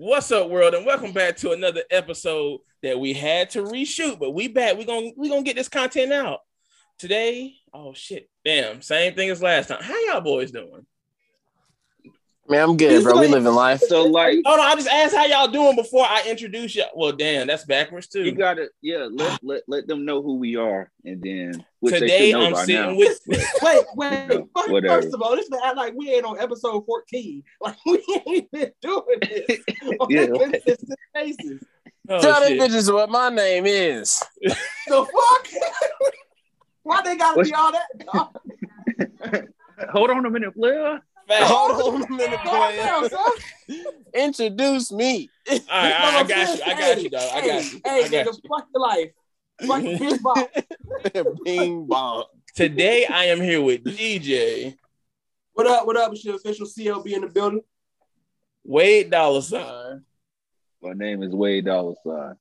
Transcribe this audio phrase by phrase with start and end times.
[0.00, 4.30] What's up, world, and welcome back to another episode that we had to reshoot, but
[4.30, 4.78] we back.
[4.78, 6.38] We gonna we gonna get this content out
[7.00, 7.54] today.
[7.74, 8.30] Oh shit!
[8.44, 9.82] Damn, same thing as last time.
[9.82, 10.86] How y'all boys doing?
[12.48, 13.20] Man, I'm good, bro.
[13.20, 13.80] We living life.
[13.80, 16.84] So like Oh no, I just asked how y'all doing before I introduce you.
[16.94, 18.24] Well, damn, that's backwards too.
[18.24, 22.00] you gotta yeah, let, let let them know who we are and then which they
[22.00, 22.94] Today should know I'm by sitting now.
[22.96, 23.20] with
[23.62, 24.28] Wait, wait.
[24.28, 25.02] No, First, whatever.
[25.02, 27.42] first of all, this man like we ain't on episode 14.
[27.60, 29.58] Like we ain't been doing this
[30.00, 30.20] on Yeah.
[30.22, 31.62] a consistent basis.
[32.08, 32.60] oh, Tell them shit.
[32.60, 34.22] bitches what my name is.
[34.42, 34.54] The
[34.88, 35.48] fuck?
[36.82, 39.48] Why they gotta What's- be all that?
[39.92, 41.02] Hold on a minute, Blair.
[41.28, 41.50] Facts.
[41.50, 43.74] All Hold on a minute, Calm down, boy.
[44.14, 45.28] Introduce me.
[45.46, 46.62] right, all right, I got you.
[46.64, 47.30] I got you, dog.
[47.34, 47.80] I got you.
[47.84, 48.48] Hey, I got nigga, you.
[48.48, 49.10] fuck your life.
[49.66, 51.32] Fuck your bitch box.
[51.44, 52.24] Bing bong.
[52.54, 54.74] Today I am here with DJ
[55.52, 55.86] What up?
[55.86, 56.12] What up?
[56.12, 57.60] It's your official CLB in the building.
[58.64, 60.04] Wade Dollar Sign
[60.82, 62.36] My name is Wade Dollar Sign.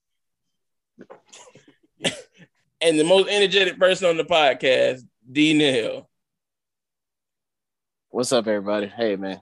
[2.82, 6.07] and the most energetic person on the podcast, D Nell.
[8.18, 8.88] What's up, everybody?
[8.88, 9.40] Hey, man.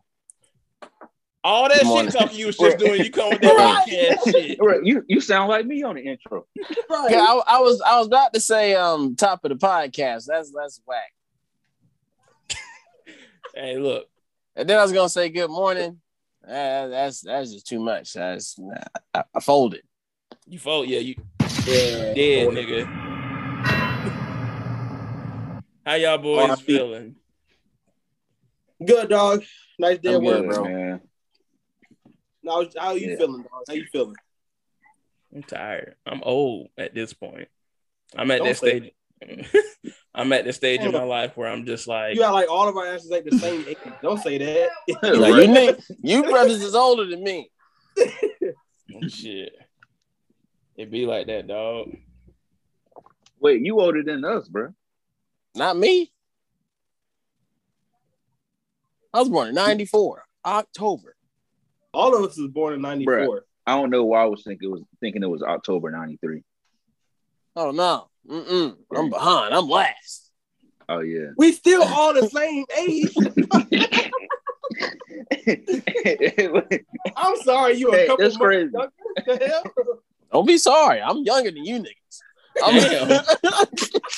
[1.45, 2.11] All that Good morning.
[2.11, 3.87] shit talking you was just doing, you come with that Right.
[3.87, 4.57] podcast shit.
[4.85, 6.45] You you sound like me on the intro.
[6.89, 7.11] Right.
[7.11, 10.25] Yeah, I, I was I was about to say um top of the podcast.
[10.27, 11.13] That's that's whack.
[13.55, 14.07] Hey, look,
[14.57, 16.01] And then I was gonna say good morning.
[16.45, 18.11] Uh, that's that's just too much.
[18.11, 18.59] That's
[19.13, 19.83] I, I folded.
[20.47, 21.15] you fold, yeah, you
[21.65, 22.13] Yeah.
[22.13, 22.85] dead, nigga.
[25.85, 26.61] How y'all boys R.I.P.
[26.63, 27.15] feeling?
[28.83, 29.43] Good dog.
[29.79, 30.63] Nice day I'm at work, bro.
[30.63, 30.63] bro.
[30.73, 31.01] man.
[32.45, 33.17] How, how you Yeah.
[33.17, 33.63] feeling, dog?
[33.67, 34.15] How you feeling?
[35.33, 35.95] I'm tired.
[36.05, 37.47] I'm old at this point.
[38.15, 38.91] I'm at Don't that stage.
[40.15, 42.67] I'm at the stage in my life where I'm just like, You got like all
[42.67, 43.77] of our answers ain't the same age.
[44.01, 44.69] Don't say that.
[45.03, 47.49] Like, you nigg- you brothers is older than me.
[47.99, 49.53] oh, shit.
[50.77, 51.89] It be like that, dog.
[53.39, 54.73] Wait, you older than us, bro.
[55.55, 56.11] Not me.
[59.15, 61.15] I was born in 94, October.
[61.93, 63.45] All of us was born in '94.
[63.65, 66.43] I don't know why I was thinking it was thinking it was October '93.
[67.55, 68.09] Oh no.
[68.29, 68.75] Mm-mm.
[68.93, 69.53] I'm behind.
[69.53, 70.29] I'm last.
[70.89, 71.27] Oh yeah.
[71.37, 73.15] We still all the same age.
[77.15, 78.71] I'm sorry, you a Hey, couple that's months crazy.
[78.73, 78.91] younger.
[79.25, 79.63] What the hell?
[80.33, 81.01] Don't be sorry.
[81.01, 82.19] I'm younger than you niggas.
[82.61, 83.25] I'm-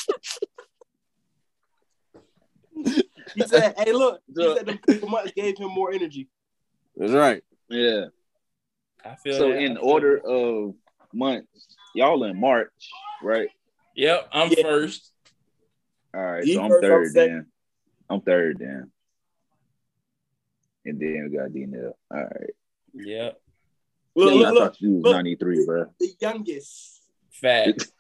[3.38, 6.28] He said, "Hey, look." He said the couple months gave him more energy.
[6.96, 7.44] That's right.
[7.70, 8.06] yeah.
[9.06, 9.58] I feel So that.
[9.62, 10.28] In feel order that.
[10.30, 10.76] of
[11.14, 12.72] months, y'all in March,
[13.22, 13.50] right?
[13.96, 14.64] Yep, I'm Yeah.
[14.64, 15.12] first.
[16.16, 17.46] All right, You so I'm first, I'm third then.
[18.10, 18.92] I'm third then.
[20.86, 21.96] And then we got D Nell.
[22.10, 22.54] All right.
[22.96, 23.40] Yep,
[24.16, 24.64] Look, Yeah, I look, look.
[24.74, 25.14] thought you was look.
[25.14, 25.86] 93, bro.
[26.00, 27.04] The youngest.
[27.30, 27.92] fact.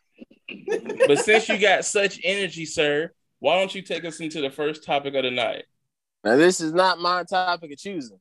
[1.07, 4.83] but since you got such energy, sir, why don't you take us into the first
[4.83, 5.65] topic of the night?
[6.23, 8.19] Now this is not my topic of choosing.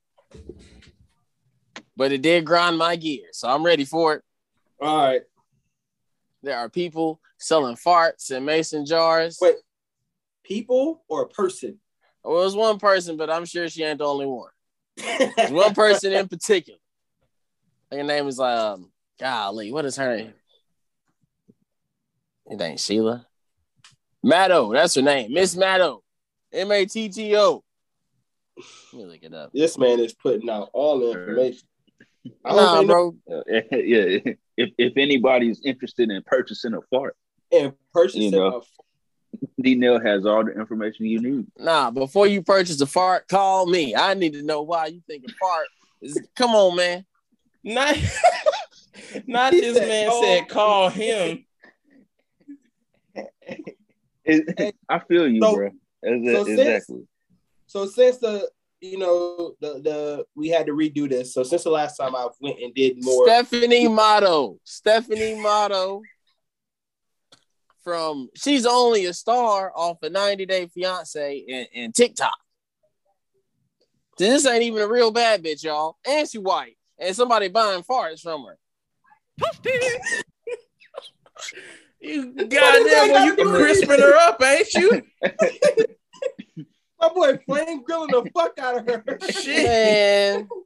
[1.97, 3.38] But it did grind my gears.
[3.38, 4.22] So I'm ready for it.
[4.81, 5.22] All right.
[6.43, 9.38] There are people selling farts in mason jars.
[9.41, 9.56] Wait.
[10.44, 11.81] People or a person?
[12.22, 14.50] Well, it was one person, but I'm sure she ain't the only one.
[14.97, 16.78] There's one person in particular.
[17.91, 20.34] Her name is um golly, what is her name?
[22.47, 23.25] It ain't Sheila.
[24.22, 25.32] Matto, that's her name.
[25.32, 26.03] Miss Matto.
[26.53, 27.62] M-A-T-T-O.
[28.93, 29.50] Let me look it up.
[29.53, 31.69] this man is putting out all the information.
[32.44, 33.38] I don't Nah, even know bro.
[33.38, 33.43] Uh,
[33.77, 34.32] yeah.
[34.56, 37.15] If if anybody's interested in purchasing a fart,
[37.50, 38.62] in purchasing You know.
[39.60, 41.47] D Nell has all the information you need.
[41.59, 43.94] Nah, before you purchase a fart, call me.
[43.94, 45.66] I need to know why you think a fart
[46.00, 46.19] is.
[46.34, 47.04] Come on, man.
[47.62, 47.97] Not,
[49.27, 51.44] not this said, man "Call said call him.
[54.28, 55.66] It- I feel you, So- bro.
[56.04, 57.09] Ex- so since- exactly.
[57.69, 58.48] So since the
[58.81, 61.32] you know the the we had to redo this.
[61.34, 63.26] So since the last time I went and did more.
[63.26, 64.59] Stephanie Motto.
[64.65, 66.03] Stephanie Matto.
[67.83, 72.36] From she's only a star off a 90 Day Fiance and, and TikTok.
[74.18, 75.97] This ain't even a real bad bitch, y'all.
[76.06, 76.77] And she white.
[76.98, 78.59] And somebody buying farts from her.
[82.06, 85.03] You that goddamn, well, you got to do with crisping her up, ain't you?
[87.00, 89.04] My boy flame grilling the fuck out of her.
[89.30, 89.64] Shit.
[89.64, 90.48] Man.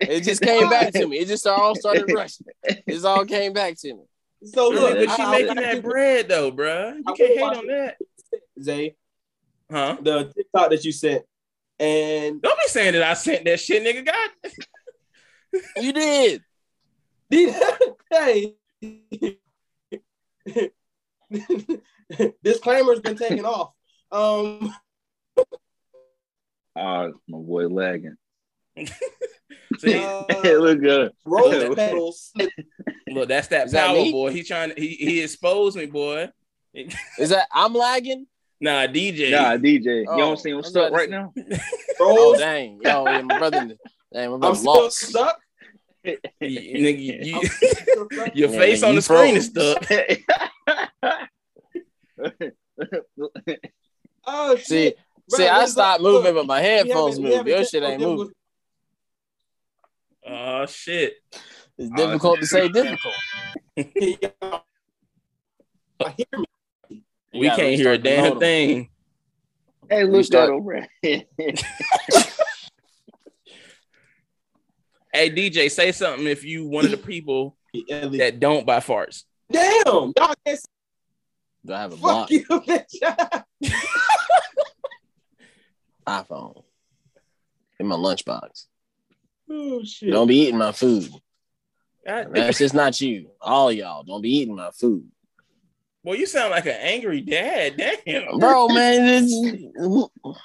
[0.00, 1.18] It just came back to me.
[1.18, 2.46] It just all started rushing.
[2.62, 4.04] It all came back to me.
[4.44, 6.94] So Yeah, look, but she I- I- making I- that bread though, bruh.
[6.98, 7.96] You I can't hate on that,
[8.62, 8.94] Zay,
[9.68, 9.96] huh?
[10.00, 11.24] the TikTok that you sent,
[11.80, 14.06] and Don't be saying that I sent that shit, nigga.
[14.06, 14.30] God,
[15.82, 16.44] You did.
[17.28, 17.56] did.
[18.12, 18.54] hey.
[22.42, 23.72] Disclaimer's been taken off.
[24.10, 24.74] Um,
[26.80, 28.14] Ah, my boy lagging.
[28.76, 31.10] See, uh, look good.
[31.24, 32.32] rose petals.
[33.08, 34.12] look, that's that Is that power, me?
[34.12, 34.30] boy.
[34.30, 36.28] He trying to he, he exposed me, boy.
[37.18, 38.26] Is that I'm lagging?
[38.60, 39.32] Nah, DJ.
[39.32, 40.04] Nah, DJ.
[40.06, 41.32] Oh, you don't see him I'm stuck right say- now?
[41.98, 42.78] Oh dang.
[42.80, 43.74] Yo, yeah, my brother.
[44.12, 45.40] Dang, my brother I'm brother still stuck.
[46.40, 46.50] You-
[46.84, 48.34] nigga, you- you- I'm still stuck.
[48.36, 49.36] your Yeah, face on you the screen froze.
[49.36, 49.86] is stuck.
[54.30, 54.98] Oh See, shit.
[55.30, 57.46] see, Bro, I look, stopped look, moving, but my headphones haven't- move.
[57.46, 58.30] Your shit ain't moving.
[60.26, 61.14] Oh shit.
[61.78, 63.14] It's Oh, difficult to say difficult.
[63.78, 63.82] I
[66.16, 66.44] hear me.
[67.32, 68.90] You we can't hear a damn thing.
[69.88, 71.22] hey, You look start- that over there.
[75.18, 79.24] Hey DJ, say something if you one of the people that don't buy farts.
[79.50, 80.64] Damn, dog, it's
[81.66, 83.42] Do I have a block fuck you, bitch.
[86.06, 86.62] iPhone
[87.80, 88.66] in my lunchbox?
[89.50, 90.12] oh shit.
[90.12, 91.10] Don't be eating my food.
[92.06, 93.32] God, That's just not you.
[93.40, 95.10] All y'all don't be eating my food,
[96.04, 97.76] Well, you sound like an angry dad.
[98.06, 98.38] Damn.
[98.38, 98.68] bro.
[98.68, 100.36] Man, it's-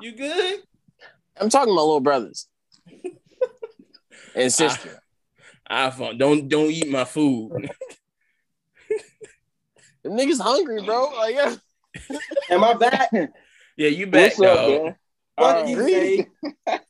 [0.00, 0.60] You good?
[1.40, 2.46] I'm talking to my little brothers
[4.34, 5.00] and sister.
[5.70, 6.18] iPhone.
[6.18, 7.70] Don't don't eat my food.
[10.04, 11.10] The niggas hungry, bro.
[11.16, 11.54] Like, yeah.
[12.50, 13.08] Am I back?
[13.76, 14.82] Yeah, you back What's up, dog.
[14.84, 14.96] man?
[15.36, 15.92] What did you Alright.
[15.92, 16.26] say?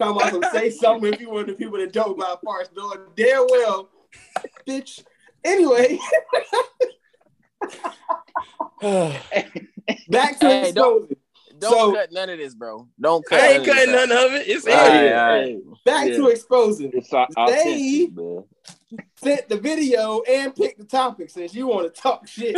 [0.00, 2.70] Talking about some say something if you one of the people that don't buy parts,
[2.76, 3.88] knowing damn well,
[4.66, 5.04] bitch.
[5.44, 5.98] Anyway,
[10.08, 11.16] back to Hey, don't- exposing.
[11.62, 12.86] Don't So- cut none of this, bro.
[13.00, 13.40] Don't cut.
[13.40, 14.08] I ain't none of cutting out.
[14.08, 14.48] none of it.
[14.48, 15.16] It's All in right, here.
[15.16, 15.58] all right.
[15.84, 16.16] Back Yeah.
[16.16, 16.90] to exposing.
[16.92, 18.44] It's au- They- man.
[19.16, 22.56] Sent the video and picked the topic since you want to talk shit.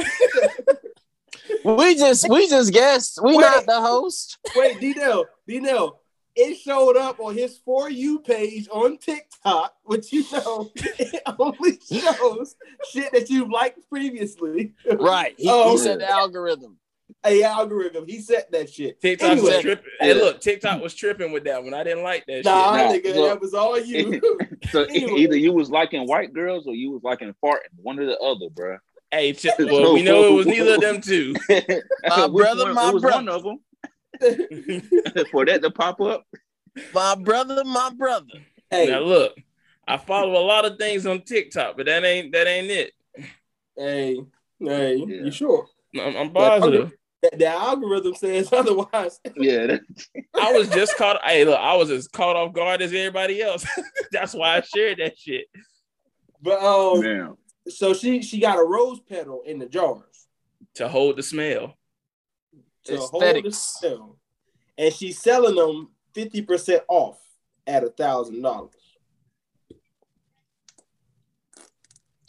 [1.64, 3.18] We just we just guessed.
[3.22, 3.42] We Wait.
[3.42, 4.38] not the host.
[4.56, 6.00] Wait, D-Nell, D-Nell,
[6.34, 11.78] it showed up on his For You page on TikTok, which you know, it only
[11.82, 12.56] shows
[12.92, 14.72] shit that you've liked previously.
[14.98, 15.34] Right.
[15.36, 15.64] He, Oh.
[15.64, 16.78] he um, said the algorithm.
[17.26, 18.06] A algorithm.
[18.06, 19.00] He set that shit.
[19.00, 19.52] TikTok Anyway.
[19.54, 19.84] was tripping.
[20.00, 21.72] Hey, look, TikTok was tripping with that one.
[21.74, 23.28] I didn't like that Nah, Nah, nigga, look.
[23.28, 24.20] that was all you.
[24.70, 25.20] So Anyway.
[25.20, 27.58] either you was liking white girls or you was liking farting.
[27.76, 28.72] One or the other, bro.
[28.74, 28.80] shit.
[29.10, 31.34] Hey, ch- well, we know it was neither of them two.
[32.08, 33.16] My brother, one- my it was brother.
[33.16, 33.58] one of them
[35.30, 36.24] for that to pop up.
[36.92, 38.26] My brother, my brother.
[38.70, 39.34] hey, Now look,
[39.86, 42.92] I follow a lot of things on TikTok, but that ain't that ain't it.
[43.76, 44.20] hey,
[44.58, 45.24] hey, Yeah.
[45.24, 45.66] you sure?
[45.94, 46.93] I'm, I'm positive.
[47.23, 49.20] The, the algorithm says otherwise.
[49.37, 49.79] Yeah,
[50.35, 51.20] I was just caught.
[51.25, 53.64] Hey, look, I was as caught off guard as everybody else.
[54.12, 55.46] That's why I shared that shit.
[56.43, 57.37] But um, man.
[57.69, 60.26] so she she got a rose petal in the jars
[60.75, 61.79] To hold the smell.
[62.85, 64.19] to hold the smell,
[64.76, 67.19] and she's selling them fifty percent off
[67.67, 68.73] at a thousand dollars.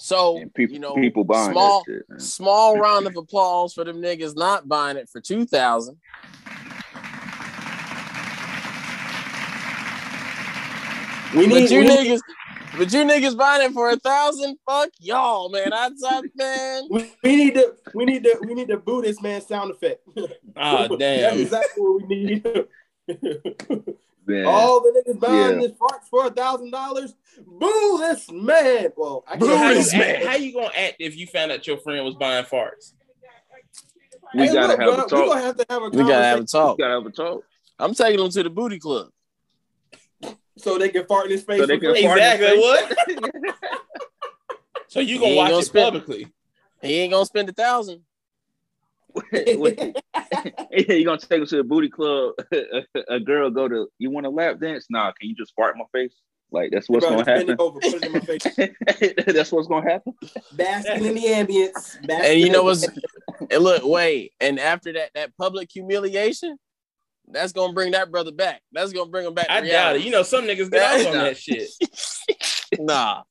[0.06, 2.22] So And people, you know, people buying small shit.
[2.22, 5.98] Small round of applause for them niggas not buying it for two thousand.
[11.36, 12.20] We need, you we need- niggas,
[12.78, 14.58] but you niggas buying it for a thousand.
[14.70, 15.74] Fuck y'all, man.
[15.74, 16.84] I thought, man.
[16.92, 20.08] we, we need to we need to we need to boo this man sound effect.
[20.56, 21.22] Ah, That's damn.
[21.22, 22.46] That's exactly what we need.
[24.28, 24.46] Man.
[24.46, 25.68] All the niggas buying Yeah.
[25.68, 27.14] this farts for a thousand dollars.
[27.46, 28.90] Boo this man.
[28.98, 30.28] Well, I So can't how, you this act, man.
[30.28, 32.94] how you gonna act if you found out your friend was buying farts?
[34.34, 35.10] we Hey, gotta look, have a bro, We talk.
[35.30, 36.78] gonna have to have a We gotta have a talk.
[36.78, 37.44] We gotta have a talk.
[37.78, 39.10] I'm taking them to the booty club.
[40.58, 41.60] so they can fart in his face.
[41.60, 42.04] So they can free.
[42.04, 43.56] fart in Exactly his what?
[44.88, 46.28] So you gonna watch gonna it spend- publicly?
[46.82, 48.02] He ain't gonna spend a thousand.
[49.32, 49.98] Wait,
[50.90, 52.34] you gonna take us to the booty club?
[53.10, 54.88] a girl go to you want a lap dance?
[54.90, 56.16] Nah, can you just fart in my face?
[56.52, 57.56] Like that's what's Bro, gonna happen.
[57.60, 59.24] over, put it in my face.
[59.34, 60.14] that's what's gonna happen.
[60.54, 62.06] Basking in the ambience.
[62.06, 62.88] basking And you know what's
[63.52, 66.58] and look, wait, and after that, that public humiliation,
[67.28, 68.62] that's gonna bring that brother back.
[68.72, 69.48] That's gonna bring him back.
[69.48, 70.04] to I doubt it.
[70.04, 71.70] You know, some niggas get off on that shit.
[72.80, 73.24] nah.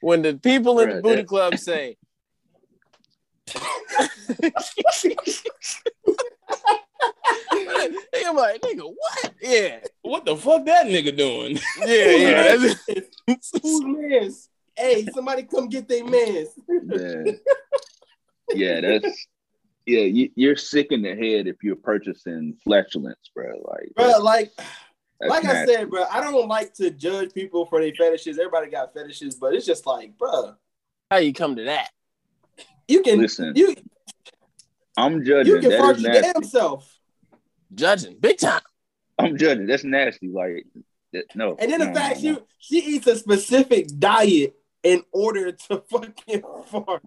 [0.00, 1.96] When the people in the booty that- club say,
[8.26, 9.34] I'm like, nigga, what?
[9.40, 11.58] Yeah, What the fuck that nigga doing?
[11.86, 12.74] yeah, yeah.
[13.62, 14.48] Who's mans?
[14.76, 16.48] Hey, somebody come get their mans.
[16.68, 17.40] Man.
[18.54, 19.26] Yeah, that's
[19.86, 20.00] yeah.
[20.00, 23.60] You, you're sick in the head if you're purchasing flatulence, bro.
[23.64, 24.52] Like Bro, like
[25.20, 28.38] That's like I said, bro, I don't like to judge people for their fetishes.
[28.38, 30.54] Everybody got fetishes, but it's just like, bro,
[31.10, 31.90] How you come to that?
[32.88, 33.74] You can Listen, you
[34.96, 35.54] I'm judging.
[35.54, 36.32] you can That fart is your nasty.
[36.32, 36.98] damn self.
[37.74, 38.62] Judging big time.
[39.18, 39.66] I'm judging.
[39.66, 40.28] That's nasty.
[40.28, 40.64] Like,
[41.12, 41.56] that, no.
[41.58, 45.82] And then the no, fact no, she she eats a specific diet in order to
[45.90, 47.02] fucking fart.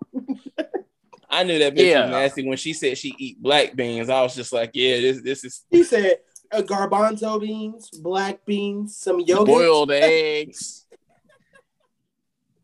[1.29, 2.01] I knew that bitch Yeah.
[2.03, 4.09] was nasty when she said she eat black beans.
[4.09, 6.17] I was just like, yeah, this this is He said
[6.51, 9.47] uh, garbanzo beans, black beans, some yogurt.
[9.47, 10.80] Boiled eggs.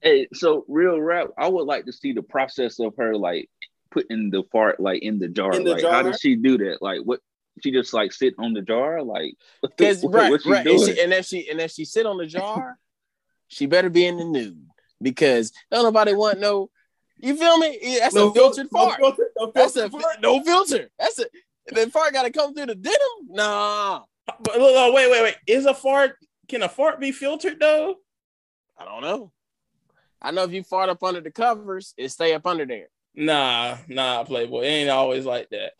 [0.02, 1.30] Hey, so real rap.
[1.38, 3.50] I would like to see the process of her like
[3.92, 5.54] putting the fart like in the jar.
[5.54, 6.04] In the like, how jar?
[6.04, 6.82] did she do that?
[6.82, 7.20] Like, what?
[7.64, 10.68] She just like sit on the jar, like Because what, right, what she right.
[10.68, 10.96] And, doing?
[10.96, 12.78] she, and if she and if she sit on the jar,
[13.48, 14.68] she better be in the nude
[15.02, 16.70] because don't nobody want no.
[17.20, 17.98] You feel me?
[18.00, 19.00] That's No a filtered fil- no fart.
[19.00, 20.22] filter- no filter, That's a filtered fart.
[20.22, 20.90] no filter.
[21.00, 21.26] That's a
[21.74, 23.00] the fart got to come through the denim.
[23.30, 25.36] Nah, but look, look, wait, wait, wait.
[25.48, 26.16] Is a fart
[26.48, 27.96] can a fart be filtered though?
[28.78, 29.32] I don't know.
[30.22, 32.88] I know if you fart up under the covers, it stay up under there.
[33.16, 34.62] Nah, nah, Playboy.
[34.64, 35.74] It ain't always like that.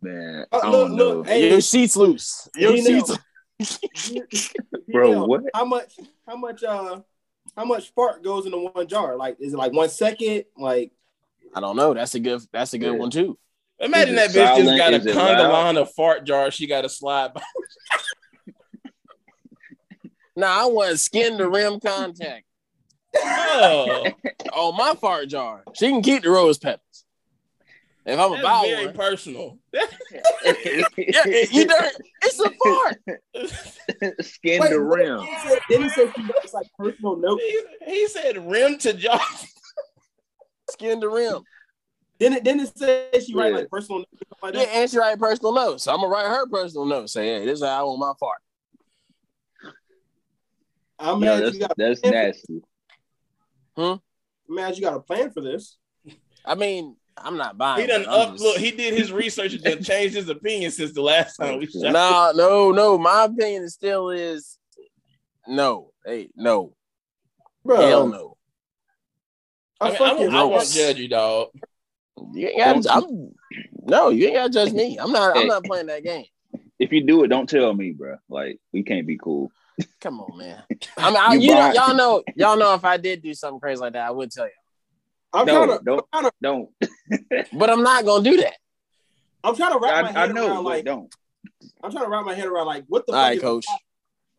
[0.00, 1.26] Man, Uh, I look, look.
[1.26, 1.50] Hey.
[1.50, 2.48] Your sheets loose.
[2.54, 3.16] Your You know.
[3.60, 4.12] sheets.
[4.88, 5.42] Bro, You know, what?
[5.54, 5.98] How much?
[6.26, 6.62] How much?
[6.62, 7.00] Uh,
[7.56, 9.16] how much fart goes into one jar?
[9.16, 10.44] Like, is it like one second?
[10.56, 10.92] Like,
[11.54, 11.94] I don't know.
[11.94, 12.40] That's a good.
[12.52, 12.98] That's a good Yeah.
[12.98, 13.36] one too.
[13.80, 16.50] Imagine that it bitch just got a Is it conga line of fart jar.
[16.50, 17.42] She got to slide by.
[20.36, 22.44] Nah, I want skin to rim contact
[23.16, 25.64] Oh, on oh, my fart jar.
[25.74, 26.82] She can keep the rose petals.
[28.06, 29.58] If I'm that's about very one, personal.
[29.72, 29.82] yeah,
[30.46, 31.76] it- you know,
[32.22, 32.98] it's a fart.
[34.24, 35.20] Skin Wait, the what- rim.
[35.20, 37.42] He said, didn't he say she makes like personal notes?
[37.44, 39.20] he, he said rim to jar.
[40.70, 41.42] Skin to rim.
[42.18, 43.58] Didn't didn't it say she write Yeah.
[43.58, 44.68] like personal notes and stuff like Yeah, that?
[44.74, 45.84] and she write personal notes.
[45.84, 47.12] So I'm gonna write her personal notes.
[47.12, 48.38] Say, hey, this is how I want my fart.
[50.98, 52.62] I'm Yeah, that's, that's nasty.
[53.78, 54.00] I'm
[54.48, 55.76] mad you got a plan for this.
[56.44, 57.80] I mean, I'm not buying.
[57.82, 58.08] He done it.
[58.08, 58.30] I'm up.
[58.32, 61.58] just- Look, he did his research and then changed his opinion since the last time
[61.58, 61.92] we shot.
[61.92, 62.96] Nah, no, no.
[62.98, 64.58] My opinion still is
[65.46, 65.90] no.
[66.04, 66.74] Hey, no.
[67.64, 68.36] Bro, Hell no.
[69.80, 71.48] I, I mean, I, fucking won't, I won't judge you, dog.
[72.34, 73.30] You ain't gotta, I'm
[73.84, 74.98] no, you ain't gotta judge me.
[74.98, 75.36] I'm not.
[75.36, 76.24] I'm not playing that game.
[76.78, 78.16] If you do it, don't tell me, bro.
[78.28, 79.50] Like we can't be cool.
[80.00, 80.62] Come on, man.
[80.96, 82.74] I mean, I, you, you know, y'all know, y'all know.
[82.74, 84.50] If I did do something crazy like that, I would tell you.
[85.32, 85.84] I'm No, trying to.
[85.84, 86.06] don't.
[86.12, 86.36] I'm trying to.
[86.42, 86.68] Don't.
[87.52, 88.54] But I'm not gonna do that.
[89.44, 90.84] I'm trying to wrap my I, I head know, around like.
[90.84, 91.14] don't.
[91.82, 93.66] I'm trying to wrap my head around like what the All fuck right, coach.
[93.66, 93.80] fart?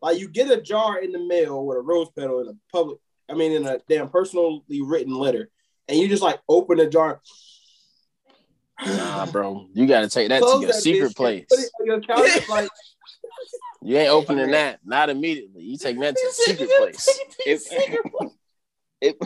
[0.02, 2.98] Like you get a jar in the mail with a rose petal in a public.
[3.28, 5.50] I mean, in a damn personally written letter,
[5.88, 7.20] and you just like open the jar.
[8.86, 11.44] Nah, bro, you gotta take that to your that secret bitch, place.
[11.48, 12.68] Put it on your counter, like
[13.82, 15.62] You ain't opening that, not immediately.
[15.62, 17.20] You take that to the secret place.
[17.46, 17.62] If,
[19.00, 19.16] if,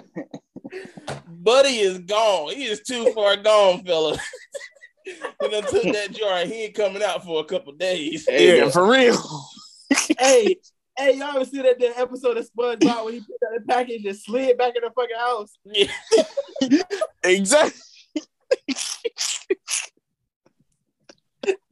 [1.27, 2.55] Buddy is gone.
[2.55, 4.17] He is too far gone, fella.
[5.05, 8.27] he done took that jar he ain't coming out for a couple days.
[8.29, 9.17] Hey, Yeah, for real.
[10.19, 10.57] hey,
[10.97, 14.05] hey, y'all ever see that damn episode of SpongeBob when he put that the package
[14.07, 15.59] and slid back in the fucking house?
[15.65, 16.83] Yeah.
[17.25, 17.81] Exactly.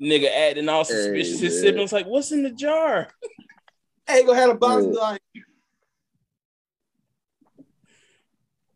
[0.00, 1.40] Nigga acting all suspicious.
[1.40, 3.08] Hey, His siblings like, what's in the jar?
[4.08, 5.00] Ain't gonna have a box Yeah.
[5.00, 5.22] like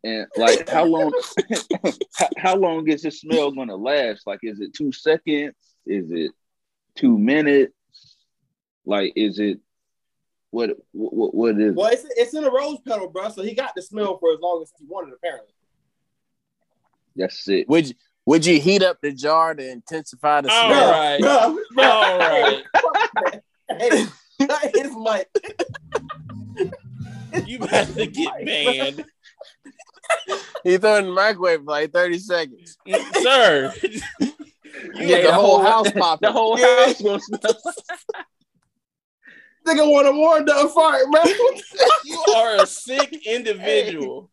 [0.03, 1.11] and like, how long?
[2.15, 4.25] how, how long is this smell gonna last?
[4.25, 5.53] Like, is it two seconds?
[5.85, 6.31] Is it
[6.95, 7.73] two minutes?
[8.85, 9.59] Like, is it
[10.51, 10.71] what?
[10.93, 11.35] What?
[11.35, 11.75] What is?
[11.75, 13.29] well, it's it's in a rose petal, bro.
[13.29, 15.53] So he got the smell for as long as he wanted, apparently.
[17.15, 17.67] That's it.
[17.67, 17.95] Would you
[18.27, 20.91] would you heat up the jar to intensify the smell?
[20.91, 21.19] right.
[21.19, 22.63] Bro, bro, All right.
[23.69, 24.05] Hey,
[24.39, 25.25] it's my
[27.45, 29.05] You about to get banned.
[30.63, 32.77] He threw it in the microwave for like 30 seconds.
[32.87, 33.73] Mm, sir.
[34.19, 36.27] You Yeah, get the the whole whole- house popping.
[36.27, 36.85] The whole Yeah.
[36.85, 37.39] house gonna smell.
[39.67, 41.23] nigga want to warn the fart, bro.
[42.05, 44.29] You are a sick individual.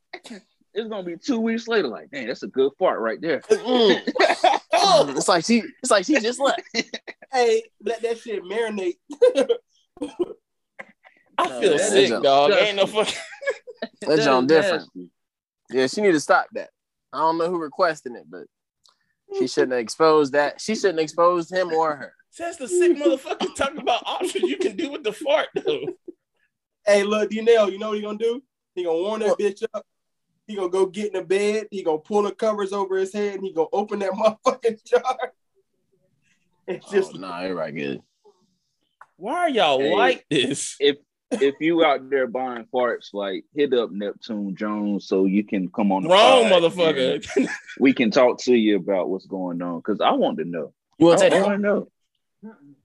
[0.74, 1.88] It's gonna be two weeks later.
[1.88, 3.40] Like, dang, that's a good fart right there.
[3.40, 4.00] Mm.
[4.74, 5.16] Mm.
[5.16, 6.60] It's like she it's like she just left.
[7.32, 8.96] hey, let that shit marinate.
[11.38, 12.50] I No, feel sick, is dog.
[12.50, 13.14] just- Ain't no fucking.
[14.02, 14.88] That That John is different.
[15.70, 16.70] Yeah, she need to stop that.
[17.12, 18.44] I don't know who requesting it, but
[19.38, 20.60] she shouldn't have exposed that.
[20.60, 22.12] She shouldn't expose him or her.
[22.38, 25.86] That's the sick motherfucker talking about options you can do with the fart, though.
[26.84, 28.42] Hey, look, Dnell, you know what he gonna do?
[28.74, 29.86] He gonna warm that bitch up.
[30.46, 31.68] He gonna go get in the bed.
[31.70, 35.32] He gonna pull the covers over his head, and he gonna open that motherfucking jar.
[36.68, 38.02] And just oh, nah, everybody good.
[39.16, 39.94] Why are y'all Hey.
[39.94, 40.76] like this?
[40.80, 40.96] if
[41.30, 45.90] if you out there buying farts, like hit up Neptune Jones so you can come
[45.92, 46.04] on.
[46.04, 47.48] The Wrong, pod motherfucker.
[47.80, 50.72] We can talk to you about what's going on because I want to know.
[50.98, 51.88] You I, want to I want to know.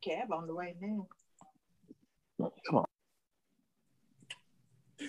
[0.02, 1.08] Cab on the way now.
[2.68, 2.86] Come on.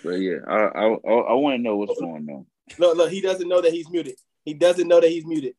[0.03, 2.01] But yeah, I I I, I want to know what's oh.
[2.01, 2.47] going on.
[2.79, 4.15] Look, look, he doesn't know that he's muted.
[4.45, 5.55] He doesn't know that he's muted.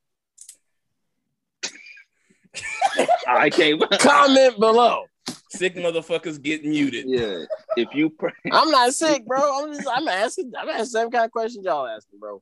[3.28, 3.82] I can't.
[4.00, 5.06] Comment below.
[5.50, 7.06] Sick motherfuckers get muted.
[7.08, 7.44] Yeah,
[7.76, 9.64] if you pray, I'm not sick, bro.
[9.64, 10.54] I'm just I'm asking.
[10.58, 12.42] I'm asking the same kind of questions y'all asking, bro.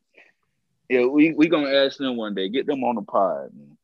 [0.89, 2.49] yeah, we we gonna ask them one day.
[2.49, 3.49] Get them on the pod.
[3.53, 3.77] Man.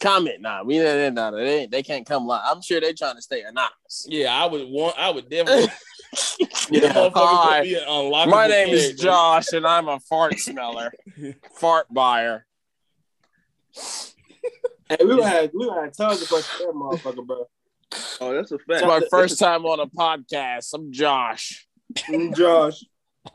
[0.00, 0.62] Comment, nah.
[0.62, 2.42] We they, nah, they, they can't come live.
[2.44, 4.06] I'm sure they're trying to stay anonymous.
[4.08, 4.98] Yeah, I would want.
[4.98, 5.68] I would definitely.
[6.38, 7.58] Yeah, yeah, hi.
[7.60, 8.94] could be an unlockable My name is.
[8.94, 10.92] Josh, and I'm a fart smeller,
[11.58, 12.46] fart buyer.
[14.88, 17.48] Hey, we gonna have we gonna have tons of questions for that motherfucker, bro.
[18.20, 18.82] Oh, that's a fact.
[18.82, 20.72] It's my first time on a podcast.
[20.74, 21.66] I'm Josh.
[22.08, 22.84] Mm, Josh.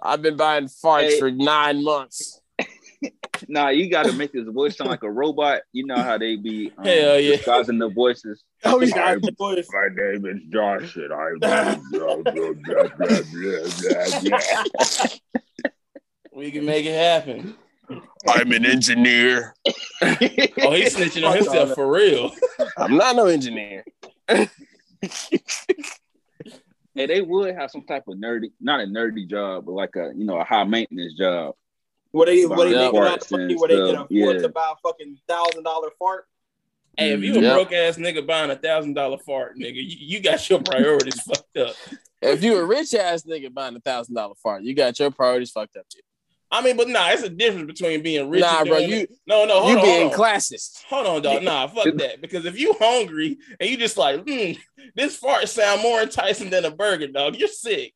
[0.02, 1.20] I've been buying farts Hey.
[1.20, 2.40] for nine months.
[3.48, 5.62] Nah, you got to make his voice sound like a robot.
[5.74, 7.36] You know how they be um, Hell yeah.
[7.36, 8.44] disguising the voices.
[8.64, 8.96] Oh, yeah.
[8.96, 9.16] yeah.
[9.16, 9.68] the voice.
[9.74, 11.40] My name is Josh, and I'm.
[16.36, 17.56] We can make it happen.
[18.28, 19.54] I'm an engineer.
[20.02, 22.32] Oh, he's snitching on himself for real.
[22.78, 23.84] I'm not no engineer.
[24.28, 24.48] hey,
[26.96, 30.26] they would have some type of nerdy, not a nerdy job, but like a you
[30.26, 31.56] know a high maintenance job.
[32.14, 32.92] Where they where they Yeah.
[32.92, 34.42] make a lot money, where they can afford yeah.
[34.44, 36.26] to buy a fucking thousand dollar fart.
[36.96, 37.54] Hey, if you a Yep.
[37.56, 41.58] broke ass nigga buying a thousand dollar fart, nigga, you, you got your priorities fucked
[41.58, 41.76] up.
[42.22, 45.50] If you a rich ass nigga buying a thousand dollar fart, you got your priorities
[45.50, 46.02] fucked up too.
[46.52, 48.42] I mean, but nah, it's a difference between being rich.
[48.42, 49.12] Nah, and bro, you it.
[49.26, 50.20] no, no, hold you on, being hold on.
[50.20, 50.84] classist.
[50.84, 51.42] Hold on, dog.
[51.42, 52.22] Nah, fuck that.
[52.22, 54.52] Because if you hungry and you just like, hmm,
[54.94, 57.96] this fart sound more enticing than a burger, dog, you're sick.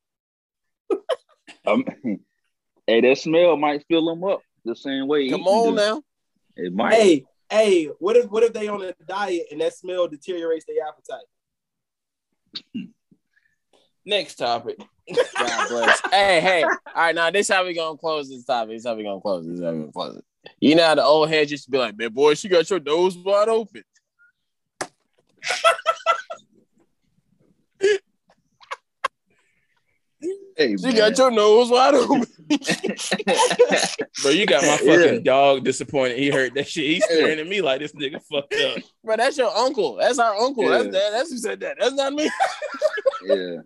[1.64, 1.84] Um,
[2.88, 5.28] hey, that smell might fill them up the same way.
[5.28, 5.76] Come on do.
[5.76, 6.02] now.
[6.56, 6.94] It might.
[6.94, 10.84] Hey, hey, what if what if they on a diet and that smell deteriorates their
[10.86, 11.24] appetite?
[14.04, 14.78] Next topic.
[15.38, 16.00] God bless.
[16.10, 16.64] hey, hey.
[16.64, 18.76] All right, now this how we gonna close this topic.
[18.76, 19.58] This how we gonna close this.
[19.58, 20.24] This how we gonna close it.
[20.60, 22.80] You know how the old heads used to be like, man, boy, she got your
[22.80, 23.82] nose wide open.
[30.56, 30.96] Hey, She man.
[30.96, 32.26] got your nose wide open.
[34.22, 36.18] Bro, you got my fucking dog disappointed.
[36.18, 36.84] He heard that shit.
[36.86, 38.78] He's staring at me like this nigga fucked up.
[39.04, 39.94] Bro, that's your uncle.
[39.96, 40.64] That's our uncle.
[40.64, 40.70] Yeah.
[40.78, 41.76] That's that, that's who said that.
[41.78, 42.28] That's not me.
[43.24, 43.56] yeah.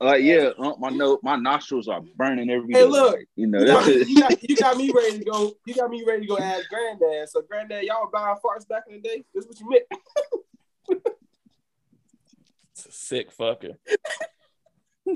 [0.00, 2.84] Like yeah, uh, my nose, my nostrils are burning every Hey, day.
[2.86, 3.14] look.
[3.16, 5.52] Like, you know, You got, that's you, got, you got me ready to go.
[5.64, 7.28] You got me ready to go ask granddad.
[7.30, 9.24] So granddad, y'all were buying farts back in the day.
[9.34, 9.84] This what you meant?
[12.72, 13.76] It's a sick fucker.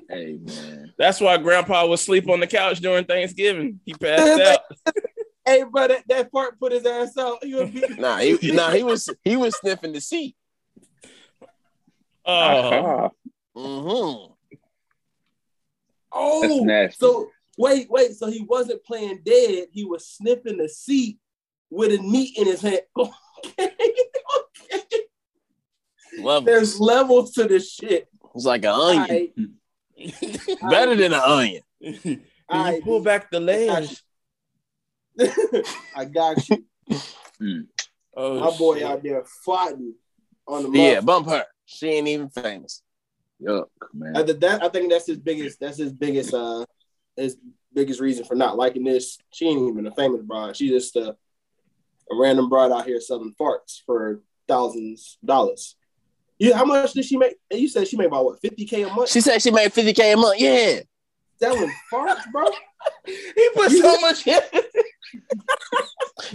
[0.08, 0.92] hey man.
[0.98, 3.80] That's why grandpa would sleep on the couch during Thanksgiving.
[3.84, 4.40] He passed
[4.86, 4.94] out.
[5.44, 7.42] Hey, bro, that, that fart put his ass out.
[7.42, 7.84] He would be.
[7.98, 10.36] Nah, he nah, he was he was sniffing the seat.
[12.26, 13.10] Oh, Ah,
[13.56, 14.32] Mm-hmm.
[16.12, 18.12] Oh, so wait, wait.
[18.14, 19.68] So he wasn't playing dead.
[19.72, 21.18] He was sniffing the seat
[21.70, 22.80] with a meat in his hand.
[23.58, 23.70] Okay,
[24.76, 25.02] okay.
[26.18, 26.46] Love it.
[26.46, 28.06] There's levels to this shit.
[28.34, 29.08] It's like an onion.
[29.08, 29.32] right,
[30.70, 31.62] Better than an onion.
[31.82, 32.82] Can you right.
[32.82, 34.02] pull back the ledge?
[35.96, 37.66] I got you.
[38.16, 38.82] Oh, My boy shit.
[38.84, 39.94] out there fighting
[40.46, 41.44] on the Yeah, bump her.
[41.66, 42.82] She ain't even famous.
[43.42, 44.16] yuck, man.
[44.16, 45.60] I, that, I think that's his biggest.
[45.60, 46.34] That's his biggest.
[46.34, 46.64] Uh,
[47.16, 47.36] his
[47.72, 49.18] biggest reason for not liking this.
[49.32, 50.56] She ain't even a famous broad.
[50.56, 55.76] She just a, a random broad out here selling farts for thousands of dollars.
[56.40, 57.34] You, how much did she make?
[57.50, 60.14] You said she made about what, fifty k a month She said she made 50K
[60.14, 60.40] a month.
[60.40, 60.80] Yeah.
[61.40, 62.46] That was farts, bro.
[63.04, 64.40] He put so much in.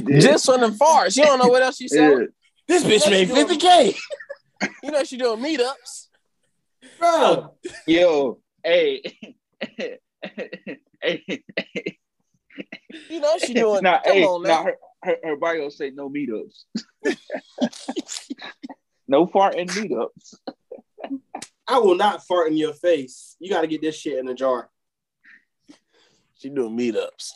[0.22, 1.18] Just from the farts.
[1.18, 2.18] You don't know what else she yeah.
[2.18, 2.28] said.
[2.68, 3.98] This bitch made 50K.
[4.82, 6.08] You know she doing meetups.
[6.98, 9.02] Bro, Yo, hey.
[11.02, 11.44] hey.
[13.10, 13.84] You know she doing.
[13.84, 14.64] Nah, come hey, on nah, now.
[14.64, 16.64] her, her, her bio say no meetups.
[19.08, 20.36] No farting meetups.
[21.68, 23.36] I will not fart in your face.
[23.40, 24.70] You got to get this shit in a jar.
[26.38, 27.32] She doing meetups.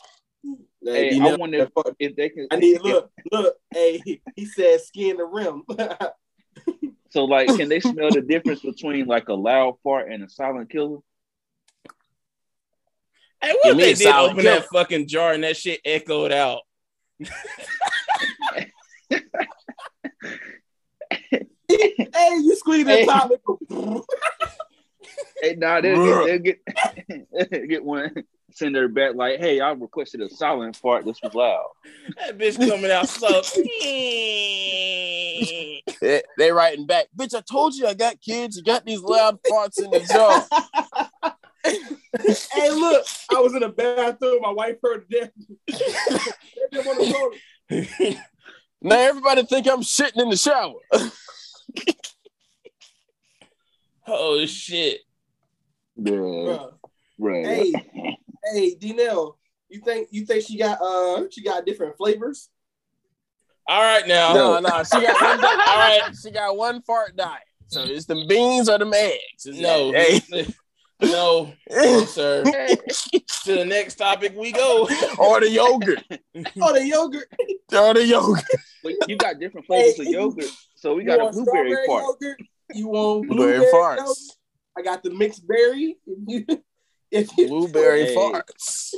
[0.82, 2.46] Like, Hey, you I know, wonder if, if they can.
[2.50, 3.56] I need look, look.
[3.72, 5.64] Hey, he said skin the rim.
[7.10, 10.70] So, like, can they smell the difference between like a loud fart and a silent
[10.70, 10.98] killer?
[13.42, 14.44] Hey, what if they did open kill.
[14.44, 16.60] that fucking jar and that shit echoed out?
[21.70, 23.06] he hey, you squeeze the Hey.
[23.06, 23.30] top.
[25.42, 28.14] Hey, nah, they'll get, they'll get, get one,
[28.52, 31.06] send her back like, hey, I requested a silent fart.
[31.06, 31.66] This was loud.
[32.18, 33.40] That bitch coming out slow.
[36.02, 37.34] They, they writing back, bitch.
[37.34, 38.58] I told you I got kids.
[38.58, 40.44] You got these loud farts in the jar.
[41.64, 44.42] hey, look, I was in the bathroom.
[44.42, 45.32] My wife heard that.
[45.66, 45.74] they
[46.70, 47.32] didn't want to go.
[48.82, 50.80] Now everybody think I'm shitting in the shower.
[54.06, 55.00] oh shit.
[55.96, 56.66] Yeah,
[57.18, 57.46] right.
[57.46, 57.74] Hey,
[58.52, 59.34] hey, Dinell,
[59.68, 62.48] you think you think she got uh she got different flavors?
[63.68, 64.34] All right now.
[64.34, 65.40] No, no, she got one.
[65.40, 66.02] Di- All right.
[66.20, 67.42] she got one fart diet.
[67.68, 69.46] So it's the beans or the eggs.
[69.46, 69.92] It's No.
[69.92, 70.20] hey.
[71.02, 72.44] No, no, sir.
[73.44, 74.86] to the next topic we go.
[75.18, 76.02] or the yogurt,
[76.60, 77.26] Oh, the yogurt.
[77.72, 78.44] or the yogurt.
[78.82, 80.50] But you got different flavors Hey, of yogurt.
[80.80, 82.04] So we You got a blueberry strawberry fart.
[82.22, 82.38] yogurt?
[82.72, 83.96] You want Blueberry blueberry farts.
[83.98, 84.16] yogurt?
[84.78, 85.98] I got the mixed berry.
[87.10, 88.14] if you, Blueberry Hey.
[88.16, 88.94] farts.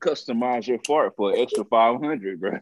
[0.00, 2.58] Customize your fart for an extra 500, bro.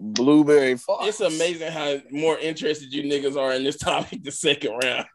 [0.00, 1.06] Blueberry farts.
[1.06, 5.06] It's amazing how more interested you niggas are in this topic the second round.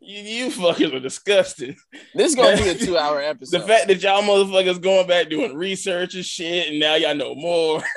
[0.00, 1.74] you, you fuckers are disgusting.
[2.14, 3.60] This is gonna be a two-hour episode.
[3.62, 7.34] The fact that y'all motherfuckers going back doing research and shit, and now y'all know
[7.34, 7.82] more.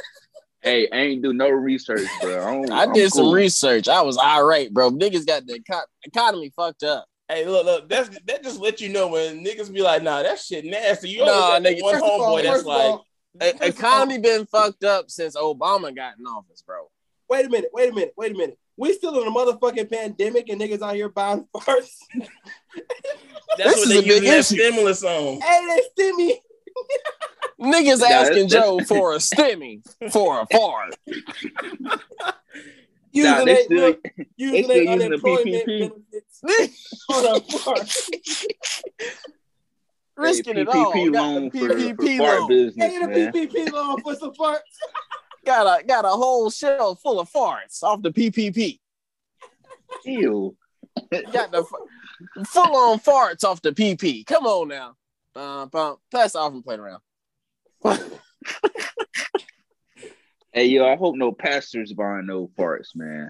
[0.68, 2.42] Hey, I ain't do no research, bro.
[2.42, 3.34] I, don't- I I'm did some cool.
[3.34, 3.88] research.
[3.88, 4.92] I was all right, bro.
[4.92, 7.06] Niggas got the eco- economy fucked up.
[7.30, 10.40] Hey, look, look, that's that just let you know when niggas be like, nah, that
[10.40, 11.10] shit nasty.
[11.10, 13.06] You Nah, always nigga, one First of all- homeboy that's like, all-
[13.42, 16.90] all- economy been fucked up since Obama got in office, bro.
[17.30, 18.58] Wait a minute, wait a minute, wait a minute.
[18.78, 21.98] We still in a motherfucking pandemic and niggas out here buying farts.
[23.58, 24.56] that's This what is they a big that issue.
[24.56, 25.42] stimulus on.
[25.42, 26.32] hey, they stimmy.
[27.60, 30.96] Niggas Nah, asking that's- Joe for a stimmy for a fart.
[33.14, 35.80] Using Nah, they they, still, look, they using still using the unemployment PPP.
[35.80, 37.96] benefits on a fart.
[40.18, 40.92] Risking hey, it all.
[40.94, 42.48] PPP Got loan the for, PPP for fart loan.
[42.50, 43.32] business, Hey, the man.
[43.34, 44.60] PPP loan for some farts.
[45.46, 48.80] Got a got a whole shelf full of farts off the PPP.
[50.06, 50.56] Ew.
[51.32, 51.64] Got the
[52.46, 54.26] full on farts off the PP.
[54.26, 54.96] Come on now.
[55.38, 55.96] Uh, bum, bum.
[56.12, 57.02] Pass off and play around.
[60.54, 63.30] Hey, yo, I hope no pastors buying no farts, man.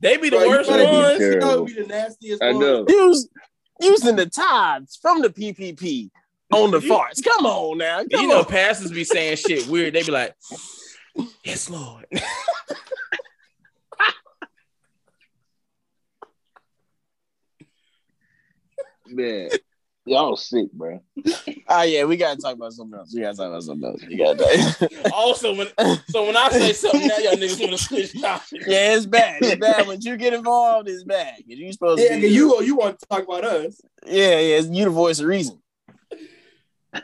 [0.00, 1.18] They be the Bro, worst better be- ones.
[1.18, 1.48] Terrible.
[1.48, 2.58] You know, be the nastiest I one.
[2.60, 2.84] know.
[2.88, 3.28] Use
[3.80, 6.10] using the tides from the PPP
[6.52, 7.22] on the farts.
[7.22, 7.98] Come on now.
[7.98, 8.46] Come You know, on.
[8.46, 9.94] pastors be saying shit weird.
[9.94, 10.34] They be like,
[11.44, 12.06] "Yes, Lord."
[19.06, 19.50] Man,
[20.06, 21.00] y'all sick, bro.
[21.68, 23.12] Oh yeah, we gotta talk about something else.
[23.14, 24.02] We gotta talk about something else.
[24.02, 25.68] You gotta also, when
[26.08, 28.66] so when I say something, now y'all niggas want to switch topics.
[28.66, 29.42] Yeah, it's bad.
[29.42, 29.86] It's bad.
[29.86, 31.36] When you get involved, it's bad.
[31.46, 33.80] You supposed Yeah, to 'cause be, you you want to talk about us?
[34.06, 34.58] Yeah, yeah.
[34.60, 35.60] You the voice of reason.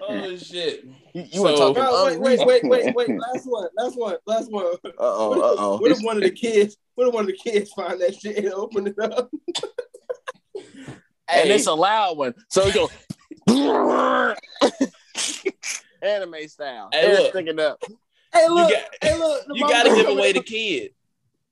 [0.03, 0.85] Oh shit!
[1.15, 3.09] You, you want to So- talk Bro, about wait, wait, wait, wait, wait.
[3.19, 4.67] Last one, last one, last one.
[4.85, 5.79] Uh oh, uh oh.
[5.81, 6.77] What if one of the kids?
[6.95, 9.31] What if one of the kids find that shit and open it up?
[11.33, 11.55] And Hey.
[11.55, 12.91] it's a loud one, so it go
[16.03, 16.89] anime style.
[16.93, 17.31] Hey, Hair look.
[17.31, 17.83] sticking up.
[18.33, 19.43] Hey, You look, got, hey, look.
[19.53, 20.93] You got to give come away in- the kid.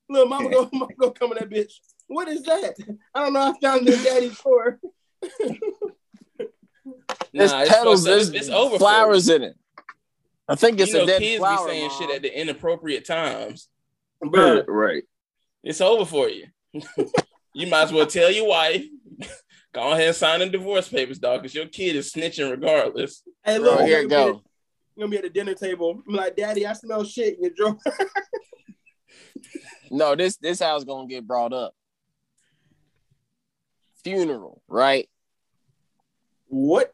[0.09, 1.73] Look, mama go, mama go come in that bitch.
[2.07, 2.75] What is that?
[3.15, 3.41] I don't know.
[3.41, 4.81] I found it in daddy's drawer.
[7.35, 8.07] There's Nah, it's petals.
[8.07, 8.17] fucked up.
[8.17, 8.79] There's It's over.
[8.79, 9.57] flowers in it.
[10.49, 11.67] I think You it's know, a dead kids flower.
[11.67, 11.99] be saying Mom.
[12.01, 13.69] shit at the inappropriate times.
[14.23, 15.03] Bro, Right.
[15.63, 16.47] It's over for you.
[17.53, 18.85] you might as well tell your wife.
[19.75, 23.23] Go ahead and sign the divorce papers, dog, because your kid is snitching regardless.
[23.45, 23.77] hey, look.
[23.79, 24.39] Bro, here you're it gonna go.
[24.39, 24.43] at-
[24.97, 26.03] You're gonna be at the dinner table.
[26.09, 27.79] I'm like, Daddy, I smell shit in your drawer.
[29.91, 31.73] No, this this house gonna get brought up.
[34.05, 35.09] Funeral, right?
[36.49, 36.93] What?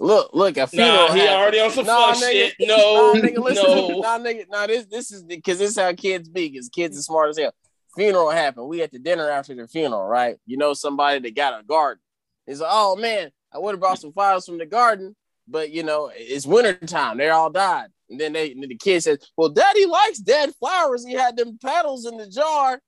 [0.00, 1.08] Look, look, a funeral.
[1.08, 1.36] Nah, he happened.
[1.36, 2.32] already on some Nah, fuck nigga.
[2.32, 2.54] shit.
[2.60, 3.64] No, Nah, nigga, listen.
[3.64, 4.00] no.
[4.00, 6.48] Nah, nigga, nah, this this is because this is how kids be.
[6.48, 7.52] Because kids are smart as hell.
[7.94, 8.68] Funeral happened.
[8.68, 10.36] We at the dinner after the funeral, right?
[10.46, 12.02] You know somebody that got a garden.
[12.46, 15.14] It's like, oh man, I would have brought some flowers from the garden,
[15.46, 17.18] but you know it's winter time.
[17.18, 21.04] They all died, and then they and the kid says, "Well, Daddy likes dead flowers.
[21.04, 22.80] He had them petals in the jar,"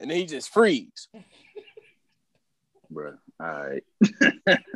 [0.00, 1.08] and then he just freeze.
[2.90, 3.14] Bro.
[3.38, 3.84] All right.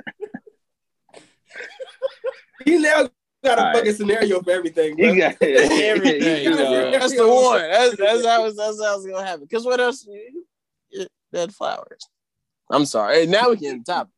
[2.65, 3.09] He now
[3.45, 3.77] got a All right.
[3.77, 4.97] fucking scenario for everything.
[4.97, 5.07] Bro.
[5.13, 6.93] You got Everything, You got- dog.
[6.93, 7.61] That's the one.
[7.61, 9.45] That's that's how it's, that's how it's gonna happen.
[9.49, 10.07] Because what else?
[11.33, 12.09] Dead flowers.
[12.71, 13.21] I'm sorry.
[13.21, 14.09] Hey, now we can top.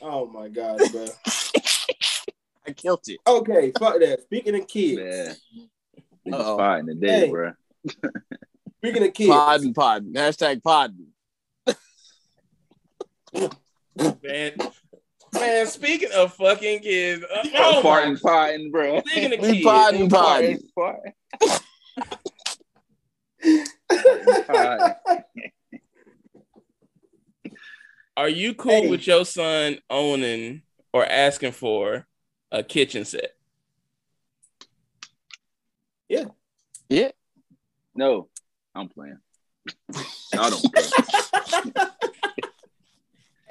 [0.00, 1.06] Oh my god, bro.
[2.66, 3.18] I killed it.
[3.26, 4.22] Okay, fuck that.
[4.22, 5.36] Speaking of kids, Man.
[6.26, 6.56] We Uh-oh.
[6.56, 7.30] fighting today, Hey.
[7.30, 7.52] bro.
[8.78, 10.14] Speaking of kids, Podden, podden.
[10.14, 11.06] Hashtag podden.
[14.22, 14.52] man.
[15.34, 19.00] Man, speaking of fucking kids, uh, oh farting, farting, bro.
[19.06, 20.60] speaking of kids, podden, podden.
[20.76, 21.12] Farting,
[24.46, 24.84] farting.
[28.16, 28.88] are you cool Hey.
[28.90, 32.06] with your son owning or asking for
[32.52, 33.34] a kitchen set?
[36.08, 36.26] Yeah.
[36.88, 37.10] Yeah.
[37.94, 38.28] No,
[38.74, 39.18] I'm playing.
[40.38, 41.86] I don't.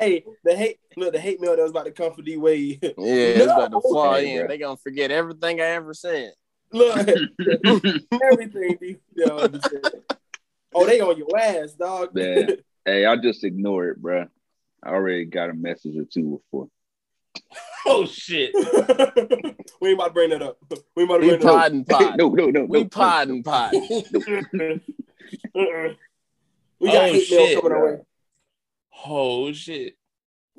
[0.03, 0.11] Play.
[0.11, 2.79] hey, the hate look, the hate mail that was about to come for D Wade.
[2.81, 3.81] Yeah, it's about to No.
[3.81, 4.39] fall Okay, in.
[4.39, 4.47] bro.
[4.47, 6.33] They gonna forget everything I ever said.
[6.71, 6.97] Look,
[8.23, 9.91] everything D Wade said.
[10.75, 12.15] Oh, they on your ass, dog.
[12.15, 12.49] Man.
[12.85, 14.25] hey, I just ignore it, bro.
[14.83, 16.67] I already got a message or two before.
[17.85, 18.51] Oh shit!
[19.81, 20.57] we ain't about to bring that up.
[20.95, 21.71] We ain't about to bring that up.
[21.73, 22.17] podden, pod.
[22.17, 22.63] no, no, no.
[22.63, 22.85] We no.
[22.85, 23.73] podden, pod.
[25.53, 25.93] Uh-uh.
[26.79, 27.39] We got Oh, hate shit.
[27.53, 27.97] mail coming our way.
[29.05, 29.95] Oh shit!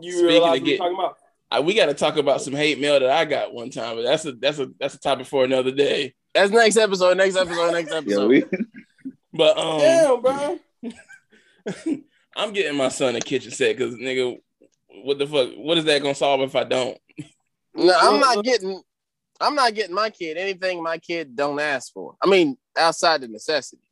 [0.01, 1.17] You Speaking realize of what we're get- talking about?
[1.51, 4.03] I, we got to talk about some hate mail that I got one time, but
[4.03, 6.15] that's a that's a that's a topic for another day.
[6.35, 8.31] That's next episode, next episode, next episode.
[8.33, 8.53] Yeah, episode.
[8.53, 10.59] we, But um, Damn, bro.
[12.37, 14.37] I'm getting my son a kitchen set because nigga,
[15.05, 15.51] what the fuck?
[15.57, 16.99] What is that gonna solve if I don't?
[17.75, 18.83] No, I'm not getting
[19.41, 22.15] I'm not getting my kid anything my kid don't ask for.
[22.23, 23.84] I mean, outside the necessities.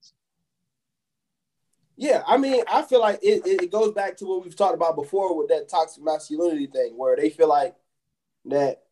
[1.96, 4.74] Yeah, I mean, I feel like it, it, it goes back to what we've talked
[4.74, 7.74] about before with that toxic masculinity thing, where they feel like
[8.46, 8.82] that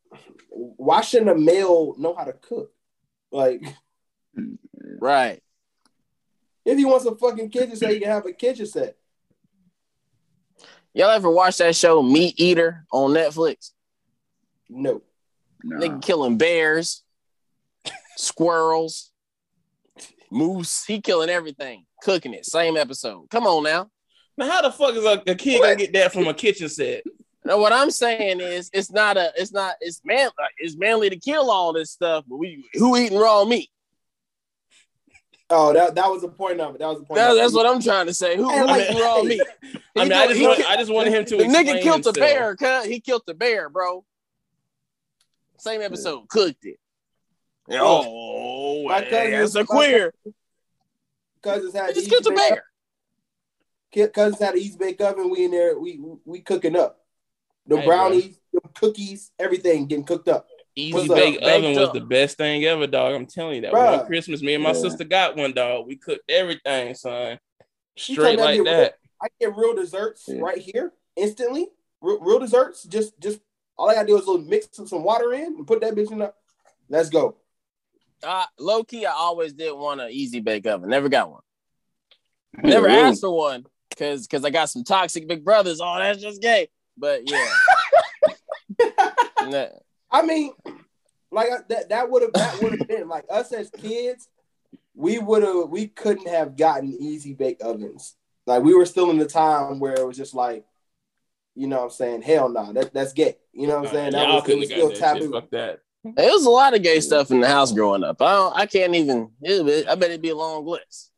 [0.51, 2.73] why shouldn't a male know how to cook?
[3.31, 3.63] Like,
[4.99, 5.43] Right.
[6.65, 8.97] if he wants a fucking kitchen set, he can have a kitchen set.
[10.93, 13.71] Y'all ever watch that show Meat Eater on Netflix?
[14.69, 15.03] No.
[15.63, 15.79] nah.
[15.79, 17.03] Nigga killing bears,
[18.17, 19.13] squirrels,
[20.31, 20.85] moose.
[20.85, 22.47] He killing everything, cooking it.
[22.47, 23.29] Same episode.
[23.31, 23.91] Come on now.
[24.37, 27.03] Now, how the fuck is a, a kid gonna get that from a kitchen set?
[27.45, 31.11] Now, what I'm saying is, it's not a, it's not, it's man, uh, it's manly
[31.11, 32.25] to kill all this stuff.
[32.29, 33.71] But we, who eating raw meat?
[35.53, 36.79] Oh, that, that was the point of it.
[36.79, 37.17] That was the point.
[37.17, 37.41] That, of it.
[37.41, 38.37] that's what I'm trying to say.
[38.37, 39.41] Who, Hey, who like- eating raw meat?
[39.97, 41.37] I mean, I just he want, ki- I just wanted him to.
[41.39, 42.17] The nigga killed the himself.
[42.17, 44.05] bear, cuz he killed the bear, bro.
[45.59, 46.77] Same episode, cooked it.
[47.73, 50.15] Oh, My hey, cousin- that's a queer.
[51.43, 52.65] Cousins had He just the killed the East Bay- bear.
[53.93, 55.31] Ki- Cousins had an Easy Bake Oven.
[55.31, 55.79] We in there.
[55.79, 57.01] We we cooking up.
[57.67, 60.47] The Hey, brownies, the cookies, everything getting cooked up.
[60.77, 61.17] Easy What's up?
[61.17, 61.93] bake Baked oven was up.
[61.95, 63.15] the best thing ever, dog.
[63.15, 63.73] I'm telling you that.
[63.73, 63.99] Bruh.
[63.99, 64.81] One Christmas, me and my Yeah.
[64.81, 65.87] sister got one, dog.
[65.87, 67.39] We cooked everything, son.
[67.97, 68.95] You Straight told me I like did that.
[69.23, 70.41] I get real desserts Yeah.
[70.41, 71.69] right here instantly.
[72.01, 72.85] Real, real desserts.
[72.85, 73.41] Just just
[73.77, 75.95] all I gotta do is a little mix some, some water in and put that
[75.95, 76.35] bitch in there.
[76.89, 77.37] Let's go.
[78.23, 80.91] Uh, low key, I always did want an easy bake oven.
[80.91, 81.43] Never got one.
[82.63, 82.99] Never Really?
[83.01, 85.81] asked for one because because I got some toxic big brothers.
[85.83, 86.69] Oh, that's just gay.
[86.97, 87.49] But yeah,
[89.47, 89.67] Nah.
[90.11, 90.53] I mean,
[91.31, 94.29] like that that would have that would have been like us as kids.
[94.95, 98.17] We would have we couldn't have gotten easy bake ovens.
[98.47, 100.65] Like we were still in the time where it was just like,
[101.55, 103.37] you know, what I'm saying, hell no, that that's gay.
[103.53, 104.13] You know what I'm saying?
[104.13, 105.31] That Y'all was, was still got that shit.
[105.31, 105.81] Fuck that.
[106.05, 108.21] There was a lot of gay stuff in the house growing up.
[108.23, 109.31] I don't, I can't even.
[109.43, 111.11] it- I bet it'd be a long list.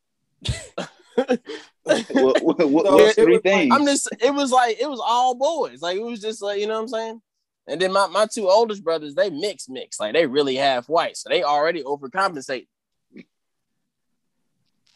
[1.15, 3.73] what, what, what, So it three was things?
[3.73, 4.09] I'm just.
[4.19, 5.81] It was like it was all boys.
[5.81, 7.21] Like it was just like you know what I'm saying.
[7.67, 9.99] And then my, my two oldest brothers, they mix mix.
[9.99, 12.67] Like they really half white, so they already overcompensate.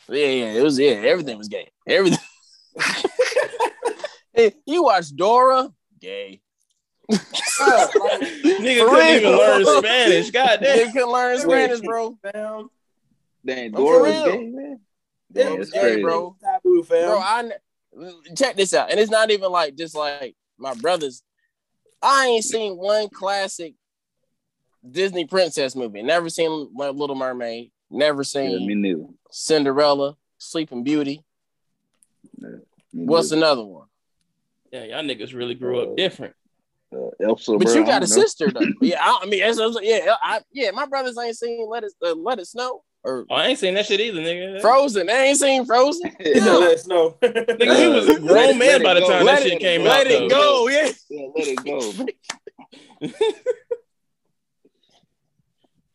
[0.10, 0.92] Yeah, yeah, it was yeah.
[0.92, 1.70] Everything was gay.
[1.88, 2.20] Everything.
[4.34, 5.70] hey, you watch Dora?
[6.00, 6.42] Gay.
[7.12, 7.20] Bruh,
[8.00, 10.32] like, Nigga couldn't even learn Spanish.
[10.32, 10.92] God They damn.
[10.92, 12.18] couldn't learn Spanish, bro.
[12.22, 12.70] fam.
[13.46, 14.24] Dang, I'm Dora for was real.
[14.38, 14.80] gay, man.
[15.32, 16.02] Damn, it that's crazy.
[16.02, 16.36] bro.
[16.44, 17.06] Taboo, fam.
[17.06, 17.52] Bro, I
[18.38, 21.24] check this out, and it's not even like just like my brothers.
[22.02, 23.74] I ain't seen one classic
[24.90, 26.04] Disney princess movie.
[26.04, 27.72] Never seen Little Mermaid.
[27.90, 29.06] Never Yeah, me seen neither.
[29.32, 31.24] Cinderella, Sleeping Beauty.
[32.40, 32.50] Me
[32.94, 33.46] What's neither.
[33.46, 33.88] another one?
[34.72, 36.36] Yeah, y'all niggas really grew up uh, different.
[36.96, 37.54] Uh, Elsa?
[37.58, 38.06] But bro, you got a know.
[38.06, 38.62] sister though.
[38.82, 40.72] yeah, I, I mean, that's, that's- yeah, I, yeah.
[40.72, 43.74] My brothers ain't seen Let It uh, Let It Snow or Oh, I ain't seen
[43.76, 44.60] that shit either, nigga.
[44.62, 45.08] Frozen.
[45.08, 46.12] They ain't seen Frozen.
[46.36, 47.12] No, let us know.
[47.22, 49.10] Nigga, he was a grown it- man let by the go.
[49.10, 50.12] time Let that it- shit came let out.
[50.12, 50.36] Let it though.
[50.36, 50.68] go.
[50.70, 50.90] Yeah.
[51.10, 53.28] Yeah, let it go.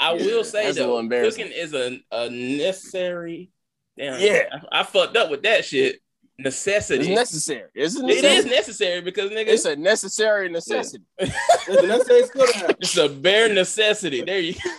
[0.01, 3.51] I will say That's though, little cooking is a, a necessary.
[3.97, 4.45] Damn, Yeah.
[4.73, 6.01] I, I fucked up with that shit.
[6.39, 7.15] It's Necessity.
[7.15, 7.69] necessary.
[7.75, 8.25] Isn't it it?
[8.25, 11.05] is necessary because nigga, It's a necessary necessity.
[11.21, 12.71] Listen, that's it's good to have.
[12.81, 14.23] it's a bare necessity.
[14.23, 14.55] There you.
[14.55, 14.71] go.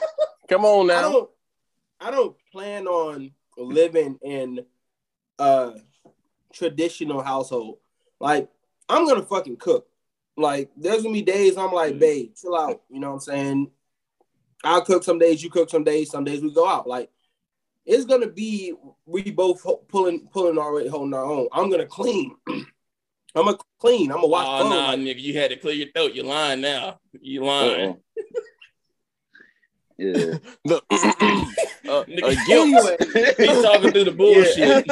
[0.49, 1.11] Come on I now.
[1.11, 1.29] don't
[2.01, 4.65] I don't plan on living in
[5.39, 5.73] a
[6.51, 7.77] traditional household.
[8.19, 8.49] Like
[8.89, 9.87] I'm gonna fucking cook.
[10.35, 11.99] Like there's gonna be days I'm like, mm-hmm.
[11.99, 12.81] babe, chill out.
[12.89, 13.71] You know what I'm saying?
[14.63, 16.87] I'll cook some days, you cook some days, some days we go out.
[16.87, 17.09] Like
[17.85, 18.73] it's gonna be
[19.05, 21.47] we both ho- pulling pulling our weight, holding our own.
[21.51, 22.35] I'm gonna clean.
[23.35, 24.11] I'm gonna clean.
[24.11, 24.69] I'm gonna watch Oh clothes.
[24.73, 26.13] nah, nigga, you had to clear your throat.
[26.13, 26.99] You're lying now.
[27.19, 27.89] You lying.
[27.89, 27.99] Uh-oh.
[29.95, 30.37] Yeah.
[30.65, 30.81] The,
[31.87, 32.97] uh, Nigga, anyway,
[33.37, 34.87] He's talking through the bullshit.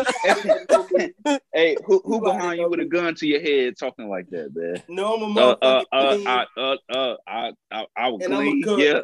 [1.53, 4.81] hey, who who behind you with a gun to your head talking like that, man?
[4.87, 6.45] no, I'm a Uh, motherfucking uh, uh.
[6.55, 8.63] I, uh, uh, I, I, I would I'ma clean.
[8.79, 9.01] Yeah.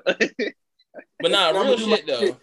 [1.20, 2.20] But nah, real shit though.
[2.20, 2.36] shit.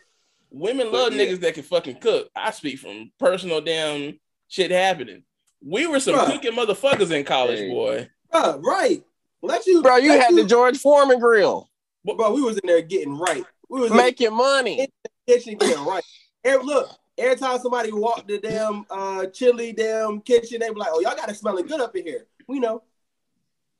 [0.54, 1.24] Women love yeah.
[1.26, 2.30] niggas that can fucking cook.
[2.36, 5.24] I speak from personal damn shit happening.
[5.60, 6.26] We were some Bruh.
[6.26, 7.70] cooking motherfuckers in college, Hey.
[7.70, 8.08] boy.
[8.32, 9.02] Bruh, right.
[9.42, 11.68] Let you, Bro, you let had the George Foreman grill.
[12.04, 12.32] bro.
[12.32, 13.44] We was in there getting right.
[13.68, 14.86] We was in Making money.
[15.02, 16.04] the kitchen getting right.
[16.44, 16.88] Every, look,
[17.18, 21.16] every time somebody walked the damn uh chili damn kitchen, they be like, "Oh, y'all
[21.16, 22.82] got it smelling good up in here." We know.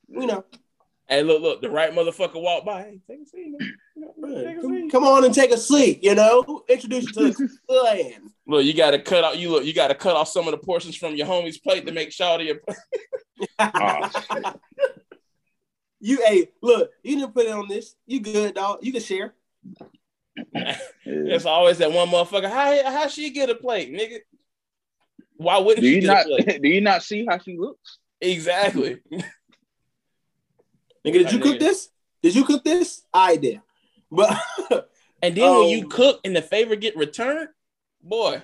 [0.09, 0.45] We know.
[1.09, 2.83] Hey, look, look, the right motherfucker walked by.
[2.83, 3.55] Hey, take a seat.
[4.17, 4.61] man.
[4.61, 6.03] Come, come on and take a seat.
[6.03, 8.31] You know, introduce you to the land.
[8.47, 10.97] Look, you gotta cut out you look, you gotta cut off some of the portions
[10.97, 12.61] from your homie's plate to make sure your
[13.59, 14.11] Oh.
[16.01, 17.97] You, hey, look, you didn't put it on this.
[18.07, 18.81] You good, dog?
[18.83, 19.33] You can share.
[20.53, 20.77] Yeah.
[21.07, 22.51] It's always that one motherfucker.
[22.51, 24.19] How how she get a plate, nigga?
[25.39, 26.27] Why wouldn't Do she you get not?
[26.27, 26.61] a plate?
[26.63, 28.01] Do you not see how she looks?
[28.21, 28.99] Exactly.
[31.05, 31.89] Nigga, did you cook this?
[32.23, 33.03] Did you cook this?
[33.13, 33.61] I did.
[34.11, 34.39] But
[35.23, 37.49] And then when you Um, cook and the favor get returned,
[38.03, 38.43] boy,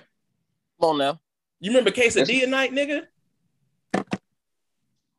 [0.79, 1.21] Come on now.
[1.59, 3.05] you remember quesadilla night, nigga?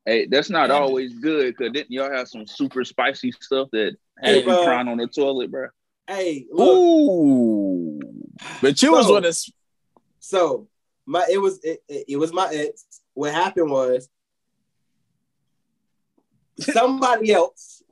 [0.04, 0.76] Hey, that's not Yeah.
[0.78, 4.64] always good because didn't y'all have some super spicy stuff that Hey, had you bro.
[4.64, 5.68] crying on the toilet, bro?
[6.08, 6.76] hey, look.
[6.78, 8.00] Ooh.
[8.60, 9.50] But you was So- with us.
[10.18, 10.68] So
[11.06, 12.84] my it was it, it, it was my ex.
[13.14, 14.08] What happened was
[16.58, 17.82] somebody else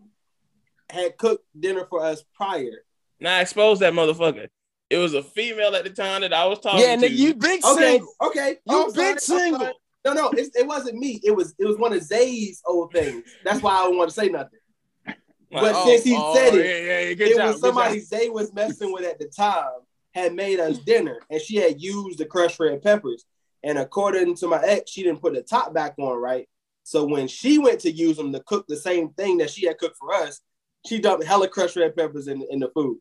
[0.88, 2.84] had cooked dinner for us prior.
[3.20, 4.48] Now expose that motherfucker.
[4.88, 7.06] It was a female at the time that I was talking Yeah, to.
[7.06, 8.12] nigga, you big Okay, single.
[8.22, 8.56] okay.
[8.66, 9.72] You I'm big sorry, single.
[10.04, 11.20] No, no, it's, it wasn't me.
[11.22, 13.22] It was it was one of Zay's old things.
[13.44, 14.58] That's why I don't want to say nothing.
[15.06, 15.16] Like,
[15.50, 18.06] but oh, since he oh, said it, yeah, yeah, it job, was somebody job.
[18.06, 19.80] Zay was messing with at the time
[20.12, 23.24] had made us dinner, and she had used the crushed red peppers.
[23.62, 26.48] And according to my ex, she didn't put the top back on right.
[26.90, 29.78] So when she went to use them to cook the same thing that she had
[29.78, 30.40] cooked for us,
[30.84, 32.98] she dumped hella crushed red peppers in, in the food.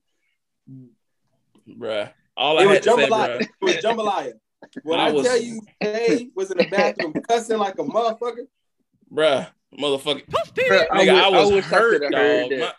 [1.68, 2.12] bruh.
[2.38, 3.42] All I It was had to say, bruh.
[3.42, 4.34] It was jambalaya.
[4.84, 8.46] When I I, was- tell you, Zay was in the bathroom cussing like a motherfucker.
[9.12, 10.24] Bruh, motherfucker.
[10.30, 12.14] Bruh, Nigga, I, wish- was wish I hurt, dog.
[12.14, 12.74] heard My,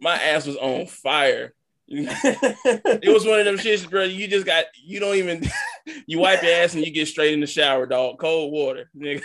[0.00, 1.54] my ass was on fire.
[1.88, 4.04] It was one of them shits, bro.
[4.04, 5.44] You just got you don't even
[6.06, 8.18] you wipe your ass and you get straight in the shower, dog.
[8.18, 9.22] Cold water, nigga.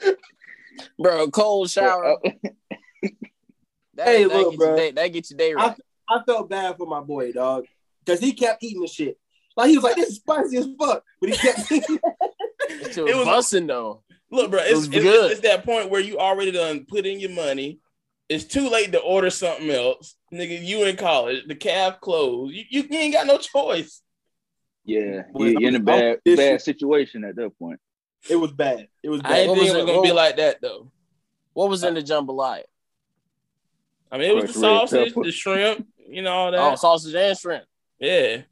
[0.98, 2.16] Bro, cold shower.
[2.24, 2.30] Uh,
[3.96, 4.76] That, Hey, that look, get your bro.
[4.76, 5.76] day, that get your day right.
[6.08, 7.64] I felt bad for my boy, dog,
[8.04, 9.16] because he kept eating the shit.
[9.56, 11.70] Like he was like, "This is spicy as fuck," but he kept.
[11.70, 11.98] eating
[12.70, 14.02] It It was was- busting though.
[14.32, 15.30] Look, bro, It it's, was it's, good.
[15.30, 17.78] it's that point where you already done put in your money.
[18.28, 20.60] It's too late to order something else, nigga.
[20.60, 22.52] You in college, the calf closed.
[22.52, 24.02] You, you, you ain't got no choice.
[24.84, 27.78] yeah, Well, you're in a I'm- bad bad situation at that point.
[28.30, 28.88] It was bad.
[29.02, 29.30] It was bad.
[29.30, 29.36] I bad.
[29.38, 30.90] didn't What think was it was gonna be like that though.
[31.52, 32.64] What was in the jambalaya?
[34.10, 36.60] I mean, it was the Crushed sausage, the shrimp, you know all that.
[36.60, 37.64] Oh, sausage and shrimp.
[37.98, 38.42] yeah,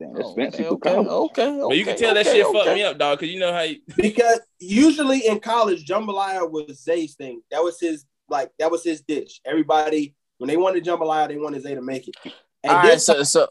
[0.00, 2.58] Damn, that's Oh, fancy okay, okay, okay, but you can okay, tell that shit okay.
[2.58, 3.18] fucked me up, dog.
[3.18, 7.42] Because you know how you, because usually in college, jambalaya was Zay's thing.
[7.50, 9.40] That was his like that was his dish.
[9.44, 12.14] Everybody when they wanted jambalaya, they wanted Zay to make it.
[12.62, 13.48] And All right, so so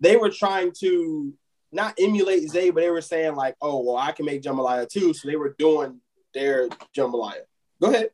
[0.00, 1.32] they were trying to
[1.72, 5.12] not emulate Zay, but they were saying like, "Oh, well, I can make jambalaya too."
[5.14, 6.00] So they were doing
[6.34, 7.42] their jambalaya.
[7.80, 8.10] Go ahead.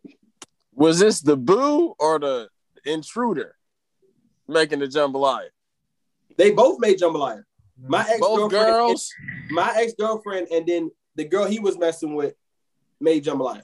[0.75, 2.49] was this the boo or the
[2.85, 3.57] intruder
[4.49, 5.49] making the jambalaya?
[6.37, 7.45] They both made jambalaya.
[7.81, 9.11] My ex Both girlfriend, girls.
[9.51, 12.35] my ex girlfriend, and then the girl he was messing with
[13.01, 13.63] made jambalaya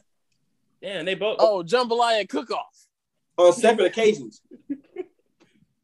[0.80, 1.36] damn, they both.
[1.38, 2.86] Oh, jambalaya cook off.
[3.36, 4.40] on separate occasions.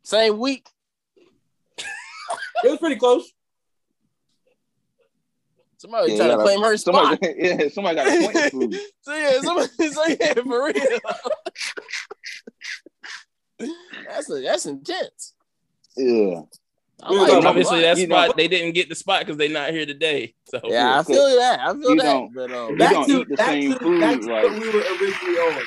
[0.03, 0.69] Same week.
[2.65, 3.31] It was pretty close.
[5.87, 6.95] Somebody Yeah, trying to gotta- claim her spot.
[7.21, 8.75] Somebody, yeah, somebody got to point the food.
[9.03, 10.99] so yeah, somebody so yeah, for real.
[14.09, 15.35] that's a, that's intense.
[15.97, 16.43] Yeah,
[17.03, 19.37] I Yeah, like but Obviously, that You know- spot they didn't get the spot because
[19.37, 20.35] they're not here today.
[20.49, 21.61] So Yeah, I feel that.
[21.61, 22.03] I feel You that.
[22.03, 24.27] don't- But um, You Back don't to eat the back same to, food, back to
[24.27, 25.63] like- what we were originally on.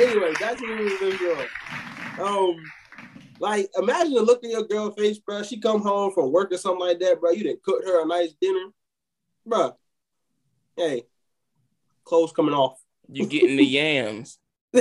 [0.00, 1.46] Anyway, that's what we were originally
[2.18, 2.26] on.
[2.26, 2.56] Um,
[3.40, 5.42] Like, imagine the look in your girl face, bro.
[5.42, 7.30] She come home from work or something like that, bro.
[7.32, 8.66] You didn't cook her a nice dinner,
[9.46, 9.76] bro.
[10.76, 11.04] Hey,
[12.04, 12.78] clothes coming off.
[13.10, 14.38] You getting the yams.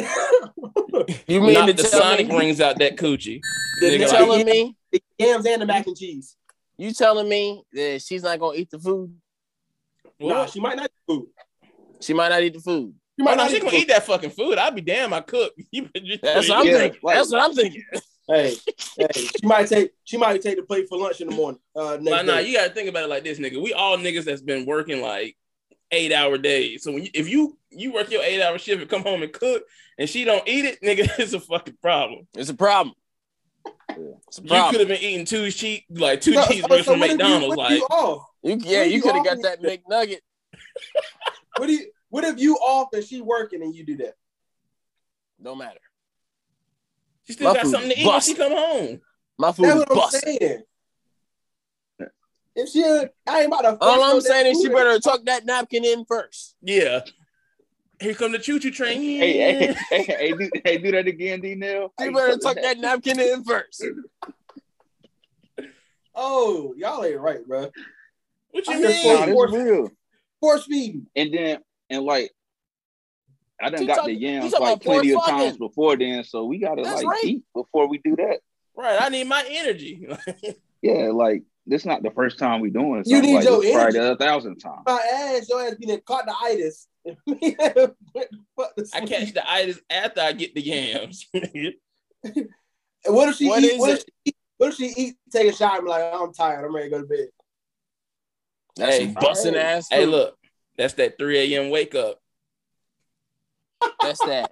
[1.27, 2.35] You mean Not to the Sonic me?
[2.35, 3.41] brings out that coochie.
[3.81, 4.75] You Nigga, nigga- like, telling me?
[4.91, 6.35] the yams and the mac and cheese.
[6.77, 9.13] You telling me that she's not gonna eat the food?
[10.19, 11.27] Nah, she might not eat food.
[12.01, 12.93] She might not eat the food.
[13.17, 13.77] She Oh, might no, not she eat gonna food.
[13.79, 14.57] eat that fucking food.
[14.57, 15.13] I'd be damn.
[15.13, 15.53] I cook.
[15.71, 16.99] You- you- That's what I'm Yeah, thinking.
[17.03, 17.83] like- That's what I'm thinking.
[18.27, 18.55] Hey,
[18.97, 21.59] hey, she might take she might take the plate for lunch in the morning.
[21.75, 23.61] Uh, Nah, nah, you gotta think about it like this, nigga.
[23.61, 25.35] We all niggas that's been working like
[25.91, 26.83] eight hour days.
[26.83, 29.33] So when you, if you you work your eight hour shift and come home and
[29.33, 29.63] cook
[29.97, 32.27] and she don't eat it, nigga, it's a fucking problem.
[32.35, 32.95] It's a problem.
[33.89, 36.91] It's a You could have been eating two cheese like two So- so- cheeseburgers so
[36.91, 37.57] from what if you- McDonald's.
[37.57, 38.25] like you off?
[38.43, 40.19] You, yeah, you you could have got that McNugget.
[41.57, 41.91] What do you?
[42.09, 44.15] What if you off and she working and you do that?
[45.43, 45.79] Don't matter.
[47.25, 49.01] She still My got something to is eat when she come home.
[49.37, 50.23] My food That's is what I'm busted.
[50.41, 50.63] saying.
[52.55, 53.71] If she, I ain't about to.
[53.71, 54.75] fuck All I'm saying is she food.
[54.75, 56.55] better tuck that napkin in first.
[56.61, 57.01] Yeah.
[57.99, 58.99] Here come the choo choo train.
[58.99, 61.93] Hey, hey, hey, hey, do, hey, do that again, D Nell.
[61.99, 63.83] She better tuck that napkin in first.
[66.13, 67.69] Oh, y'all ain't right, bro.
[68.51, 69.01] What you I mean?
[69.01, 69.91] Force, Nah, want- this real.
[70.41, 71.07] Force feeding.
[71.15, 71.59] And then
[71.89, 72.31] and like
[73.61, 75.37] I done got talk- the yams like plenty of fucking.
[75.37, 77.23] times before then, so we gotta That's like right.
[77.25, 78.39] eat before we do that.
[78.75, 79.01] Right.
[79.01, 80.07] I need my energy.
[80.83, 83.71] Yeah, like this not the first time we doing You something need like your this.
[83.75, 84.13] Probably energy.
[84.13, 84.81] a thousand times.
[84.87, 86.87] My ass, your ass been caught the itis.
[88.95, 91.27] I catch the itis after I get the yams.
[93.05, 93.79] What if she What eat?
[93.79, 94.35] What if she eat?
[94.57, 95.15] What if she eat?
[95.31, 96.65] Take a shot and be like, I'm tired.
[96.65, 97.27] I'm ready to go to bed.
[98.75, 99.87] That's Hey, some busting hey, ass.
[99.89, 100.37] hey, look,
[100.77, 101.69] that's that 3 a.m.
[101.71, 102.20] wake up.
[104.01, 104.51] That's that.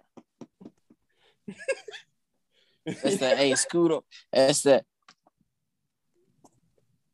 [2.86, 3.38] That's that.
[3.38, 4.00] Hey, Scooter.
[4.32, 4.86] That's that.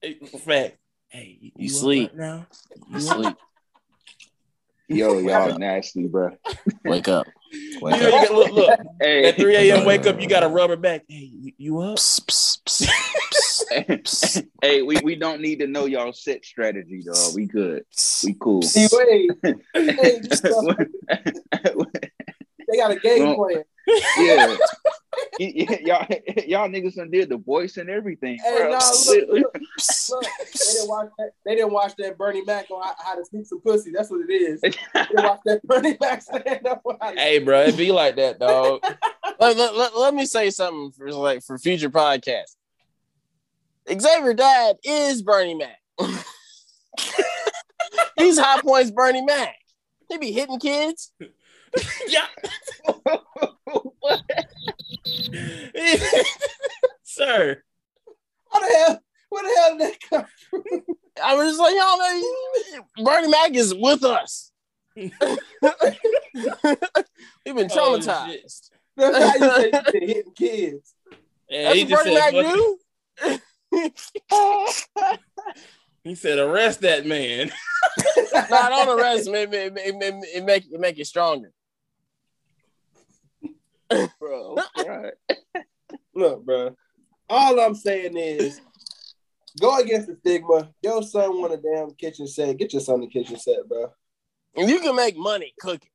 [0.02, 0.78] Hey, Fact.
[1.10, 2.12] Hey, you, You sleep.
[2.12, 2.48] right now?
[2.90, 3.38] You sleep.
[4.88, 6.38] Yo, y'all nasty, bro.
[6.84, 7.28] Wake up.
[7.52, 8.80] You Wake know, you got, look, look.
[9.00, 9.86] Hey, That 3 a.m.
[9.86, 11.04] wake up, you got to rub her back.
[11.08, 11.98] Hey, you, you up?
[11.98, 12.88] Psst, psst,
[13.34, 17.34] psst, psst, hey, we, we don't need to know y'all set strategy, dog.
[17.34, 17.84] We good.
[18.24, 18.62] We cool.
[18.76, 19.28] Anyway,
[19.74, 20.66] hey, this stuff,
[22.76, 23.64] they got a game Well, plan.
[24.20, 24.58] yeah.
[25.40, 26.06] Y- y- y'all,
[26.46, 28.38] y'all niggas done did the voice and everything.
[28.44, 28.72] Hey, bro.
[28.72, 29.60] nah, look, look,
[30.10, 30.24] look.
[30.54, 31.30] They didn't watch that.
[31.46, 33.92] They didn't watch that Bernie Mac on how, how to sneak some pussy.
[33.92, 34.60] That's what it is.
[34.60, 36.82] They didn't watch that Bernie Mac stand up.
[36.86, 38.82] on Hey, bro, it be like that, dog.
[39.40, 42.56] let, let, let, let me say something for like for future podcasts.
[43.90, 45.80] Xavier Dad is Bernie Mac.
[48.18, 49.56] He's High Points Bernie Mac.
[50.10, 51.12] He be hitting kids.
[52.08, 52.28] yeah.
[57.04, 57.62] Sir.
[58.52, 59.00] How the hell?
[59.30, 60.26] Where the hell did that come?
[60.50, 60.64] from?
[61.24, 62.22] I was just like, y'all know,
[63.04, 64.52] Bernie Mac is with us.
[64.96, 65.38] We've been
[67.72, 68.70] Oh, traumatized.
[68.98, 70.94] That's how you say you been hitting kids.
[71.50, 72.46] Yeah, That's what Bernie said, Mac
[73.72, 73.92] do.
[76.04, 77.52] he said, arrest that man.
[78.50, 79.36] Nah, don't arrest him.
[79.36, 81.52] It, it, it, it, it make it make it stronger.
[84.20, 84.58] bro.
[84.78, 85.14] Right.
[86.16, 86.76] Look, bro.
[87.30, 88.62] All I'm saying is,
[89.60, 90.70] go against the stigma.
[90.82, 92.58] Your son want a damn kitchen set.
[92.58, 93.92] Get your son a kitchen set, bro.
[94.56, 95.90] And you can make money cooking.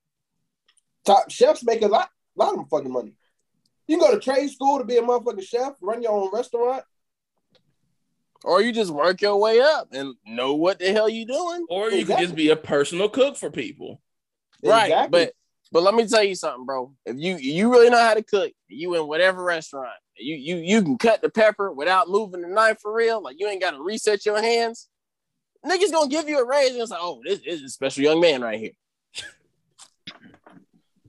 [1.05, 3.17] Top chefs make a lot, lot of fucking money.
[3.87, 6.85] You can go to trade school to be a motherfucking chef, run your own restaurant.
[8.45, 11.67] Or you just work your way up and know what the hell you doing.
[11.69, 12.15] Or you Exactly.
[12.15, 14.01] could just be a personal cook for people.
[14.63, 14.85] Right.
[14.87, 15.27] Exactly.
[15.27, 15.35] But
[15.73, 16.93] but let me tell you something, bro.
[17.07, 20.83] If you you really know how to cook, you in whatever restaurant, you you you
[20.83, 23.23] can cut the pepper without moving the knife for real.
[23.23, 24.89] Like you ain't got to reset your hands.
[25.65, 28.03] Niggas gonna give you a raise and it's like, oh, this, this is a special
[28.03, 28.73] young man right here.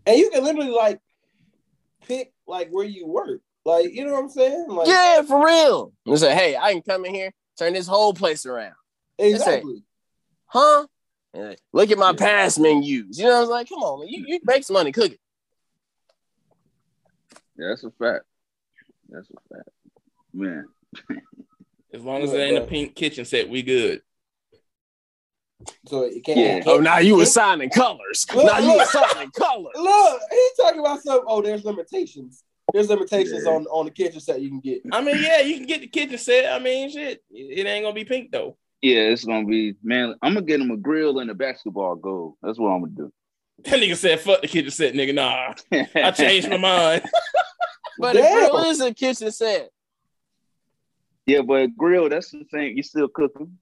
[0.06, 1.00] and you can literally like
[2.06, 3.42] pick like where you work.
[3.64, 4.68] Like, you know what I'm saying?
[4.68, 5.94] Like yeah, for real.
[6.06, 8.76] And say, hey, I can come in here, turn this whole place around.
[9.18, 9.84] exactly.
[10.48, 10.86] Huh?
[11.34, 13.18] And like, look at my past menus.
[13.18, 15.18] You know, I was like, come on, man, you, you make some money cooking.
[17.58, 18.26] Yeah, that's a fact.
[19.10, 19.70] That's a fact.
[20.34, 20.66] Man.
[21.94, 24.02] As long as Yeah, it ain't a pink kitchen set, we good.
[25.88, 26.56] So it can't, Yeah.
[26.58, 28.26] it Oh, can't- now you assigning colors.
[28.34, 28.82] Look, now you look.
[28.88, 29.74] assigning colors.
[29.76, 31.22] Look, he talking about some.
[31.28, 32.44] Oh, there's limitations.
[32.74, 33.52] There's limitations Yeah.
[33.52, 34.82] on on the kitchen set you can get.
[34.92, 36.52] I mean, yeah, you can get the kitchen set.
[36.52, 38.58] I mean, shit, it ain't gonna be pink though.
[38.82, 40.16] Yeah, it's gonna be man.
[40.22, 42.38] I'm gonna get him a grill and a basketball goal.
[42.42, 43.14] That's what I'm gonna do.
[43.66, 45.54] That nigga said, "Fuck the kitchen set, nigga." Nah,
[45.96, 47.04] I changed my mind.
[48.00, 49.70] But a grill is a kitchen set.
[51.28, 52.76] Yeah, but grill, that's the thing.
[52.76, 53.60] You still cooking.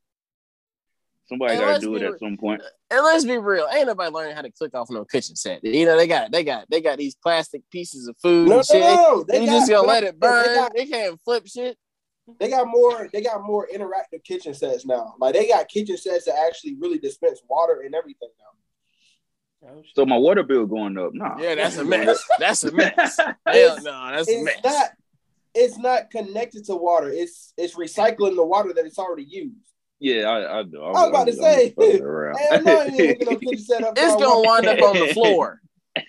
[1.27, 2.61] Somebody Hey, gotta do it be at some point.
[2.89, 5.63] And let's be real, ain't nobody learning how to cook off no kitchen set.
[5.63, 8.57] You know, they got they got they got these plastic pieces of food No, no,
[8.59, 8.81] and shit.
[8.81, 9.25] no.
[9.27, 10.47] They you got, just gonna let it burn.
[10.47, 11.77] They got, They can't flip shit.
[12.39, 13.09] They got more.
[13.11, 15.15] They got more interactive kitchen sets now.
[15.19, 19.69] Like they got kitchen sets that actually really dispense water and everything now.
[19.69, 19.83] Oh.
[19.93, 21.13] So my water bill going up.
[21.13, 21.37] Nah.
[21.39, 22.23] Yeah, that's a mess.
[22.39, 23.17] That's a mess.
[23.45, 24.59] Hell no, that's a It's mess.
[24.63, 24.89] not.
[25.55, 27.09] It's not connected to water.
[27.09, 29.55] It's it's recycling the water that it's already used.
[29.99, 30.83] Yeah, I, I know.
[30.83, 32.37] I was about to say, around.
[32.49, 33.95] Hell no, you ain't looking up kitchen set up.
[33.97, 34.67] It's gonna water.
[34.67, 35.61] wind up on the floor.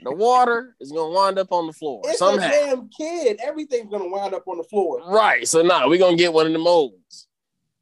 [0.02, 2.48] The water is gonna wind up on the floor It's somehow.
[2.48, 3.38] a damn kid.
[3.42, 5.00] Everything's gonna wind up on the floor.
[5.08, 5.46] Right.
[5.46, 7.26] So now we're gonna get one of the molds.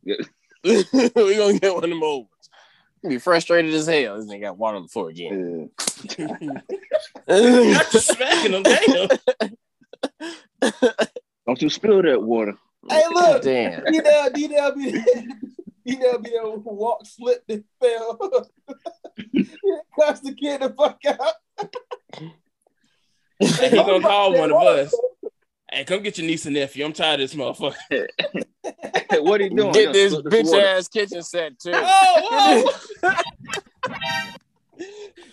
[0.04, 2.28] We're gonna get one of the molds.
[3.06, 4.16] Be frustrated as hell.
[4.16, 5.70] This nigga got water on the floor again.
[7.28, 8.62] Not just smacking them.
[8.64, 9.08] Damn.
[11.46, 12.54] Don't you spill that water.
[12.88, 13.84] Hey, look, Damn.
[13.84, 14.92] D-Dell, D-Dell be
[15.86, 18.18] D-Dell be there who walk, slipped, and fell.
[19.98, 21.34] Cuss the kid the fuck out.
[22.20, 22.30] And
[23.40, 24.94] he gonna call one of us.
[25.70, 26.82] Hey, come get your niece and nephew.
[26.82, 28.06] I'm tired of this motherfucker.
[29.20, 29.70] what are you doing?
[29.72, 30.64] Get Yo, this bitch water.
[30.66, 31.72] ass kitchen set too.
[31.74, 32.74] Oh,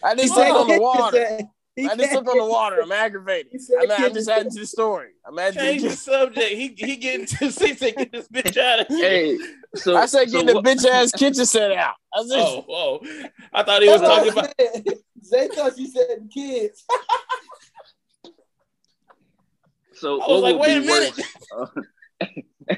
[0.03, 1.39] I just He slipped on the water.
[1.77, 2.81] he I just slipped on the water.
[2.83, 3.53] I'm aggravated.
[3.81, 5.11] I'm, I'm just adding to the story.
[5.25, 6.49] I'm adding change the the subject.
[6.51, 9.09] He he getting to see said get this bitch out of here.
[9.09, 9.37] Hey,
[9.75, 11.95] so I said so get the what- bitch ass kitchen set out.
[12.13, 13.01] I said, Oh, whoa.
[13.53, 14.49] I thought he was talking about
[15.35, 15.49] I said.
[15.51, 16.83] Zay thought she said kids.
[19.97, 21.13] So I was like, wait a minute.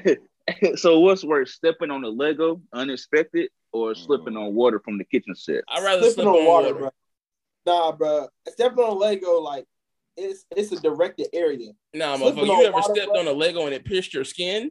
[0.04, 0.16] worse?
[0.80, 4.46] so what's worse, stepping on a Lego unexpected or slipping mm.
[4.46, 5.64] on water from the kitchen set?
[5.68, 6.78] I'd rather Slipping slip on on water, water.
[6.78, 6.90] bro.
[7.74, 8.28] Nah, bro.
[8.48, 9.66] Stepping on Lego, like
[10.16, 12.50] it's it's a directed area, Nah, Slipping motherfucker.
[12.50, 13.20] on You ever water, stepped bro.
[13.20, 14.70] on a Lego and it pierced your skin?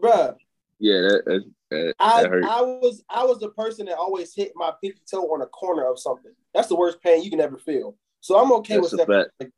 [0.00, 0.36] bro.
[0.78, 2.44] Yeah, that that, that, I, that.
[2.44, 5.88] I was I was the person that always hit my pinky toe on a corner
[5.90, 6.32] of something.
[6.54, 7.96] That's the worst pain you can ever feel.
[8.20, 9.30] So I'm okay That's with that.
[9.40, 9.52] fact.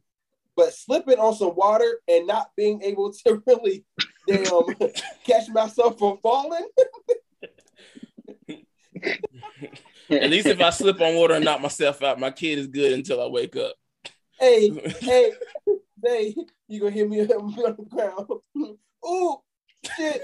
[0.55, 3.85] But slipping on some water and not being able to really
[4.29, 4.63] damn
[5.27, 6.67] catch myself from falling.
[10.11, 12.93] At least if I slip on water and knock myself out, my kid is good
[12.93, 13.75] until I wake up.
[14.39, 15.33] Hey, hey,
[16.05, 16.35] hey,
[16.69, 18.27] you gonna hear me on the ground.
[19.07, 19.39] Ooh,
[19.97, 20.23] shit.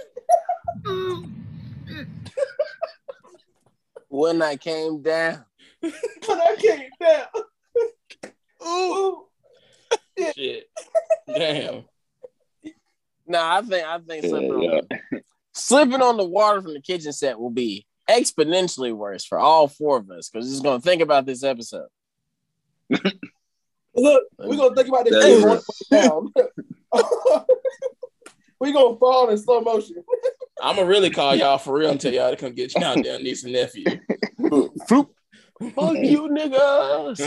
[4.08, 5.44] When I came down.
[6.26, 7.26] When I came down.
[8.66, 9.26] Ooh.
[10.34, 10.68] Shit.
[11.26, 11.84] Damn.
[13.26, 14.82] Nah, I think I think slipping, on,
[15.52, 19.98] slipping on the water from the kitchen set will be exponentially worse for all four
[19.98, 21.88] of us because it's gonna think about this episode.
[22.90, 27.38] Look, we're gonna think about this That shit one way down.
[28.60, 30.02] we gonna fall in slow motion.
[30.62, 33.22] I'm gonna really call y'all for real and tell y'all to come get y'all damn
[33.22, 33.84] niece and nephew.
[35.74, 37.20] Fuck you niggas.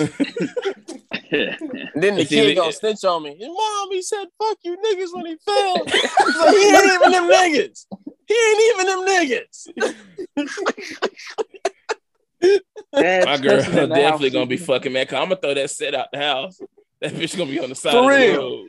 [1.31, 3.35] And then the It's kid gonna snitch on me.
[3.37, 5.85] His mom, he said, fuck you niggas when he fell.
[5.85, 7.85] He's like, he ain't even them niggas.
[8.27, 9.67] He ain't even them niggas.
[13.25, 13.57] My girl
[13.87, 15.07] definitely gonna be fucking mad.
[15.09, 16.59] Cause I'm gonna throw that set out the house.
[17.01, 18.37] That bitch gonna be on the side For of the real.
[18.41, 18.67] road.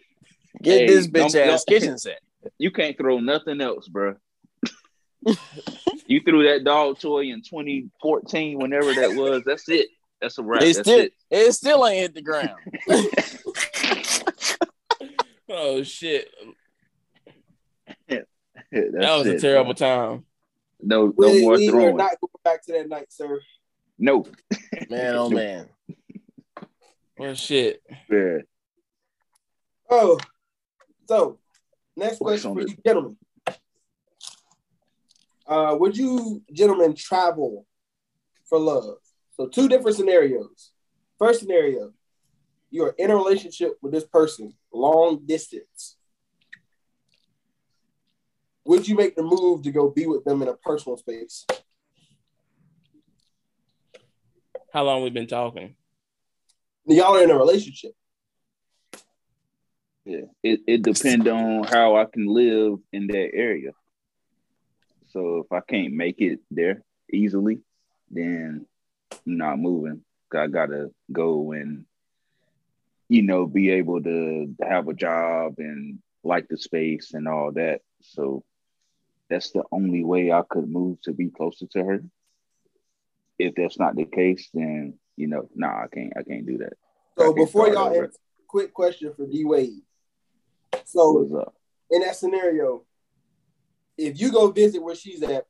[0.62, 2.20] Get Hey, this bitch don't- ass kitchen set.
[2.58, 4.14] You can't throw nothing else, bro.
[6.06, 9.42] You threw that dog toy in 2014, whenever that was.
[9.44, 9.88] That's it.
[10.20, 10.62] That's a wrap.
[10.62, 11.12] It That's still, it.
[11.30, 12.58] it still ain't hit the ground.
[15.54, 16.30] Oh shit.
[18.08, 18.24] That's
[18.72, 19.86] That was a terrible bro.
[20.14, 20.24] time.
[20.80, 21.96] No, no we, more we are throwing.
[21.98, 23.38] not going back to that night, sir.
[23.98, 24.24] no.
[24.88, 25.68] Man, oh man.
[27.18, 27.82] Well shit.
[28.10, 28.38] Yeah.
[29.90, 30.18] Oh,
[31.06, 31.38] so
[31.96, 32.70] next What's question for it?
[32.70, 33.16] you, gentlemen.
[35.52, 37.66] Uh, would you gentlemen travel
[38.48, 38.96] for love?
[39.36, 40.70] So two different scenarios.
[41.18, 41.92] First scenario,
[42.70, 45.98] you are in a relationship with this person, long distance.
[48.64, 51.44] Would you make the move to go be with them in a personal space?
[54.72, 55.74] How long we been talking?
[56.86, 57.92] Y'all are in a relationship.
[60.06, 60.24] Yeah.
[60.42, 63.72] It it depends on how I can live in that area.
[65.12, 66.82] So if I can't make it there
[67.12, 67.60] easily,
[68.10, 68.66] then
[69.12, 70.02] I'm not moving.
[70.34, 71.84] I gotta go and
[73.08, 77.82] you know be able to have a job and like the space and all that.
[78.00, 78.42] So
[79.28, 82.04] that's the only way I could move to be closer to her.
[83.38, 86.12] If that's not the case, then you know, nah, I can't.
[86.16, 86.72] I can't do that.
[87.18, 88.12] So before y'all answer,
[88.48, 89.82] quick question for D Wade.
[90.86, 91.52] So
[91.90, 92.84] in that scenario,
[94.06, 95.46] if you go visit where she's at,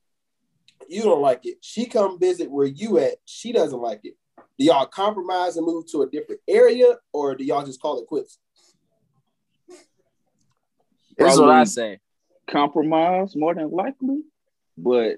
[0.87, 1.57] you don't like it.
[1.61, 4.15] She come visit where you at, she doesn't like it.
[4.57, 8.07] Do y'all compromise and move to a different area, or do y'all just call it
[8.07, 8.37] quits?
[11.17, 11.99] That's what I say.
[12.49, 14.21] compromise more than likely.
[14.77, 15.17] But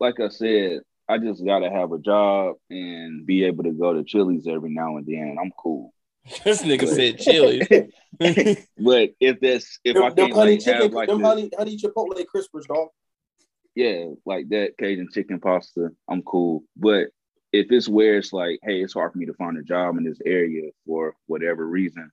[0.00, 4.04] like I said, I just gotta have a job and be able to go to
[4.04, 5.36] Chili's every now and then.
[5.40, 5.92] I'm cool.
[6.44, 7.60] this nigga said chili.
[8.78, 11.26] But if that's if I Them, them can't honey like, chicken, have like them this-
[11.28, 12.88] honey, honey chipotle crispers, dog.
[13.74, 16.62] yeah, like that Cajun chicken pasta, I'm cool.
[16.76, 17.08] But
[17.52, 20.04] if it's where it's like, hey, it's hard for me to find a job in
[20.04, 22.10] this area for whatever reason,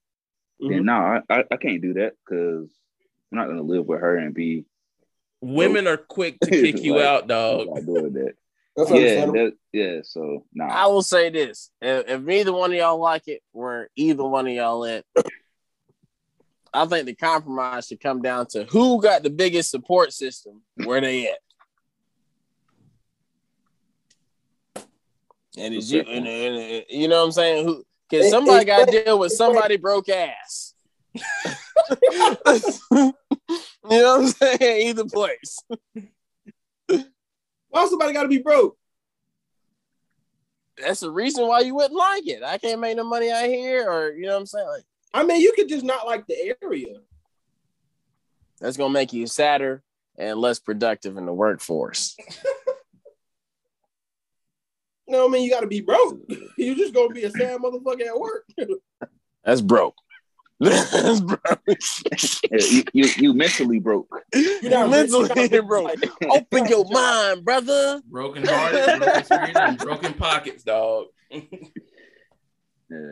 [0.62, 0.74] Mm-hmm.
[0.74, 2.70] then no, I, I, I can't do that because
[3.32, 4.66] I'm not gonna live with her and be
[5.41, 7.68] Women are quick to kick you Like, out, dog.
[7.68, 8.34] not doing that.
[8.76, 10.00] That's yeah, that, yeah.
[10.04, 10.68] So nah.
[10.68, 14.48] I will say this: if, if neither one of y'all like it, where either one
[14.48, 15.04] of y'all at,
[16.74, 21.02] I think the compromise should come down to who got the biggest support system, where
[21.02, 21.40] they at.
[25.58, 27.66] And is you, and, and- and- you know what I'm saying?
[27.66, 27.84] Who?
[28.10, 30.74] Because somebody got to deal with somebody broke ass.
[31.16, 31.24] you
[33.00, 33.14] know
[33.82, 34.88] what I'm saying?
[34.88, 35.60] Either place.
[37.72, 38.78] Why somebody got to be broke?
[40.78, 42.44] That's the reason why you wouldn't like it.
[42.44, 44.68] I can't make no money out here, or you know what I'm saying?
[44.68, 46.98] Like, I mean, you could just not like the area.
[48.60, 49.84] that's gonna make you sadder
[50.18, 52.16] and less productive in the workforce.
[55.12, 55.44] What I mean?
[55.44, 56.22] You got to be broke.
[56.58, 58.46] you just gonna be a sad motherfucker at work.
[59.44, 59.96] That's broke.
[60.62, 61.22] That's
[62.72, 64.07] you, you you mentally broke.
[64.34, 65.91] You're You're not rich, mentally broke.
[66.30, 68.01] Open your mind, brother.
[68.05, 71.07] Broken hearted, broken and broken pockets, dog.
[71.32, 71.39] Yeah.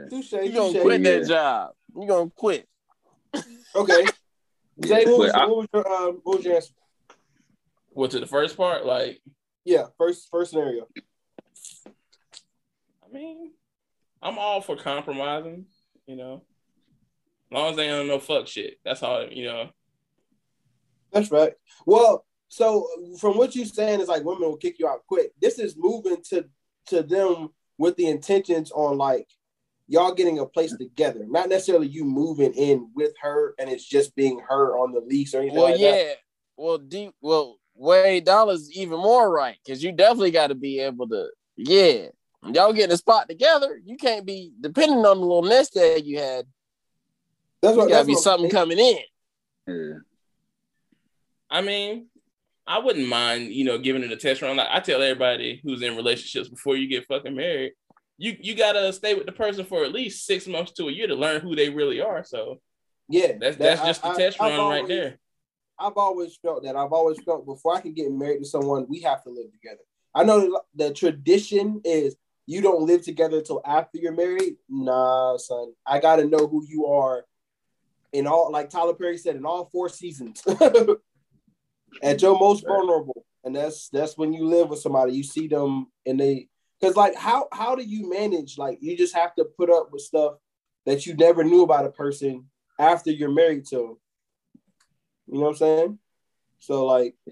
[0.10, 0.82] Touche, You gonna touche.
[0.84, 1.72] quit that job.
[1.96, 2.68] You gonna quit.
[3.76, 4.06] Okay.
[4.82, 6.74] Jay, what was, I- what was your um, what was your answer?
[7.92, 8.86] What to the first part?
[8.86, 9.22] Like,
[9.66, 10.86] Yeah, first first scenario.
[11.88, 13.52] I mean,
[14.22, 15.66] I'm all for compromising,
[16.06, 16.44] you know.
[17.52, 18.80] As long as they don't know fuck shit.
[18.86, 19.70] That's all, you know.
[21.12, 21.54] That's right.
[21.86, 22.88] Well, so
[23.20, 25.32] from what you're saying is like women will kick you out quick.
[25.42, 26.46] This is moving to
[26.88, 29.28] to them with the intentions on like
[29.88, 34.16] y'all getting a place together, not necessarily you moving in with her and it's just
[34.16, 35.92] being her on the lease or anything Well, like yeah.
[35.92, 36.16] that.
[36.58, 37.14] Well, deep.
[37.22, 41.30] Well, Wade Dollars even more right because you definitely got to be able to.
[41.56, 42.08] Yeah,
[42.44, 43.80] y'all getting a spot together.
[43.84, 46.46] You can't be depending on the little nest egg you had.
[47.62, 48.98] That's You what got that's to be what I'm something coming in.
[49.68, 50.00] Yeah.
[51.50, 52.08] I mean,
[52.68, 54.56] I wouldn't mind, you know, giving it a test run.
[54.58, 57.74] Like I tell everybody who's in relationships before you get fucking married,
[58.18, 61.08] you you gotta stay with the person for at least six months to a year
[61.08, 62.24] to learn who they really are.
[62.24, 62.60] So
[63.08, 65.20] Yeah, that's that- that's I- just the I- test I've run right always- there.
[65.82, 66.76] I've always felt that.
[66.76, 69.80] I've always felt before I can get married to someone, we have to live together.
[70.14, 74.58] I know the tradition is you don't live together until after you're married.
[74.68, 75.74] Nah, son.
[75.86, 77.26] I got to know who you are
[78.14, 80.44] in all, like Tyler Perry said, in all four seasons.
[82.04, 85.14] At your most vulnerable, and that's that's when you live with somebody.
[85.14, 86.48] You see them, and they
[86.80, 88.60] because like how how do you manage?
[88.60, 90.36] Like you just have to put up with stuff
[90.86, 92.46] that you never knew about a person
[92.80, 93.98] after you're married to them.
[95.28, 96.00] You know what I'm saying?
[96.60, 97.16] So like.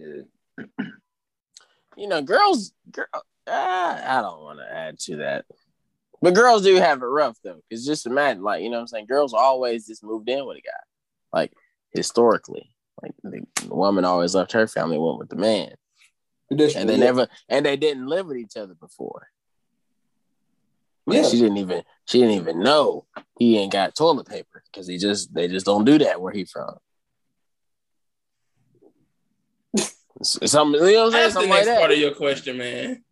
[1.97, 2.73] You know, girls.
[2.91, 3.07] Girl,
[3.47, 5.45] ah, I don't want to add to that,
[6.21, 7.59] but girls do have it rough though.
[7.69, 10.57] Because just imagine, like you know, what I'm saying, girls always just moved in with
[10.57, 10.71] a guy,
[11.33, 11.53] like
[11.91, 12.71] historically.
[13.01, 15.73] Like the, the woman always left her family, went with the man.
[16.49, 16.59] and
[16.89, 19.27] they never and they didn't live with each other before.
[21.05, 21.29] Like, Yeah.
[21.29, 23.05] she didn't even she didn't even know
[23.37, 26.43] he ain't got toilet paper because he just they just don't do that where he
[26.45, 26.75] from.
[30.21, 31.23] S- Something you know what I'm saying?
[31.23, 33.03] That's the Something like next part of your question, man.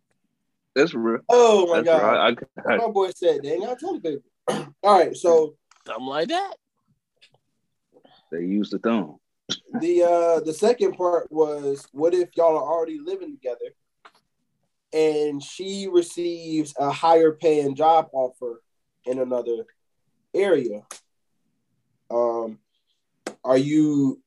[0.76, 1.20] That's real.
[1.30, 2.38] Oh my That's god, right.
[2.68, 4.68] I, I, my boy said they ain't got toilet paper.
[4.82, 5.56] All right, so
[5.86, 6.54] Something like that.
[8.30, 9.16] they use the thumb.
[9.80, 13.72] the uh the second part was what if y'all are already living together
[14.92, 18.62] and she receives a higher paying job offer
[19.06, 19.64] in another
[20.34, 20.82] area
[22.10, 22.58] um
[23.44, 24.20] are you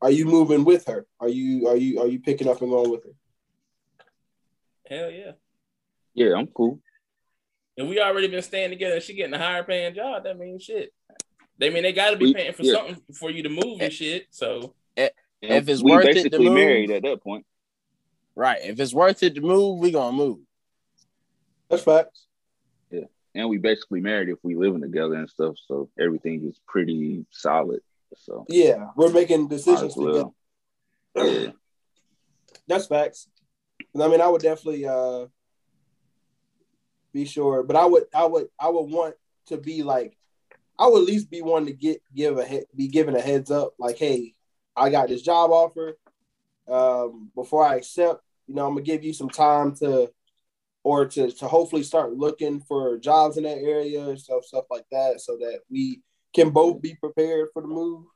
[0.00, 2.90] are you moving with her are you are you are you picking up and going
[2.90, 3.10] with her
[4.88, 5.32] Hell yeah.
[6.14, 6.80] Yeah, I'm cool.
[7.78, 10.92] And we already been staying together she getting a higher paying job, that means shit.
[11.58, 12.74] They mean they gotta be We- paying for yeah.
[12.74, 14.26] something for you to move and shit.
[14.30, 17.44] So If it's we worth it to basically move- married at that point.
[18.34, 18.60] Right.
[18.62, 20.38] If it's worth it to move, we gonna move.
[21.68, 22.26] that's facts
[22.90, 23.04] Yeah,
[23.34, 25.56] and we basically married if we living together and stuff.
[25.66, 27.80] So everything is pretty solid.
[28.16, 30.34] So Yeah, we're making decisions well.
[31.16, 31.40] together.
[31.40, 31.52] Yeah.
[32.68, 33.28] That's facts.
[33.92, 35.26] 'Cause, I mean, I would definitely uh
[37.12, 39.14] be sure, but I would, I would, I would want
[39.46, 40.16] to be like,
[40.78, 43.50] I would at least be one to get give a he- be given a heads
[43.50, 44.34] up, like, hey,
[44.76, 45.98] I got this job offer.
[46.68, 50.10] Um, before I accept, you know, I'm gonna give you some time to,
[50.82, 54.86] or to to hopefully start looking for jobs in that area and stuff, stuff like
[54.90, 56.02] that, so that we
[56.34, 58.06] can both be prepared for the move.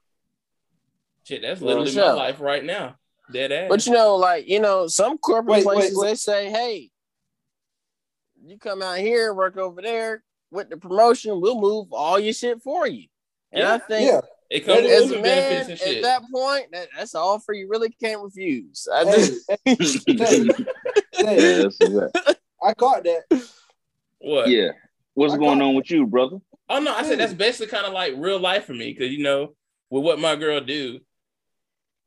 [1.24, 2.06] Shit, that's literally sure.
[2.06, 2.96] my life right now.
[3.32, 3.68] Dead ass.
[3.68, 6.08] But you know, like you know, some corporate Wait, wait, places wait.
[6.08, 6.90] they say, "Hey,
[8.48, 11.40] you come out here, work over there with the promotion.
[11.40, 13.06] We'll move all your shit for you."
[13.52, 13.78] And I Yeah.
[13.78, 14.20] think, Yeah,
[14.50, 16.02] it comes with as a man, benefits and at shit.
[16.02, 17.68] that point, that, that's all for you.
[17.68, 18.86] Really can't refuse.
[18.92, 19.76] I hey, just, hey,
[21.12, 22.08] hey, yeah.
[22.62, 23.48] I caught that.
[24.18, 24.48] what?
[24.48, 24.70] yeah.
[25.14, 26.38] What's I going got- on with you, brother?
[26.68, 29.22] Oh no, I said that's basically kind of like real life for me because you
[29.22, 29.54] know,
[29.88, 30.98] with what my girl do,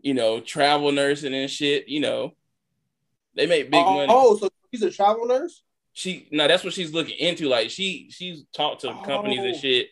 [0.02, 2.34] you know, travel nursing and shit, you know,
[3.36, 4.08] they make big oh, money.
[4.10, 5.64] oh, so she's a travel nurse?
[6.00, 7.50] She no, that's what she's looking into.
[7.50, 9.58] Like she she's talked to companies and Oh.
[9.60, 9.88] shit,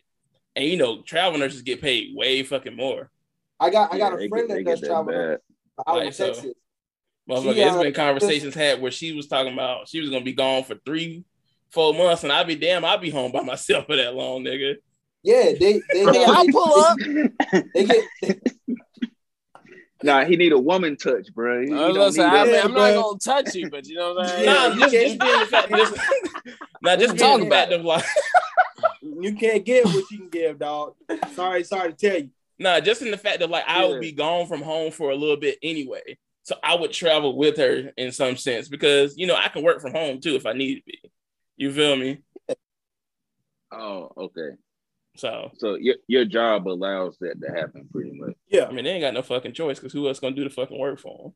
[0.55, 3.11] and you know, travel nurses get paid way fucking more.
[3.59, 5.13] I got I got Yeah, a friend get- that does get travel bad.
[5.15, 5.39] nurse
[5.85, 6.53] out Like, in so- Texas.
[7.29, 10.23] Motherfucker, She, it's uh, been conversations had where she was talking about she was gonna
[10.23, 11.25] be gone for three,
[11.71, 14.75] four months, and I'd be damn, I'd be home by myself for that long, nigga.
[15.23, 16.97] Yeah, they they, Nigga, uh, I'll pull up.
[17.73, 18.41] They get
[20.03, 21.61] Nah, he need a woman touch, bro.
[21.61, 23.95] He, he I was gonna say, I mean, I'm not gonna touch you, but you
[23.95, 24.45] know what I'm saying.
[24.45, 25.93] Yeah, nah, you just, can't- just being the fact, just,
[26.81, 27.79] nah, just We talk about fact it.
[27.79, 28.05] of like,
[29.01, 30.93] you can't give what you can give, dog.
[31.33, 32.29] Sorry, sorry to tell you.
[32.59, 33.87] nah, just in the fact that like I Yeah.
[33.89, 37.57] would be gone from home for a little bit anyway, so I would travel with
[37.57, 40.53] her in some sense because you know I can work from home too if I
[40.53, 41.01] need to be.
[41.57, 42.19] You feel me?
[43.71, 44.55] Oh, okay.
[45.15, 48.06] So So your your job allows that to happen pretty much.
[48.49, 50.49] Yeah, I mean, they ain't got no fucking choice because who else gonna do the
[50.49, 51.33] fucking work for them?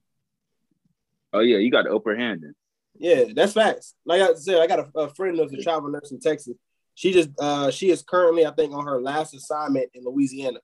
[1.34, 2.56] Oh yeah, you got the upper hand then.
[2.98, 3.96] yeah, that's facts.
[4.06, 6.56] Like I said, I got a, a friend who's a travel nurse in Texas.
[6.96, 10.60] She just uh she is currently, I think, on her last assignment in Louisiana.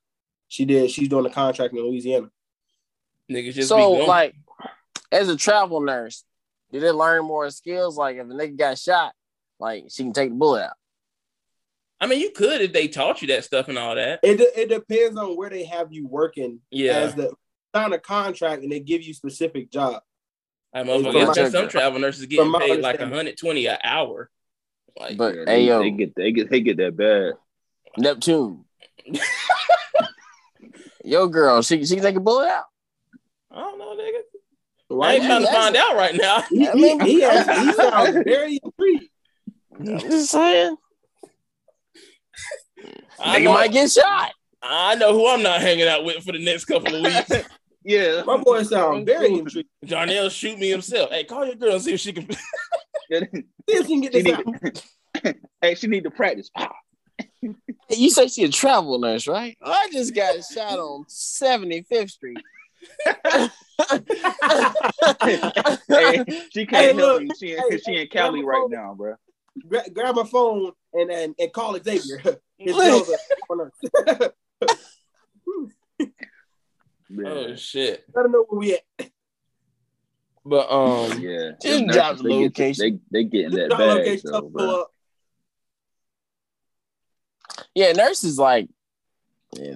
[0.47, 0.91] She did.
[0.91, 2.29] She's doing a contract in Louisiana.
[3.29, 4.07] Niggas just so be going.
[4.07, 4.35] like
[5.11, 6.23] as a travel nurse,
[6.71, 7.97] did it learn more skills?
[7.97, 9.13] Like if a nigga got shot,
[9.59, 10.77] like she can take the bullet out.
[11.99, 14.19] I mean, you could if they taught you that stuff and all that.
[14.23, 17.31] It de- it depends on where they have you working Yeah, as the
[17.75, 20.01] sign a contract and they give you specific job.
[20.73, 23.09] I From motherfucker, my- there's some travel nurses getting paid like understanding.
[23.11, 24.29] 120 an hour.
[24.99, 27.33] Like, But hey they, yo, they get they get they get that bad.
[27.97, 28.65] Neptune.
[31.03, 32.65] Yo girl, she she can take a bullet out.
[33.51, 34.19] I don't know, nigga.
[34.89, 35.15] I Right?
[35.15, 35.81] ain't trying to find it.
[35.81, 36.41] out right now.
[36.49, 39.09] He, I mean- he, he, has- he sounds very intrigued.
[39.79, 40.75] I'm just saying.
[43.19, 44.31] I Nigga know, might get shot.
[44.61, 47.31] I know who I'm not hanging out with for the next couple of weeks.
[47.83, 48.23] Yeah.
[48.25, 49.69] My boy sounds very intrigued.
[49.85, 51.09] Darnell shoot me himself.
[51.09, 52.27] Hey, call your girl and see if she can.
[53.09, 53.21] See
[53.69, 54.43] if she can get this need out.
[55.23, 56.49] to, hey, she need to practice.
[56.57, 56.69] Ah.
[57.41, 57.53] Hey,
[57.95, 59.57] You say she a travel nurse, right?
[59.61, 62.39] Oh, I just got shot on 75th Street.
[65.89, 67.21] hey, she can't Hey, help look.
[67.21, 67.29] you.
[67.39, 68.71] She in, Hey, she in Cali right phone.
[68.71, 69.15] now, bro.
[69.67, 72.37] Gra- grab my phone and, and, and call Xavier.
[72.57, 74.31] His girl's a nurse.
[77.25, 78.03] Oh shit!
[78.13, 79.09] Let him know where we at.
[80.45, 81.51] But um, Yeah.
[81.61, 83.01] Just drop nurses, the they get- location.
[83.11, 84.65] They they getting that Drop bag, location, though, stuff bro.
[84.65, 84.91] pull up.
[87.75, 88.67] Yeah, nurses like
[89.53, 89.75] yeah,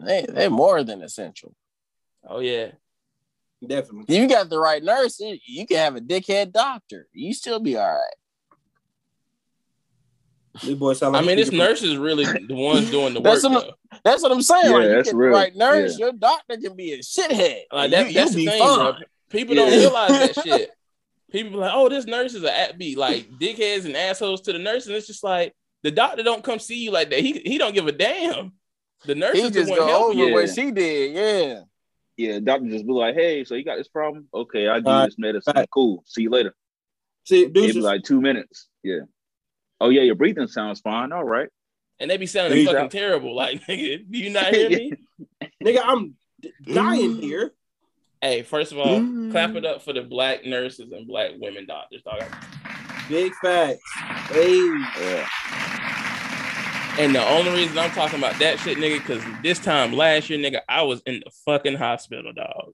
[0.00, 1.54] they they're more than essential.
[2.28, 2.72] oh yeah,
[3.66, 4.14] Definitely.
[4.14, 7.08] If you got the right nurse, you you can have a dickhead doctor.
[7.12, 8.14] You still be all right.
[10.62, 13.24] This boy sound I mean, this nurse is really the ones doing the work.
[13.24, 13.74] That's what-
[14.04, 14.66] That's what I'm saying.
[14.66, 15.32] Yeah, like you that's get the real.
[15.32, 16.06] right nurse, Yeah.
[16.06, 17.62] your doctor can be a shithead.
[17.72, 18.76] Like that, you, that's the be thing, fine.
[18.78, 18.94] bro.
[19.30, 20.70] People don't realize that shit.
[21.32, 24.52] People be like, "Oh, this nurse is a at be like dickheads and assholes to
[24.52, 25.52] the nurse," and it's just like
[25.82, 27.18] the doctor don't come see you like that.
[27.20, 28.52] He he don't give a damn.
[29.04, 30.32] The nurse He is the just one go over you.
[30.34, 31.14] what she did.
[31.14, 31.60] Yeah.
[32.16, 34.28] Yeah, doctor just be like, hey, so you got this problem?
[34.32, 35.00] Okay, I'll give Right.
[35.02, 35.52] you this medicine.
[35.56, 35.68] Right.
[35.72, 36.04] Cool.
[36.06, 36.54] See you later.
[37.24, 38.68] See, It'd be like two minutes.
[38.84, 39.00] Yeah.
[39.84, 41.12] Oh yeah, your breathing sounds fine.
[41.12, 41.48] All right.
[42.00, 42.90] and they be sounding He's fucking out.
[42.90, 43.34] terrible.
[43.34, 44.92] Like, nigga, do you not hear me?
[45.62, 46.14] nigga, I'm
[46.64, 47.52] dying here.
[48.22, 49.30] hey, first of all, Mm.
[49.30, 52.22] clap it up for the black nurses and black women doctors, dog.
[53.08, 53.80] Big facts.
[54.30, 54.56] Hey,
[55.00, 55.28] Yeah.
[56.96, 60.38] And the only reason I'm talking about that shit, nigga, because this time last year,
[60.38, 62.72] nigga, I was in the fucking hospital, dog.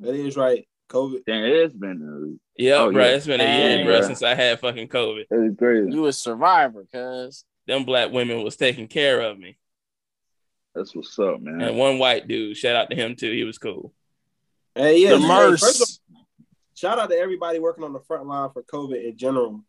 [0.00, 0.66] that is right.
[0.92, 1.24] COVID.
[1.26, 3.04] Damn, it's been Yeah, Oh, bro.
[3.04, 3.10] yeah.
[3.12, 4.06] It's been a year, Dang, bro, bruh.
[4.06, 5.24] since I had fucking COVID.
[5.30, 5.92] it's crazy.
[5.92, 7.44] You a survivor, cuz.
[7.66, 9.56] Them black women was taking care of me.
[10.74, 11.60] That's what's up, man.
[11.60, 13.30] And one white dude, shout out to him too.
[13.30, 13.92] He was cool.
[14.74, 15.10] Hey, yeah.
[15.10, 15.60] the hey, merce.
[15.60, 16.26] first of all,
[16.74, 19.60] shout out to everybody working on the front line for COVID in general.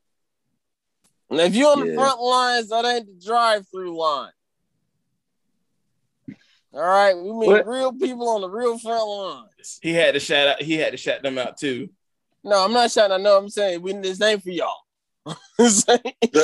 [1.30, 4.32] And if you're on the front lines, that ain't the drive-through line.
[6.74, 7.68] All right, we mean What?
[7.68, 9.80] real people on the real front lines.
[9.82, 10.62] He had to shout out.
[10.62, 11.90] He had to shout them out too.
[12.44, 13.14] No, I'm not shouting.
[13.14, 13.38] I know.
[13.38, 14.76] I'm saying we need this name for y'all.
[15.60, 15.96] So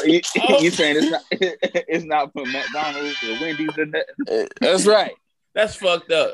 [0.06, 0.62] you, Oh.
[0.62, 4.04] you saying it's not it's not for McDonald's or Wendy's or nothing?
[4.30, 5.12] Eh, that's right.
[5.54, 6.32] That's fucked up.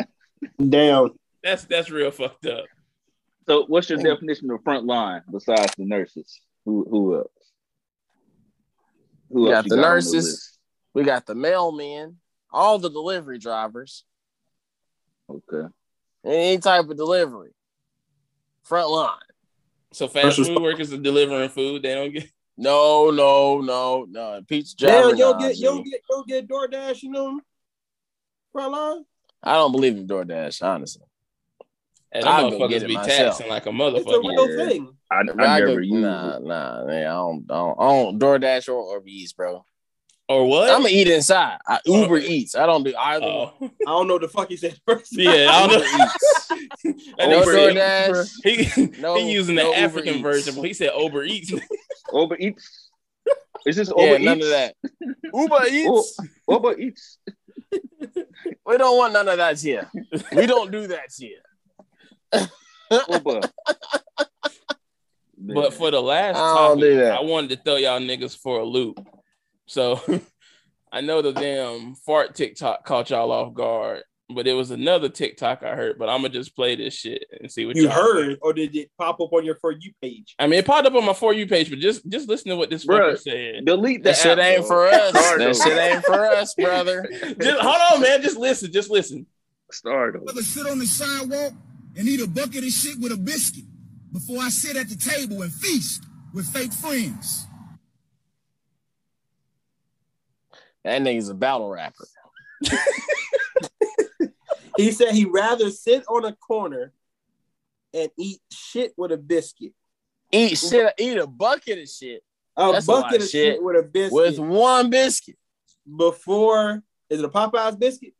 [0.69, 1.11] Damn.
[1.41, 2.65] That's that's real fucked up.
[3.47, 6.39] So what's your definition of front line besides the nurses?
[6.65, 7.31] Who who else?
[9.31, 10.13] Who We else got the on nurses.
[10.13, 10.59] list?
[10.93, 12.15] We got the mailmen,
[12.55, 14.03] all the delivery drivers,
[15.29, 15.67] Okay.
[16.25, 17.51] any type of delivery.
[18.63, 19.19] Front line.
[19.93, 21.83] So fast food workers are delivering food.
[21.83, 22.29] They don't get.
[22.57, 24.41] No, no, no, no.
[24.47, 25.09] Pizza Damn, driver.
[25.09, 27.39] you don't get you don't get you don't get DoorDash, you know?
[28.53, 29.05] Front line?
[29.43, 31.03] I don't believe in DoorDash, honestly.
[32.13, 33.17] And I'll them go get motherfuckers it be myself.
[33.37, 33.97] taxing like a motherfucker.
[33.97, 34.47] It's a motherfucker.
[34.47, 34.69] real Yeah.
[34.69, 34.97] thing.
[35.11, 36.43] I, If I go- use nah, it.
[36.43, 37.07] nah, man.
[37.07, 39.65] I don't, I don't, I don't DoorDash or Uber Eats, bro.
[40.27, 40.69] Or what?
[40.71, 41.59] I'm gonna eat inside.
[41.67, 42.01] I, oh.
[42.01, 42.17] Uber Oh.
[42.19, 42.55] Eats.
[42.55, 43.25] I don't do either.
[43.25, 43.53] Oh.
[43.59, 43.71] one.
[43.71, 43.85] Oh.
[43.87, 45.15] I don't know the fuck he said first.
[45.15, 46.05] Yeah, I don't Uber know.
[46.05, 47.13] Eats.
[47.17, 47.75] That No nigga said-
[48.15, 48.95] DoorDash.
[48.95, 50.21] He, No- he using the no Uber African Eats.
[50.23, 51.51] version, but he said Uber Eats.
[52.13, 52.89] Uber Eats.
[53.67, 54.75] Is this Uber Yeah, Uber none of that.
[55.33, 56.17] Uber Eats.
[56.49, 57.17] Uber Eats.
[58.65, 59.89] We don't want none of that here.
[60.35, 62.47] We don't do that here.
[63.11, 63.41] Uber.
[65.37, 67.19] But for the last I don't do topic.
[67.19, 68.99] I wanted to throw y'all niggas for a loop.
[69.67, 69.99] So
[70.91, 74.03] I know the damn fart TikTok caught y'all off guard,
[74.33, 75.97] but it was another TikTok I heard.
[75.99, 78.39] But I'm gonna just play this shit and see what You y'all heard, think.
[78.41, 80.35] or did it pop up on your for you page?
[80.39, 82.55] I mean, it popped up on my for you page, but just just listen to
[82.55, 83.13] what this Bruh.
[83.13, 83.65] fucker said.
[83.65, 84.67] delete That shit app, ain't bro.
[84.67, 85.11] for us.
[85.13, 87.09] That shit ain't for us, brother.
[87.41, 88.21] Just hold on, man.
[88.21, 88.71] Just listen.
[88.71, 89.25] Just listen.
[89.71, 90.25] Start over.
[90.27, 91.53] rather sit on the sidewalk
[91.97, 93.65] and eat a bucket of shit with a biscuit
[94.13, 96.03] before I sit at the table and feast
[96.33, 97.47] with fake friends.
[100.85, 102.05] That nigga's a battle rapper.
[104.77, 106.91] He said he'd rather sit on a corner
[107.93, 109.71] and eat shit with a biscuit.
[110.33, 110.93] Eat shit.
[110.97, 112.21] Eat a bucket of shit
[112.57, 113.53] A That's bucket of of shit.
[113.55, 115.37] shit with a biscuit with one biscuit.
[115.97, 118.15] before is it a Popeyes biscuit?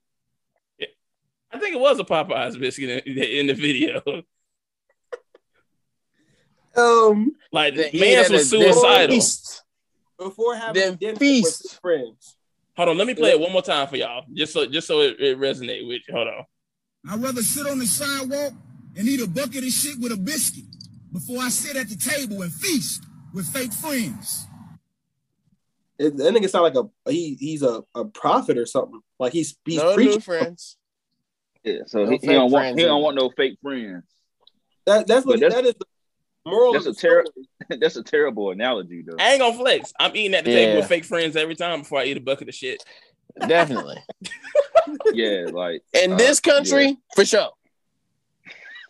[1.51, 4.01] I think it was a Popeyes biscuit in, in the video.
[6.77, 9.15] Um, Like Then eat man's at was suicidal.
[9.15, 9.63] feast.
[10.17, 11.63] before having Then dinner feast.
[11.63, 12.35] with friends.
[12.77, 14.99] Hold on, let me play it one more time for y'all, just so just so
[15.01, 16.13] it, it resonate with you.
[16.13, 16.45] Hold on.
[17.09, 18.53] I'd rather sit on the sidewalk
[18.97, 20.65] and eat a bucket of shit with a biscuit
[21.13, 23.03] before I sit at the table and feast
[23.33, 24.47] with fake friends.
[25.97, 28.99] It, that nigga sound like a he he's a, a prophet or something.
[29.19, 30.13] Like he's he's no preaching.
[30.15, 30.77] new friends.
[31.63, 34.03] Yeah, so No he, he don't want he don't want no fake friends.
[34.85, 35.85] That, that's what that's- that is the
[36.45, 36.73] moral.
[36.73, 37.47] that's a the terror- story.
[37.81, 39.15] That's a terrible analogy though.
[39.19, 39.91] I ain't gonna flex.
[39.99, 42.47] I'm eating at the table with fake friends every time before I eat a bucket
[42.47, 42.83] of shit.
[43.47, 43.97] Definitely.
[45.13, 47.49] yeah, like In Uh, this country, for sure.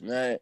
[0.01, 0.39] Right.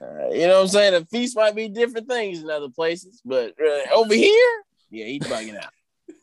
[0.00, 0.92] Uh, you know what I'm saying?
[0.94, 5.22] The feast might be different things in other places, but uh, over here, yeah, he's
[5.22, 5.70] bugging out.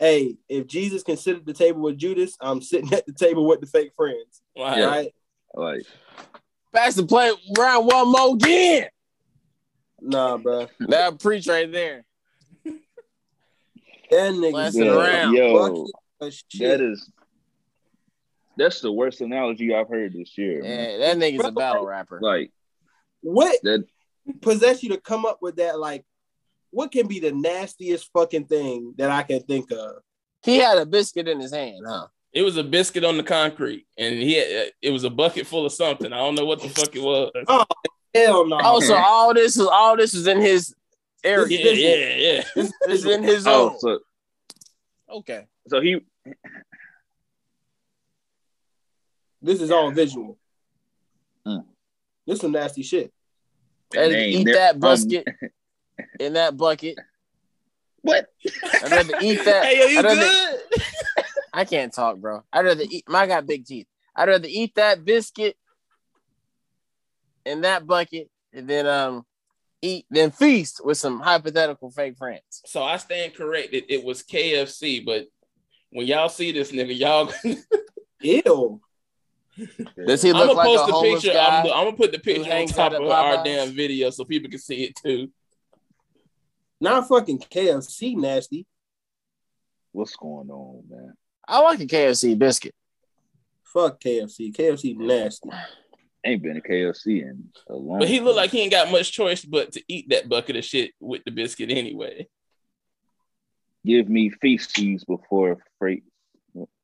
[0.00, 3.66] Hey, if Jesus considered the table with Judas, I'm sitting at the table with the
[3.66, 4.42] fake friends.
[4.54, 4.74] Wow.
[4.76, 4.84] Yeah.
[4.86, 5.14] Right?
[5.54, 5.82] like
[6.74, 8.88] Pass the plate round one more again.
[10.04, 10.68] Nah, bro.
[10.80, 12.04] That preach right there.
[12.64, 15.34] That nigga Blasting said, around.
[15.34, 15.90] yo, bucket
[16.20, 16.60] of shit.
[16.60, 17.10] that is
[18.56, 20.62] that's the worst analogy I've heard this year.
[20.62, 20.70] man.
[20.70, 22.20] Yeah, that nigga's a battle rapper.
[22.22, 22.52] Like
[23.22, 23.84] what that
[24.42, 25.80] possessed you to come up with that?
[25.80, 26.04] Like,
[26.70, 29.96] what can be the nastiest fucking thing that I can think of?
[30.42, 32.08] He had a biscuit in his hand, huh?
[32.32, 35.64] It was a biscuit on the concrete, and he had, it was a bucket full
[35.64, 36.12] of something.
[36.12, 37.30] I don't know what the fuck it was.
[37.48, 37.64] Oh,
[38.14, 38.58] Hell no.
[38.62, 40.74] Oh, so all this is all this is in his
[41.24, 41.58] area.
[41.58, 42.44] Yeah, yeah, yeah.
[42.54, 43.78] This- It's in his oh zone.
[43.80, 43.98] so
[45.18, 45.46] Okay.
[45.68, 46.00] so he
[49.42, 50.38] This is all visual.
[51.46, 51.64] Mm.
[52.26, 53.12] This some nasty shit.
[53.94, 55.26] And eat they're- that um, basket
[56.20, 56.96] in that bucket.
[58.00, 58.26] what?
[58.82, 59.64] I'd rather eat that.
[59.66, 60.20] Hey, yo, you I'd rather-
[60.70, 60.82] good?
[61.52, 62.42] I can't talk, bro.
[62.52, 63.04] I'd rather eat.
[63.08, 63.86] I got big teeth.
[64.16, 65.56] I'd rather eat that biscuit
[67.44, 69.24] in that bucket and then um
[69.82, 72.62] eat then feast with some hypothetical fake friends.
[72.64, 73.84] So I stand corrected.
[73.88, 75.26] It was KFC, but
[75.90, 77.32] when y'all see this nigga, y'all
[78.20, 78.80] Ew.
[80.06, 81.38] Does he I'm look gonna like a the homeless picture.
[81.38, 81.60] guy?
[81.60, 84.58] I'm, I'm gonna put the picture on top of our damn video so people can
[84.58, 85.30] see it too.
[86.80, 88.66] Not fucking KFC nasty.
[89.92, 91.14] What's going on, man?
[91.46, 92.74] I like a KFC biscuit.
[93.62, 94.52] Fuck KFC.
[94.52, 95.50] KFC nasty.
[96.26, 97.98] Ain't been a KFC in a long.
[97.98, 100.64] But he looked like he ain't got much choice but to eat that bucket of
[100.64, 102.26] shit with the biscuit anyway.
[103.84, 106.02] give me feces before freight.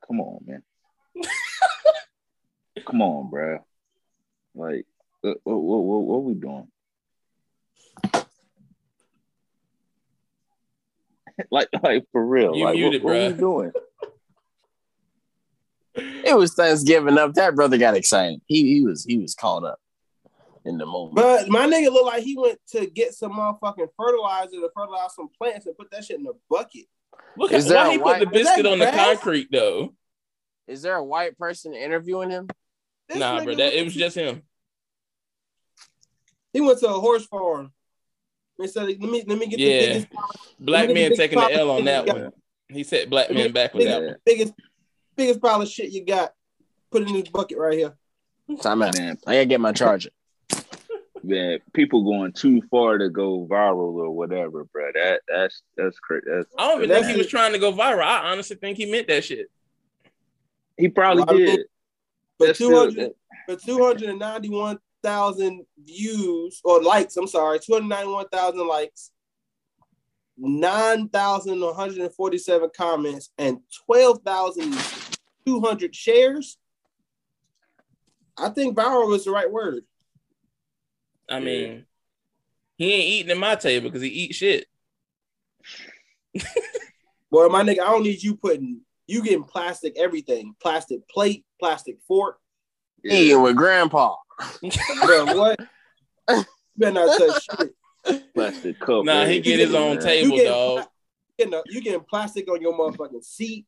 [0.07, 0.63] Come on, man.
[2.87, 3.65] Come on, bro.
[4.55, 4.87] Like,
[5.23, 6.69] what, what, what, what are we doing?
[11.51, 12.57] like, like for real.
[12.57, 13.33] You like, muted, what, what bruh.
[13.33, 13.73] we doing?
[15.95, 17.35] It was Thanksgiving up.
[17.35, 18.41] That brother got excited.
[18.47, 19.81] He he was he was caught up
[20.65, 21.17] in the moment.
[21.17, 25.29] But my nigga looked like he went to get some motherfucking fertilizer to fertilize some
[25.37, 26.85] plants and put that shit in a bucket.
[27.37, 29.07] Look Is at why a he put the biscuit on the grass?
[29.19, 29.95] concrete though.
[30.69, 32.49] Is there a white person interviewing him?
[33.09, 34.43] This nah, bro, that it was just him.
[36.53, 37.73] he went to a horse farm.
[38.57, 39.69] He said, "Let me let me get Yeah.
[39.81, 40.07] the biggest,
[40.61, 42.31] Black Look at the man taking the L on that one.
[42.69, 44.17] He said black man back with that one.
[44.25, 44.53] biggest
[45.21, 46.33] biggest pile of shit you got.
[46.91, 47.95] Put it in this bucket right here.
[48.61, 48.99] Time out.
[48.99, 50.11] Man, I gotta get my charger.
[51.23, 54.91] man, people going too far to go viral or whatever, bro.
[54.95, 56.25] That that's that's crazy.
[56.29, 58.03] That's, I don't even think he was trying to go viral.
[58.03, 59.49] I honestly think he meant that shit.
[60.77, 61.61] he probably Well, did.
[62.39, 63.13] But That's two still- hundred
[63.65, 67.17] two hundred and ninety one thousand views or likes.
[67.17, 69.13] I'm sorry, two hundred ninety one thousand likes,
[70.39, 74.73] nine thousand one hundred and forty seven comments, and twelve thousand
[75.51, 76.57] two hundred shares.
[78.39, 79.83] I think viral is the right word.
[81.29, 81.87] I mean,
[82.77, 84.67] he ain't eating at my table because he eat shit.
[87.31, 91.99] Boy, my nigga, I don't need you putting you getting plastic everything, plastic plate, plastic
[92.07, 92.39] fork.
[93.03, 93.15] Yeah.
[93.15, 94.15] Eating with grandpa.
[95.05, 95.59] Bro, what?
[96.29, 96.45] You
[96.77, 98.25] better not touch shit.
[98.35, 99.05] plastic cup.
[99.05, 100.01] Nah, he get his own Yeah.
[100.01, 100.85] table, You getting, dog.
[101.39, 103.67] you getting, you getting plastic on your motherfucking seat.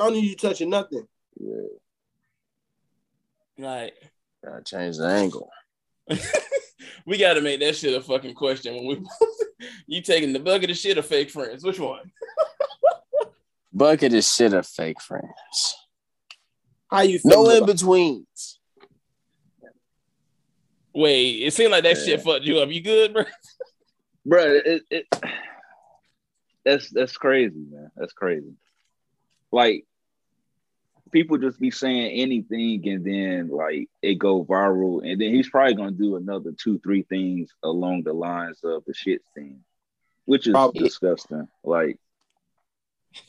[0.00, 1.06] I don't need you touching nothing.
[1.38, 1.56] Yeah.
[3.58, 3.94] Like,
[4.42, 5.50] Gotta change the angle.
[7.06, 9.06] we got to make that shit a fucking question when we.
[9.86, 11.62] you taking the bucket of shit or fake friends?
[11.62, 12.10] Which one?
[13.72, 15.76] Bucket of shit of fake friends.
[16.90, 17.44] How you feel?
[17.44, 18.58] No in betweens.
[20.94, 22.04] Wait, it seemed like that Yeah.
[22.04, 22.70] shit fucked you up.
[22.70, 23.24] You good, bro?
[24.26, 24.44] bro.
[24.64, 25.06] It, it
[26.64, 27.90] that's that's crazy, man.
[27.96, 28.54] That's crazy.
[29.52, 29.84] Like
[31.10, 35.74] people just be saying anything, and then like it go viral, and then he's probably
[35.74, 39.60] gonna do another two, three things along the lines of the shit thing,
[40.24, 40.84] which is Probably.
[40.84, 41.48] disgusting.
[41.64, 41.98] Like,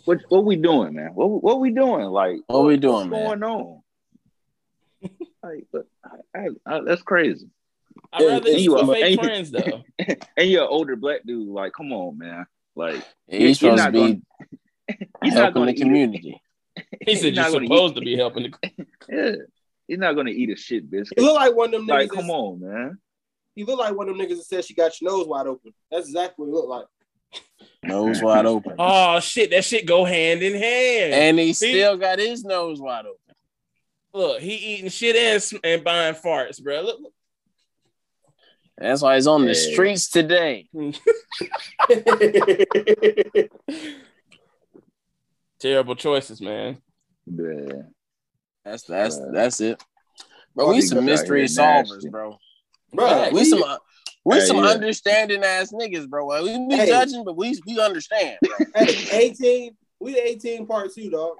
[0.05, 1.11] what what we doing, man?
[1.13, 2.05] What what we doing?
[2.05, 3.39] Like, What we doing, what's man?
[3.39, 3.81] going on?
[5.43, 7.49] like, but I, I, I, that's crazy.
[8.13, 9.83] I'd Yeah, rather and eat you with are- fake and friends though.
[10.37, 11.47] And you're an older black dude.
[11.47, 12.45] Like, come on, man.
[12.75, 14.21] Like, He's You're supposed to not be
[14.89, 16.41] you're not helping gonna the community.
[17.05, 18.43] He said you're supposed to be helping.
[18.43, 18.85] The...
[19.09, 19.35] Yeah,
[19.87, 21.19] he's not gonna eat a shit biscuit.
[21.19, 21.89] He look like one of them niggas.
[21.89, 22.97] Like, that- come on, man.
[23.55, 25.73] He look like one of them niggas that said she got your nose wide open.
[25.91, 26.85] That's exactly what you look like.
[27.83, 28.75] Nose wide open.
[28.77, 31.13] Oh shit, that shit go hand in hand.
[31.13, 33.35] And he still got his nose wide open.
[34.13, 36.81] Look, he eating shit and, and buying farts, bro.
[36.81, 37.13] Look, look.
[38.77, 40.67] That's why he's on the streets today.
[45.61, 46.79] Terrible choices, man.
[47.27, 47.83] Yeah.
[48.65, 49.81] That's that's Uh, that's it.
[50.55, 52.09] Bro, we some mystery solvers, nasty.
[52.09, 52.37] bro.
[52.91, 53.63] Bro, we some
[54.25, 54.63] we Hey, some yeah.
[54.71, 56.25] understanding ass niggas, bro.
[56.25, 56.87] Like, we be Hey.
[56.87, 58.37] judging, but we we understand.
[58.75, 59.77] Hey, 18.
[59.99, 61.37] We the 18 part two, dog.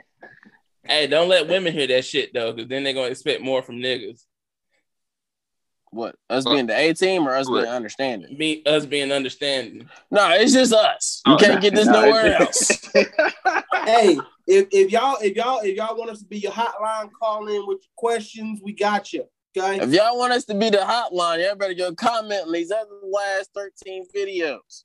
[0.84, 3.78] Hey, don't let women hear that shit though, because then they're gonna expect more from
[3.78, 4.24] niggas.
[5.92, 7.64] What us being the A team or us What?
[7.64, 8.38] being understanding?
[8.38, 9.90] Me, us being understanding.
[10.10, 11.22] No, it's just us.
[11.28, 12.90] You Oh, can't nah, get this nah, nowhere else.
[13.86, 14.18] hey,
[14.48, 17.68] if, if y'all if y'all if y'all want us to be your hotline, call in
[17.68, 18.62] with questions.
[18.64, 19.26] We got you.
[19.58, 19.82] Okay.
[19.84, 22.90] If y'all want us to be the hotline, y'all better go comment on these other
[23.04, 24.84] last 13 videos.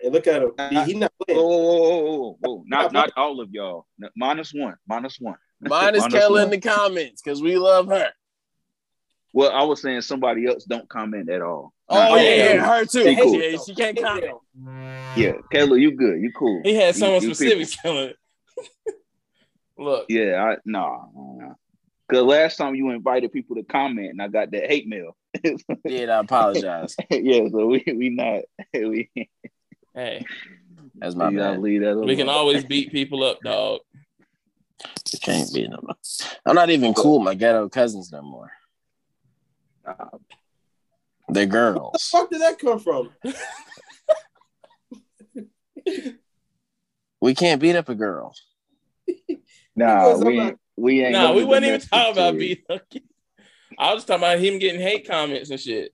[0.00, 0.50] Hey, look at him.
[0.70, 1.40] He, he not playing.
[1.40, 2.64] whoa, whoa, whoa, whoa, whoa.
[2.66, 3.86] Not not all of y'all.
[4.16, 4.74] Minus One.
[4.88, 5.36] Minus one.
[5.60, 8.10] Minus Kelly in the comments because we love her.
[9.32, 11.72] Well, I was saying somebody else don't comment at all.
[11.88, 13.02] Oh, Not yeah, yeah, her too.
[13.04, 13.40] She cool.
[13.40, 14.32] Yeah, she can't comment.
[15.16, 16.20] Yeah, Kayla, you good.
[16.20, 16.60] You cool.
[16.64, 18.16] He had You- someone you specific telling it.
[19.78, 20.98] Look, Yeah, I nah.
[21.14, 21.54] nah.
[22.10, 25.16] Cause last time you invited people to comment and I got that hate mail.
[25.86, 26.94] Yeah, I apologize.
[27.10, 28.42] yeah, so we we not
[28.74, 29.10] we,
[29.94, 30.24] hey,
[30.96, 31.62] That's my we gotta bad.
[31.62, 33.80] leave that we can always beat people up, dog.
[35.12, 35.86] It can't beat them.
[36.44, 38.50] I'm not even cool with my ghetto cousins no more.
[39.86, 39.94] Nah,
[41.28, 43.10] They're Where the fuck did that come from?
[47.20, 48.34] We can't beat up a girl.
[49.76, 51.12] nah was we about- ain't, we ain't.
[51.12, 52.38] Nah, we the wasn't even domestic talking about shit.
[52.38, 52.82] beating up.
[53.78, 55.92] I was just talking about him getting hate comments and shit.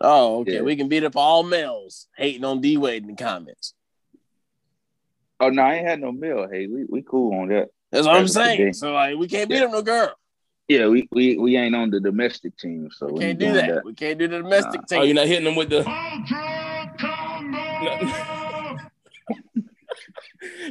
[0.00, 0.54] Oh, okay.
[0.56, 0.60] Yeah.
[0.62, 3.74] We can beat up all males hating on D Wade in the comments.
[5.40, 7.68] Oh no, I ain't had no male Hey, we, we cool on that.
[7.92, 8.72] That's what I'm saying.
[8.74, 9.64] So like, we can't beat Yeah.
[9.66, 10.12] up no girl.
[10.68, 13.52] Yeah, we, we, we ain't on the domestic team, so We we can't ain't do
[13.52, 13.84] doing that.
[13.84, 15.00] We can't do the domestic team.
[15.00, 15.78] Oh, you're not hitting them with the.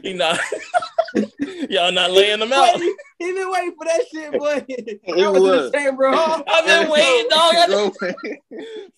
[0.04, 0.40] you not.
[1.70, 2.80] Y'all not laying them out.
[2.80, 2.94] He
[3.34, 4.64] been waiting for that shit, boy.
[4.70, 5.66] It I was, was.
[5.66, 6.12] in the chamber.
[6.14, 6.44] Huh?
[6.48, 7.56] I've been waiting, dog.
[7.56, 7.92] I Bro,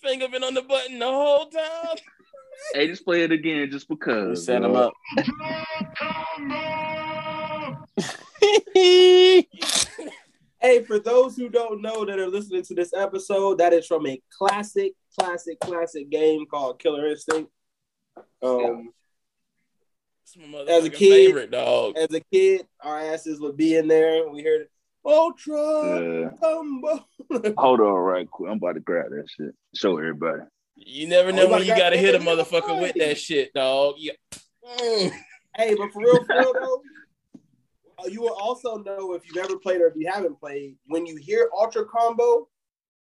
[0.01, 1.95] finger been on the button the whole time.
[2.73, 4.43] hey, just play it again just We because.
[4.45, 4.87] set them bro.
[4.87, 4.93] up.
[10.61, 14.05] Hey, for those who don't know that are listening to this episode, that is from
[14.07, 17.49] a classic, classic, classic game called Killer Instinct.
[18.43, 18.89] Um,
[20.67, 21.97] As a kid- favorite dog.
[21.97, 24.27] as a kid, our asses would be in there.
[24.29, 24.67] We heard
[25.05, 27.05] Ultra Uh, Combo.
[27.57, 28.51] hold on, right quick.
[28.51, 29.55] I'm about to grab that shit.
[29.75, 30.41] Show everybody.
[30.75, 33.95] You never know you when you gotta gotta hit a motherfucker with that shit, dog.
[33.97, 34.11] Yeah.
[34.77, 35.11] Mm.
[35.55, 36.77] hey, but for real, for real though, uh,
[38.03, 40.75] Uh, you will also know if you've ever played or if you haven't played.
[40.87, 42.47] When you hear Ultra Combo,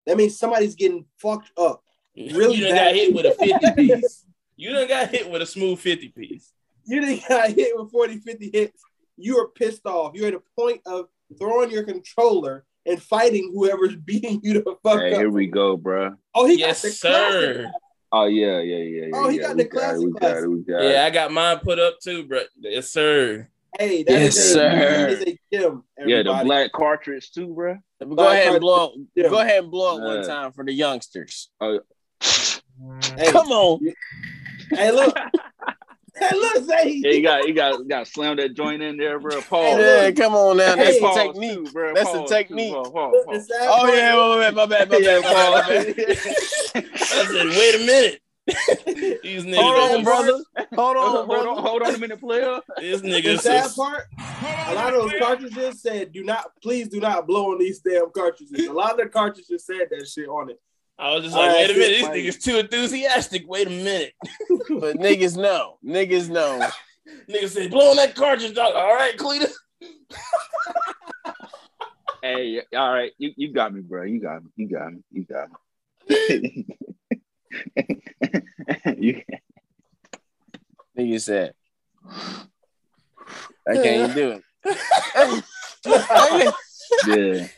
[0.06, 1.82] that means somebody's getting fucked up.
[2.16, 2.84] Really you done bad.
[2.88, 3.30] got hit with a
[3.66, 4.24] 50 piece.
[4.56, 6.52] You done got hit with a smooth 50 piece.
[6.84, 8.82] You didn't got hit with 40, 50 hits.
[9.16, 10.12] You are pissed off.
[10.14, 11.06] You're at a point of
[11.38, 15.18] throwing your controller and fighting whoever's beating you the fuck Hey, up.
[15.20, 16.14] here we go, bro.
[16.34, 17.52] Oh, he Yes, got the sir.
[17.54, 17.70] classic.
[18.12, 19.10] Oh yeah, yeah, yeah, yeah.
[19.14, 19.42] Oh, he yeah.
[19.48, 20.66] got we the got it, classic got it.
[20.68, 21.04] Got Yeah.
[21.04, 22.42] I got mine put up too, bro.
[22.60, 23.48] Yes, sir.
[23.78, 24.70] Hey, that Yes, is a, sir.
[24.70, 25.84] that is a gem.
[26.06, 27.76] Yeah, the black cartridge too, bro.
[28.14, 28.92] Go ahead and blow.
[29.14, 29.28] Yeah.
[29.28, 31.50] Go ahead and blow it one Uh, time for the youngsters.
[31.60, 31.80] Oh,
[33.18, 33.80] Hey, Come on.
[34.74, 35.16] hey, look.
[36.16, 37.00] hey, look, Zay.
[37.04, 39.40] yeah, you got you got you got to slam that joint in there, bro.
[39.42, 39.78] Pause.
[39.80, 40.76] Yeah, come on now.
[40.76, 41.52] That's Hey, the technique.
[41.54, 41.94] too, bro.
[41.94, 42.72] That's the Pause, technique.
[42.72, 42.74] too.
[42.74, 43.48] Pause, pause, Look, the pause.
[43.48, 46.84] sad Oh yeah, my bad, my bad, my bad, my bad, my bad.
[47.12, 48.20] I said, wait a minute.
[48.86, 50.32] These niggas, Hold are on, brother.
[50.32, 51.46] Hold Hold on, on, brother.
[51.48, 52.60] hold on, hold on a minute, player.
[52.78, 54.04] This The nigga sad part,
[54.68, 58.10] a lot of those cartridges said, "Do not, please, do not blow on these damn
[58.10, 60.60] cartridges." A lot of the cartridges said that shit on it.
[60.98, 62.12] I was just like, wait a minute.
[62.14, 63.44] These niggas too enthusiastic.
[63.48, 64.12] Wait a minute.
[64.80, 65.78] But niggas know.
[65.84, 66.68] Niggas know.
[67.28, 68.74] Niggas said, blow on that cartridge, dog.
[68.74, 69.52] All right, Cletus.
[72.22, 74.02] Hey, all right, you, you got me, bro.
[74.04, 74.50] You got me.
[74.56, 75.00] You got me.
[75.12, 75.48] You got
[76.08, 76.66] me.
[78.98, 79.22] you,
[80.98, 81.54] Nigga said.
[83.68, 84.42] I can't even do it.
[87.06, 87.48] yeah.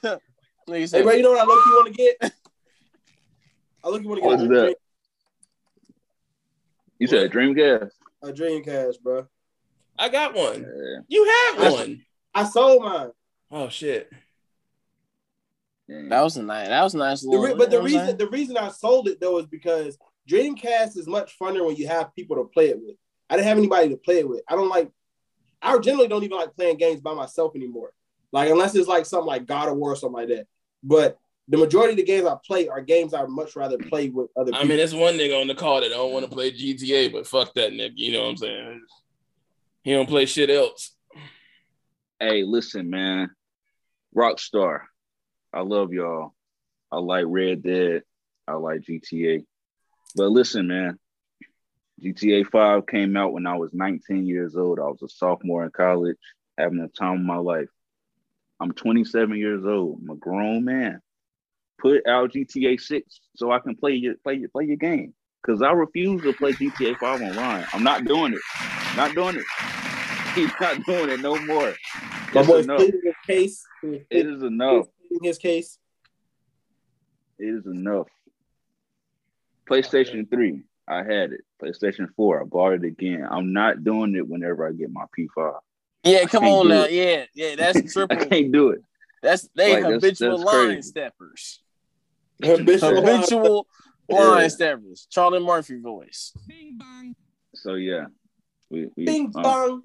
[0.00, 0.20] Nigga
[0.68, 2.32] Hey, said, bro, you know what I look you want to get?
[3.82, 4.76] I look you want to What's get a, that?
[6.98, 7.90] You said a Dreamcast.
[8.22, 9.26] a Dreamcast, bro.
[9.98, 10.62] I got one.
[10.62, 11.00] Yeah.
[11.08, 11.24] You
[11.56, 12.02] have one.
[12.34, 13.10] I sold mine.
[13.50, 14.10] Oh shit.
[15.90, 16.08] Yeah.
[16.08, 16.68] that was a nice.
[16.68, 19.08] That was a nice The re- but the you know reason the reason I sold
[19.08, 22.80] it though is because Dreamcast is much funner when you have people to play it
[22.80, 22.96] with.
[23.28, 24.42] I didn't have anybody to play it with.
[24.48, 24.90] I don't like.
[25.62, 27.92] I generally don't even like playing games by myself anymore.
[28.32, 30.46] Like unless it's like something like God of War or something like that.
[30.82, 31.18] But
[31.48, 34.30] the majority of the games I play are games I would much rather play with
[34.36, 34.64] other people.
[34.64, 37.26] I mean, there's one nigga on the call that don't want to play GTA, but
[37.26, 37.94] fuck that nigga.
[37.96, 38.82] You know what I'm saying?
[39.82, 40.92] He don't play shit else.
[42.20, 43.30] Hey, listen, man.
[44.16, 44.82] Rockstar.
[45.52, 46.34] I love y'all.
[46.92, 48.02] I like Red Dead.
[48.46, 49.44] I like GTA.
[50.14, 50.98] But listen, man.
[52.02, 54.78] GTA 5 came out when I was 19 years old.
[54.78, 56.16] I was a sophomore in college,
[56.56, 57.68] having the time of my life.
[58.58, 60.00] I'm 27 years old.
[60.02, 61.00] I'm a grown man.
[61.78, 65.14] Put out GTA 6 so I can play your play your play your game.
[65.46, 67.66] Cause I refuse to play GTA 5 online.
[67.72, 68.40] I'm not doing it.
[68.96, 69.44] Not doing it.
[70.34, 71.74] He's not doing it no more.
[72.34, 72.78] My It's boy's enough.
[72.78, 73.62] pleading his case.
[73.82, 74.86] It is enough.
[75.08, 75.78] pleading his case.
[77.38, 78.06] It is enough.
[79.68, 81.40] PlayStation 3, I had it.
[81.62, 83.26] PlayStation 4, I bought it again.
[83.30, 85.54] I'm not doing it whenever I get my P5.
[86.04, 86.84] Yeah, come on now.
[86.84, 86.92] it.
[86.92, 88.16] Yeah, yeah, that's triple.
[88.16, 88.30] I triple.
[88.36, 88.82] can't do it.
[89.22, 90.82] That's they Like, habitual that's line crazy.
[90.88, 91.62] steppers.
[92.42, 92.96] Habitual.
[93.04, 93.66] Habitual
[94.08, 94.18] Yeah.
[94.28, 95.06] line steppers.
[95.10, 96.32] Charlie Murphy voice.
[97.54, 98.06] So yeah.
[98.70, 99.82] We, we, Bing uh, bong.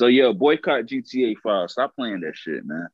[0.00, 1.70] So yeah, boycott GTA 5.
[1.70, 2.88] Stop playing that shit, man.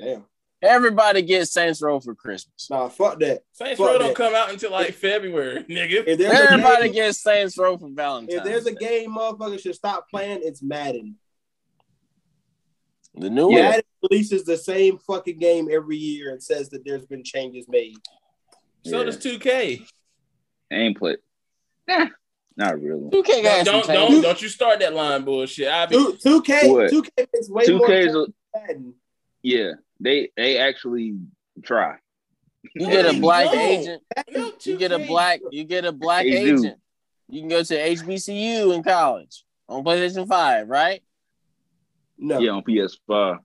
[0.00, 0.24] Damn.
[0.60, 2.68] Everybody gets Saints Row for Christmas.
[2.68, 3.44] Nah, fuck that.
[3.52, 4.16] Saints Fuck Row don't that.
[4.16, 6.02] come out until like February, nigga.
[6.04, 8.38] If there's a Everybody game, gets Saints Row for Valentine's.
[8.38, 11.14] if there's a game motherfuckers should stop playing, it's Madden.
[13.14, 13.60] The new Yeah.
[13.60, 13.70] one.
[13.70, 17.96] Madden releases the same fucking game every year and says that there's been changes made.
[18.84, 19.04] So Yeah.
[19.04, 19.86] does 2K.
[20.72, 21.16] Ain't play.
[21.88, 22.08] Nah,
[22.56, 23.10] not really.
[23.10, 25.68] 2K Don't some don't, don't don't you start that line bullshit.
[25.68, 28.12] I be Two two K two K makes way Two more K's.
[28.12, 28.28] sense
[28.68, 28.94] than
[29.42, 31.18] Yeah, they they actually
[31.62, 31.96] try.
[32.74, 33.58] You get a black yo.
[33.60, 34.02] agent.
[34.34, 35.40] No, You get a black.
[35.50, 36.58] You get a black They do.
[36.58, 36.78] agent.
[37.28, 41.02] You can go to HBCU in college on PlayStation Five, right?
[42.18, 42.38] No.
[42.38, 43.38] Yeah, on PS5,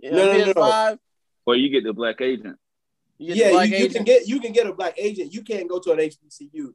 [0.00, 0.52] Yeah, No, no, no, no.
[0.52, 0.98] PS5.
[1.46, 2.56] or you get the black agent.
[3.18, 5.32] You get Yeah, black you, you can get you can get a black agent.
[5.32, 6.74] You can't go to an HBCU.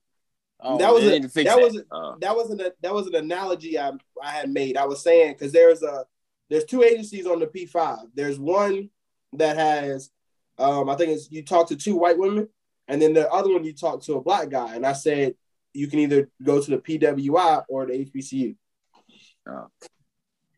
[0.59, 1.59] Oh, that was a, need that that.
[1.59, 4.75] was a, Uh, that wasn't a that was an analogy I I had made.
[4.75, 6.05] I was saying because there's a
[6.49, 8.07] there's two agencies on the P5.
[8.15, 8.89] There's one
[9.33, 10.09] that has
[10.57, 12.49] um I think it's you talk to two white women,
[12.87, 14.75] and then the other one you talk to a black guy.
[14.75, 15.35] And I said
[15.73, 18.55] you can either go to the PWI or the HBCU.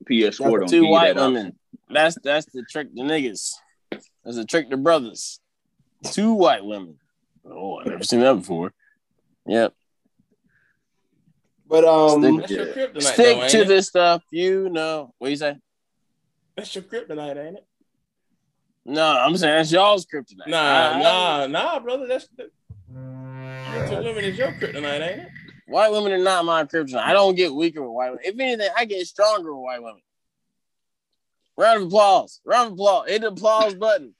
[0.09, 1.33] PS4 two white that option.
[1.33, 1.59] women.
[1.89, 3.51] That's that's the trick the niggas.
[3.91, 5.41] That's the trick the brothers.
[6.05, 6.97] Two white women.
[7.45, 8.71] Oh, I never seen that before.
[9.45, 9.73] Yep.
[11.69, 12.73] But um, Stick- That's your Yeah.
[12.73, 13.67] kryptonite, Stick though, to it?
[13.67, 15.13] this stuff, you know.
[15.19, 15.55] What you say?
[16.57, 17.65] That's your kryptonite, ain't it?
[18.85, 20.47] No, I'm saying that's y'all's kryptonite.
[20.47, 22.07] Nah, I- I- nah, nah, brother.
[22.07, 22.43] That's the
[22.87, 25.27] two women is your kryptonite, ain't it?
[25.67, 26.95] White women are not my kryptonite.
[27.03, 28.23] I don't get weaker with white women.
[28.25, 30.01] If anything, I get stronger with white women.
[31.55, 32.41] Round of applause.
[32.45, 33.09] Round of applause.
[33.09, 34.15] Hit the applause button.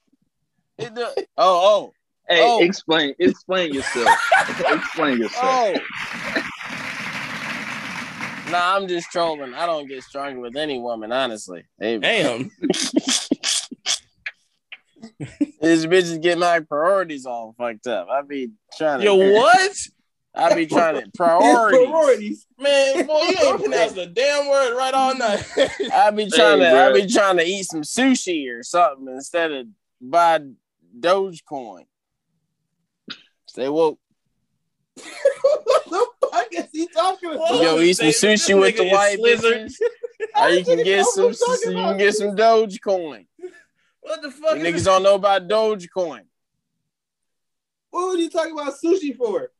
[0.78, 1.08] Hit the
[1.38, 1.94] oh oh.
[2.28, 2.62] Hey, Oh.
[2.62, 4.08] explain explain yourself.
[4.68, 5.44] explain yourself.
[5.44, 5.74] oh.
[8.50, 9.54] Nah, I'm just trolling.
[9.54, 11.64] I don't get stronger with any woman, honestly.
[11.80, 12.52] Hey, Damn.
[15.62, 18.08] these bitches get my priorities all fucked up.
[18.10, 19.06] I be trying to.
[19.06, 19.72] Yo, what?
[20.36, 21.80] I be trying to priorities.
[21.80, 22.48] priorities.
[22.58, 25.44] Man, boy, you ain't pronounced a damn word right all night.
[25.94, 26.78] I be trying Hey, to.
[26.78, 29.68] I be trying to eat some sushi or something instead of
[30.02, 30.40] buy
[31.00, 31.86] Dogecoin.
[33.48, 34.00] Stay woke.
[35.64, 37.50] What the fuck is he talking about?
[37.50, 37.62] Whoa.
[37.62, 39.66] Yo, eat some This sushi with the nigga white slizzard.
[39.66, 40.42] bitches.
[40.42, 41.26] Or you can get some.
[41.26, 41.98] What you can about?
[41.98, 43.26] get some Dogecoin.
[44.02, 44.58] what the fuck?
[44.58, 44.74] You fuck?
[44.74, 46.22] niggas is don't know about Dogecoin
[47.92, 49.52] What were you talking about sushi for?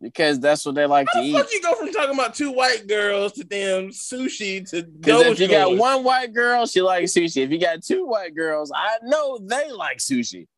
[0.00, 1.36] because that's what they like How to the eat.
[1.40, 5.38] fuck you go from talking about two white girls to damn sushi to Because if
[5.38, 7.44] you got one white girl, she likes sushi.
[7.44, 10.48] If you got two white girls, I know they like sushi.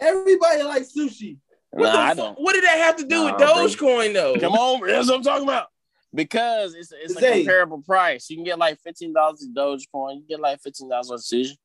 [0.00, 1.36] Everybody likes sushi.
[1.76, 3.66] What, nah, the I fu- what did that have to do with Nah, bro.
[3.66, 4.38] Dogecoin though?
[4.38, 5.66] Come on, that's what I'm talking about.
[6.14, 7.42] Because it's it's a Zay.
[7.44, 8.30] comparable price.
[8.30, 10.16] You can get like fifteen dollars in Dogecoin.
[10.16, 11.56] You get like fifteen dollars on sushi.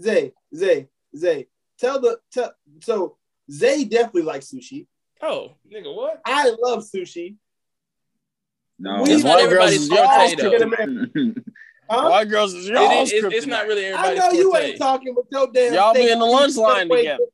[0.00, 1.46] Zay, Zay, Zay.
[1.78, 2.52] Tell the tell
[2.82, 3.18] so
[3.50, 4.86] Zay definitely likes sushi.
[5.20, 6.20] Oh, nigga, what?
[6.24, 7.36] I love sushi.
[8.78, 9.02] No.
[9.02, 10.50] We- It's not white girls everybody's is y'all's forte, though.
[10.50, 11.42] kryptonite.
[11.90, 12.08] Huh?
[12.08, 13.68] White girls is It y'all's is, it's, it's not kryptonite.
[13.68, 15.74] really I know you ain't talking with your damn.
[15.74, 17.24] Y'all be in the lunch line Subway together.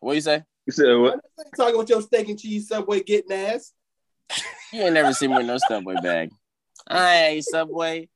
[0.00, 0.44] What you say?
[0.66, 1.16] You said what?
[1.16, 3.72] know you ain't talking with your steak and cheese subway getting ass.
[4.72, 6.30] You ain't never seen me with no Subway bag.
[6.88, 8.08] I ain't Subway.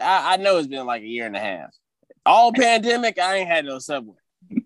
[0.00, 1.74] I, I know it's been like a year and a half.
[2.24, 4.14] All pandemic, I ain't had no Subway.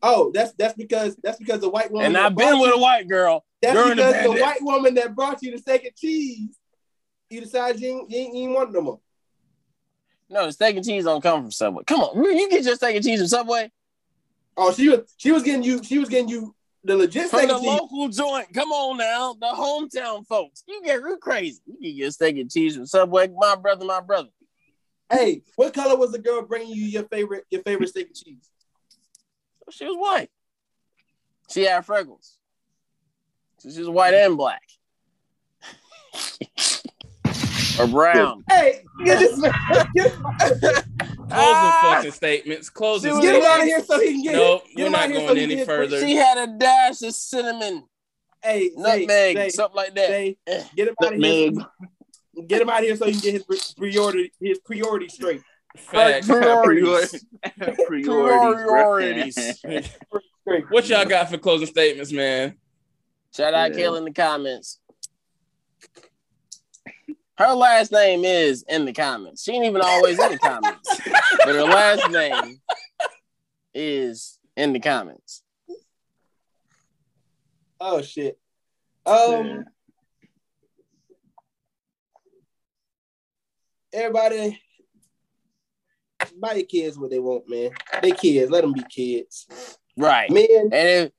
[0.02, 2.06] Oh, that's that's because that's because the white woman.
[2.06, 3.44] And I've been with you- a white girl.
[3.62, 6.56] That's during the because the, white woman that brought you the steak and cheese.
[7.28, 9.00] You decided you ain't, you ain't, you ain't want no more.
[10.28, 11.84] No, the steak and cheese don't come from Subway.
[11.86, 13.70] Come on, you get your steak and cheese from Subway
[14.56, 16.54] Oh, she was she was getting you she was getting you
[16.84, 17.66] the legit from the cheese.
[17.66, 18.52] local joint.
[18.54, 20.62] Come on now, the hometown folks.
[20.66, 21.60] You get real crazy.
[21.66, 23.28] You can get steak and cheese from Subway.
[23.28, 24.30] My brother, my brother.
[25.10, 28.50] Hey, what color was the girl bringing you your favorite your favorite steak and cheese?
[29.70, 30.30] She was white.
[31.50, 32.38] She had freckles.
[33.58, 34.62] So she was white and black.
[37.82, 38.44] or brown.
[38.50, 39.52] Hey, get this man.
[39.94, 40.12] Get,
[41.30, 41.94] Closing Ah!
[41.96, 42.68] fucking statements.
[42.70, 44.32] Closing She get him out of here so he can get.
[44.32, 46.00] Nope, get we're not out of here so going any further.
[46.00, 47.84] She had a dash of cinnamon,
[48.42, 50.08] Hey, nutmeg, Zay, something like that.
[50.08, 50.64] Zay, Eh.
[50.74, 51.50] get him out of here.
[51.52, 51.66] Nutmeg.
[52.48, 55.42] Get him out of here so he can get his priority his priority straight.
[55.76, 56.26] Facts.
[56.26, 57.24] Priorities.
[57.86, 58.64] Priorities.
[58.66, 59.96] Priorities.
[60.70, 62.56] What y'all got for closing statements, man?
[63.36, 63.84] Shout out Yeah.
[63.84, 64.80] Kayla in the comments.
[67.40, 69.42] Her last name is in the comments.
[69.42, 71.00] She ain't even always in the comments,
[71.38, 72.60] but her last name
[73.72, 75.42] is in the comments.
[77.80, 78.38] Oh shit.
[79.06, 79.16] Um.
[79.46, 79.56] Yeah.
[83.94, 84.60] Everybody,
[86.38, 87.70] buy your kids what they want, man.
[88.02, 89.78] They kids, let them be kids.
[89.96, 90.30] Right.
[90.30, 91.14] Men, And it,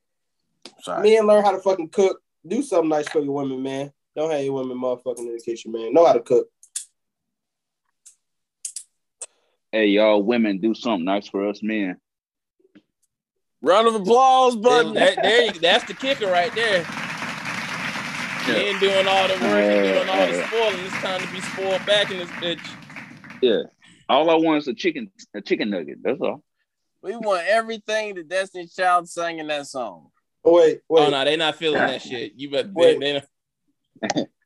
[0.82, 1.10] sorry.
[1.10, 2.22] men learn how to fucking cook.
[2.46, 3.92] Do something nice for your women, man.
[4.14, 5.92] Don't have your women motherfucking in the kitchen, man.
[5.94, 6.46] Know how to cook.
[9.70, 11.96] Hey, y'all women, do something nice for us men.
[13.62, 14.94] Round of applause, That, button.
[14.94, 16.84] that- there you- that's the kicker right there.
[18.48, 20.84] You ain't doing all the work and doing all the spoiling.
[20.84, 22.58] It's time to be spoiled back in this bitch.
[23.40, 23.62] Yeah.
[24.08, 26.02] All I want is a chicken, a chicken nugget.
[26.02, 26.42] That's all.
[27.02, 30.10] We want everything the Destiny Child sang in that song.
[30.44, 32.32] Oh, wait, wait, Oh no, they not feeling that shit.
[32.36, 32.74] You bet.
[32.74, 33.00] They, Wait.
[33.00, 33.22] they,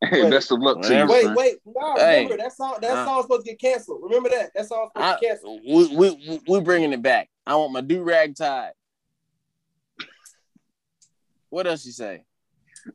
[0.03, 0.31] Hey, Wait.
[0.31, 1.55] best of luck to you, wait, wait.
[1.65, 2.23] No, Hey.
[2.25, 2.77] remember that song.
[2.83, 3.05] That Uh.
[3.07, 4.03] song's supposed to get canceled.
[4.03, 4.53] Remember that.
[4.55, 5.61] That song's supposed I, to get canceled.
[5.67, 7.29] we, we, we bringing it back.
[7.47, 8.73] I want my do rag tied.
[11.49, 12.25] What else you say?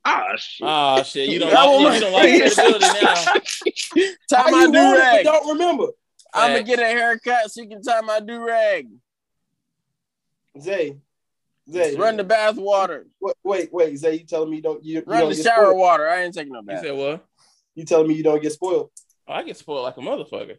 [0.05, 0.67] Ah, shit.
[0.69, 4.05] oh shit, you don't I like, want you don't like credibility now.
[4.29, 5.25] Tie my you do it, rag.
[5.25, 5.87] but don't remember.
[6.33, 8.87] I'm gonna get a haircut so you can tie my do rag.
[10.61, 10.97] Zay,
[11.69, 13.05] Zay, Run the bath water.
[13.19, 14.15] Wait, wait, wait, Zay.
[14.15, 15.77] You telling me you don't you, you Run don't the get shower spoiled?
[15.77, 16.09] water.
[16.09, 16.83] I ain't taking no bath.
[16.83, 17.25] You said what?
[17.75, 18.89] You telling me you don't get spoiled?
[19.27, 20.57] Oh, I get spoiled like a motherfucker.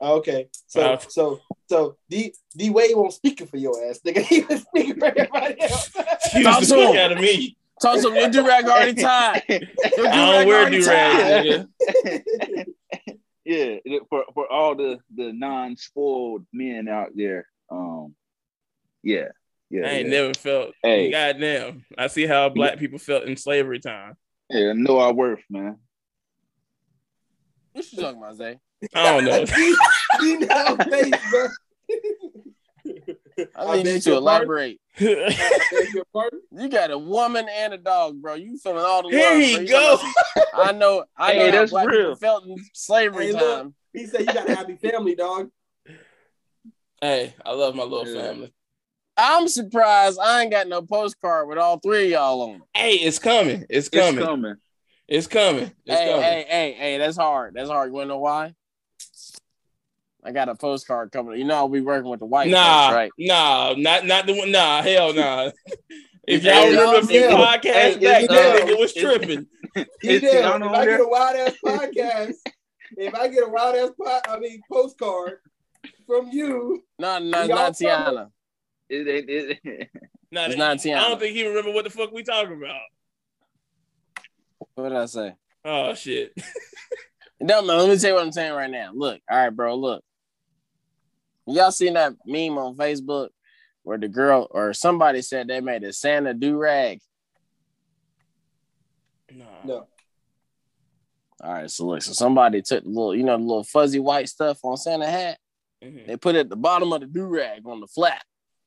[0.00, 0.98] Okay, so Wow.
[1.08, 1.40] so
[1.70, 4.22] so D D Wade won't speaking for your ass, nigga.
[4.28, 5.90] He was speaking for everybody else.
[5.90, 6.96] Talk to fuck him.
[6.96, 7.56] out of me.
[7.80, 9.42] Toss him your do rag already tied.
[9.48, 9.60] Your
[10.06, 11.46] do I don't rag wear already do tied.
[11.46, 11.68] rags,
[12.04, 12.66] nigga.
[13.44, 13.76] yeah,
[14.08, 17.46] for for all the the non-spoiled men out there.
[17.70, 18.14] Um,
[19.02, 19.28] yeah,
[19.72, 20.20] yeah, I ain't yeah.
[20.20, 20.74] never felt.
[20.82, 21.10] Hey.
[21.10, 24.14] Goddamn, I see how black people felt in slavery time.
[24.50, 25.78] yeah, know our worth, man.
[27.72, 28.58] What you talking about, Zay?
[28.94, 29.44] I don't know.
[30.20, 31.48] He now face, bro.
[33.56, 34.78] I I need you to your elaborate.
[35.00, 36.40] I beg your pardon?
[36.52, 38.34] You got a woman and a dog, bro.
[38.34, 39.38] You feeling all the love.
[39.38, 39.60] Here bro.
[39.60, 39.98] you You go.
[40.52, 41.04] I know.
[41.16, 41.98] I Hey, know how that's black real.
[42.00, 43.40] people felt in slavery Hey, look.
[43.62, 43.74] time.
[43.94, 45.50] He said you got a happy family, dog.
[47.00, 48.28] Hey, I love my little Yeah.
[48.28, 48.52] family.
[49.16, 52.62] I'm surprised I ain't got no postcard with all three of y'all on.
[52.74, 53.66] Hey, it's coming.
[53.68, 54.24] It's It's coming.
[54.24, 54.54] coming.
[55.08, 55.70] It's coming.
[55.84, 56.22] It's hey, coming.
[56.22, 57.54] hey, hey, hey, that's hard.
[57.54, 57.88] That's hard.
[57.90, 58.54] You wanna know why?
[60.24, 61.38] I got a postcard coming.
[61.38, 63.12] You know I'll be working with the white nah, folks, right?
[63.18, 64.50] nah, not not the one.
[64.52, 65.50] Nah, hell nah.
[66.24, 67.30] If y'all Hey, remember a few yeah.
[67.32, 69.46] podcasts Hey, back, is- that nigga was is- tripping.
[70.02, 70.34] He Is did.
[70.34, 70.98] If Tiana on I there?
[70.98, 72.34] get a wild ass podcast,
[72.96, 75.38] if I get a wild ass pod, I mean postcard
[76.06, 78.30] from you, No, no, not from- Tiana.
[78.92, 79.90] It, it, it,
[80.30, 82.80] Nah, It's not I don't think he remember what the fuck we talking about.
[84.74, 85.34] What did I say?
[85.64, 86.32] Oh shit.
[87.44, 88.92] No, no, let me tell you what I'm saying right now.
[88.94, 90.04] Look, all right, bro, look.
[91.48, 93.30] Y'all seen that meme on Facebook
[93.82, 97.00] where the girl or somebody said they made a Santa do rag?
[99.34, 99.44] Nah.
[99.64, 99.88] no,
[101.42, 104.28] All right, so look, so somebody took the little, you know, the little fuzzy white
[104.28, 105.38] stuff on Santa hat.
[105.82, 106.06] Mhm.
[106.06, 108.22] They put it at the bottom of the do rag on the flap.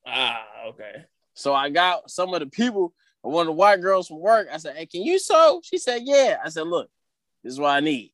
[0.06, 1.06] Ah, okay.
[1.34, 4.48] So I got some of the people, one of the white girls from work.
[4.52, 5.61] I said, Hey, can you sew?
[5.64, 6.38] She said, Yeah.
[6.44, 6.90] I said, Look,
[7.44, 8.11] this is what I need.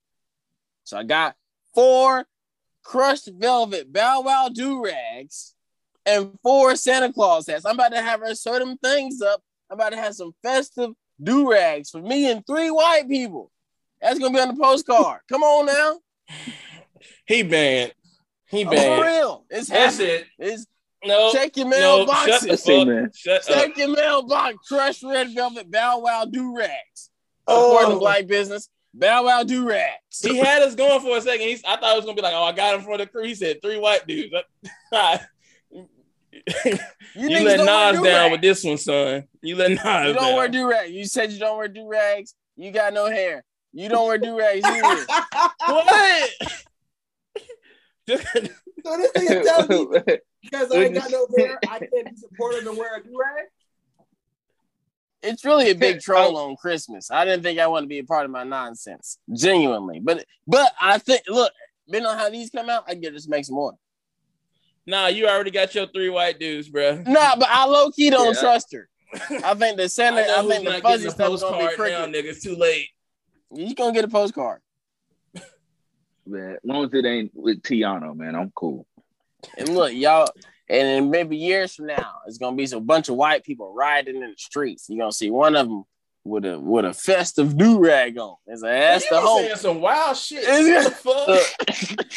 [0.84, 1.36] So I got
[1.74, 2.26] four
[2.84, 5.54] crushed velvet Bow Wow do rags
[6.06, 7.66] and four Santa Claus hats.
[7.66, 9.42] I'm about to have her sew them things up.
[9.70, 10.92] I'm about to have some festive
[11.22, 13.52] do rags for me and three white people.
[14.02, 15.22] That's gonna be on the postcard.
[15.30, 16.00] Come on now.
[17.26, 17.94] He banned.
[18.50, 19.46] He I'm for real.
[19.50, 20.28] It's That's it.
[20.38, 20.66] It's
[21.04, 21.32] No.
[21.32, 22.06] check your No.
[22.06, 22.26] mailboxes.
[22.28, 22.88] Shut the see, fuck.
[22.88, 23.12] man.
[23.16, 23.56] Shut up.
[23.58, 24.56] Check your mailbox.
[24.68, 27.10] Crushed red velvet Bow Wow do rags.
[27.50, 28.00] Supporting Oh.
[28.00, 28.70] black business.
[28.94, 30.20] Bow Wow do rags.
[30.22, 31.48] He had us going for a second.
[31.48, 33.24] He's, I thought it was gonna be like, oh, I got him for the crew.
[33.24, 34.34] He said three white dudes.
[35.72, 35.88] you
[37.16, 38.32] niggas let don't Nas down do-rags.
[38.32, 39.24] with this one, son.
[39.42, 40.36] You let Nas You don't down.
[40.36, 40.92] wear do rags.
[40.92, 42.36] You said you don't wear do rags.
[42.58, 43.44] You got no hair.
[43.74, 45.06] You don't wear do rags either.
[45.68, 46.30] what?
[48.08, 52.66] So this nigga telling me because I ain't got no hair, I can't be supportive
[52.68, 53.46] and wear a do rag.
[55.24, 57.12] It's really a big troll on Christmas.
[57.12, 60.00] I didn't think I want to be a part of my nonsense, genuinely.
[60.00, 61.54] But but I think look,
[61.86, 63.74] depending on how these come out, I get just make some more.
[64.88, 67.04] nah, you already got your three white dudes, bro.
[67.06, 68.42] Nah, but I low key don't Yeah.
[68.42, 68.90] trust her.
[69.44, 72.26] I think the Santa, I, think the fuzzy stuff is gonna be now, nigga.
[72.26, 72.88] It's too late.
[73.54, 74.62] You gonna get a postcard.
[76.26, 78.88] man, as long as it ain't with Tiano, man, I'm cool.
[79.58, 80.28] And look, y'all,
[80.70, 84.22] and maybe years from now, it's gonna be a bunch of white people riding in
[84.22, 84.86] the streets.
[84.90, 85.84] You're gonna see one of them
[86.24, 88.36] with a with a festive do rag on.
[88.48, 89.42] It's that's you the hope.
[89.42, 90.44] saying some wild shit.
[90.44, 92.08] Is What fuck?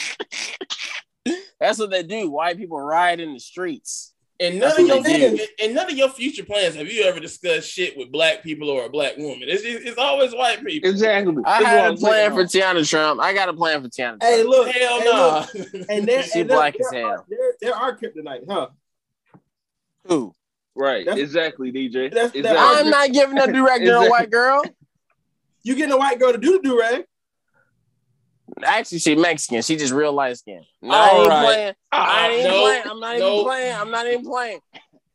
[1.60, 2.30] That's what they do.
[2.30, 4.13] White people ride in the streets.
[4.44, 7.18] And That's none of your what and none of your future plans have you ever
[7.20, 9.44] discussed shit with black people or a black woman?
[9.48, 10.90] It's it's always white people.
[10.90, 11.34] Exactly.
[11.46, 12.44] I That's had what a I'm plan for.
[12.44, 13.20] Tiana Trump.
[13.20, 14.22] I got a plan for Tiana Trump.
[14.22, 15.46] Hey, look, Hell hey, no.
[15.54, 17.10] look, and there, She and there- black as there hell.
[17.12, 18.68] Are, there, there are kryptonite, huh?
[20.06, 20.34] Who?
[20.74, 21.06] Right.
[21.06, 22.10] That's- exactly, DJ.
[22.12, 22.58] that's- that- exactly.
[22.58, 24.62] I'm not giving a direct to a white girl.
[25.62, 27.06] You getting a white girl to do the do rag?
[28.62, 29.62] Actually, she Mexican.
[29.62, 30.62] She just real light skin.
[30.82, 31.44] No, I ain't right.
[31.44, 31.74] playing.
[31.92, 32.28] I uh-uh.
[32.30, 32.82] ain't no, playing.
[32.86, 33.74] I'm not even playing.
[33.74, 34.60] I'm not even playing.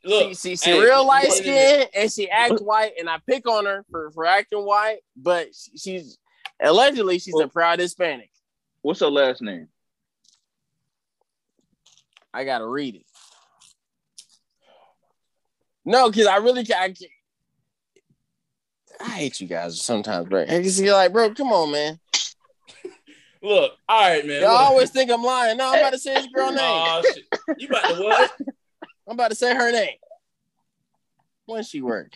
[0.04, 3.48] Look, she she, she hey, real light skin and she act white, and I pick
[3.48, 6.18] on her for, for acting white, but she- she's
[6.62, 7.42] allegedly she's oh.
[7.42, 8.32] a proud Hispanic.
[8.82, 9.68] What's her last name?
[12.34, 13.06] I gotta read it.
[15.84, 17.12] No, because I really ca- I, can't-
[19.02, 20.46] I hate you guys sometimes, bro.
[20.46, 22.00] Feel like, bro, come on, man.
[23.42, 24.42] Look, all right, man.
[24.42, 24.62] Y'all look.
[24.62, 25.58] always think I'm lying.
[25.58, 26.60] No, I'm about to say this girl name.
[26.60, 27.24] Aw, shit.
[27.58, 28.32] You about to what?
[29.08, 29.96] I'm about to say her name.
[31.46, 32.12] When she work.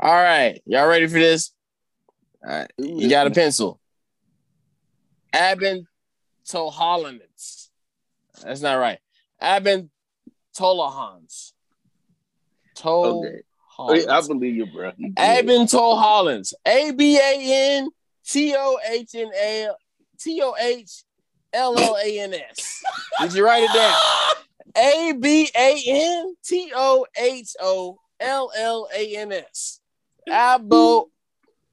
[0.00, 1.52] All right, y'all ready for this?
[2.46, 3.80] All right, you got a pencil.
[5.32, 5.86] Abin
[6.46, 7.68] Tohollanitz.
[8.42, 8.98] That's not right.
[9.42, 9.88] Abin
[10.56, 11.52] Tolahans.
[12.84, 13.42] Okay.
[13.76, 14.08] Tolahans.
[14.08, 14.92] I believe you, bro.
[14.96, 15.46] You good.
[15.46, 16.54] Abin Tohollands.
[16.66, 17.88] A B A N
[18.26, 19.70] T O H N A
[20.18, 21.04] T O H
[21.52, 22.82] L L A N S.
[23.20, 23.94] Did you write it down?
[24.76, 29.80] A B A N T O H O L L A N S.
[30.28, 31.06] Abo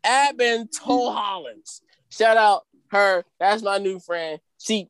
[0.06, 1.82] Abin Tohollands.
[2.10, 3.24] Shout out her.
[3.40, 4.40] That's my new friend.
[4.58, 4.90] She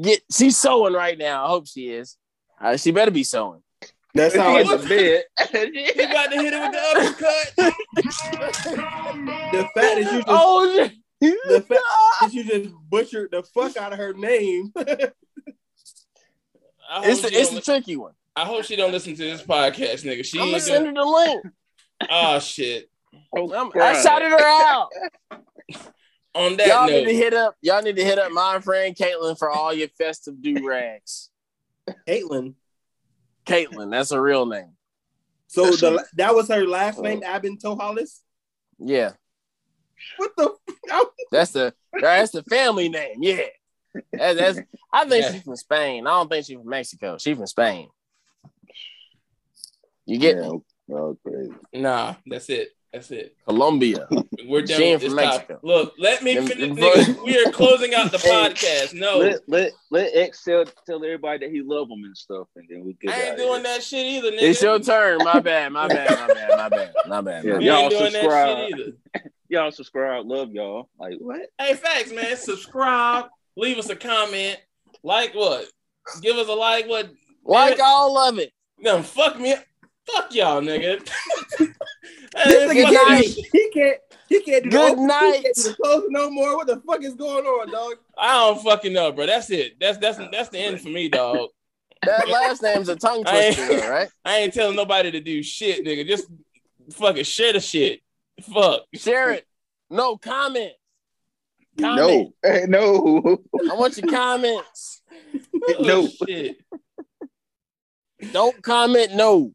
[0.00, 1.44] get she's sewing right now.
[1.44, 2.16] I hope she is.
[2.60, 3.62] Uh, she better be sewing.
[4.14, 5.24] That's He how in I, the bed.
[5.96, 7.46] He about to hit it with the uppercut.
[9.52, 10.92] the fact that you just Oh, shit.
[11.48, 11.80] the fact
[12.20, 14.72] that you just butchered the fuck out of her name.
[16.94, 18.12] It's she the, it's don't the tricky one.
[18.36, 20.22] I hope she don't listen to this podcast, nigga.
[20.26, 21.42] She I'm gonna send her the link.
[22.10, 22.90] Oh shit.
[23.14, 24.02] I'm- oh, I Christ.
[24.02, 24.88] shouted her out.
[26.34, 27.56] On that y'all note, need to hit up.
[27.62, 31.30] Y'all need to hit up my friend Caitlin for all your festive do rags.
[32.06, 32.54] Caitlin.
[33.46, 34.72] Caitlin, that's her real name.
[35.48, 37.02] So the, that was her last oh.
[37.02, 38.20] name, Abin Tohalis.
[38.78, 39.12] Yeah,
[40.16, 40.50] What the?
[40.90, 43.16] f- that's the that's the family name.
[43.20, 43.42] Yeah,
[44.12, 44.58] That- that's.
[44.92, 45.32] I think Yeah.
[45.32, 46.06] she's from Spain.
[46.06, 47.16] I don't think she's from Mexico.
[47.18, 47.88] She's from Spain.
[50.06, 50.50] You get Yeah.
[50.94, 51.52] Oh, crazy.
[51.72, 52.70] nah, that's it.
[52.92, 53.34] That's it.
[53.46, 54.06] Colombia.
[54.46, 55.48] We're done She ain't with this from topic.
[55.48, 55.60] Mexico.
[55.62, 57.06] Look, let me finish.
[57.06, 57.24] them.
[57.24, 58.92] We are closing out the podcast.
[58.92, 62.66] No, Let let let X tell, tell everybody that he love them and stuff, and
[62.68, 64.42] then we get I ain't doing that shit either, nigga.
[64.42, 65.18] It's your turn.
[65.24, 65.72] My bad.
[65.72, 66.10] My bad.
[66.10, 66.48] My bad.
[66.58, 66.92] My bad.
[67.08, 67.44] My bad.
[67.44, 68.58] Yeah, My y'all ain't doing subscribe.
[68.58, 69.30] that shit either.
[69.48, 70.88] Y'all subscribe, love y'all.
[70.98, 71.40] Like what?
[71.58, 72.36] Hey, facts, man.
[72.38, 73.26] Subscribe.
[73.54, 74.58] Leave us a comment.
[75.02, 75.66] Like what?
[76.22, 76.88] Give us a like.
[76.88, 77.10] What?
[77.44, 78.50] Like all of it.
[78.82, 79.54] Them fuck me.
[80.08, 80.14] Up.
[80.24, 81.08] Fuck y'all, nigga.
[82.34, 83.36] This Hey, nigga fuck night.
[83.36, 83.42] you.
[83.42, 83.98] can't, he can't.
[84.28, 85.36] He can't do the Good open- night.
[85.36, 86.56] He can't do no more.
[86.56, 87.94] What the fuck is going on, dog?
[88.16, 89.26] I don't fucking know, bro.
[89.26, 89.78] That's it.
[89.78, 91.50] That's that's oh, that's the end for me, dog.
[92.04, 94.08] That last name's a tongue twister, though, right?
[94.24, 96.06] I ain't telling nobody to do shit, nigga.
[96.06, 96.24] Just
[96.92, 98.00] fucking share the shit.
[98.52, 98.84] Fuck.
[98.94, 99.46] Share it.
[99.90, 100.72] No comment.
[101.78, 102.68] No, Comment.
[102.70, 105.02] no, I want your comments.
[105.80, 106.08] No.
[106.08, 106.56] Oh, shit.
[108.32, 109.52] Don't comment no.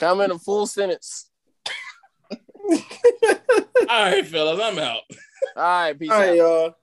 [0.00, 1.30] Comment a full sentence.
[2.32, 2.38] All
[3.90, 5.02] right, fellas, I'm out.
[5.54, 6.36] All right, peace All out.
[6.36, 6.74] y'all.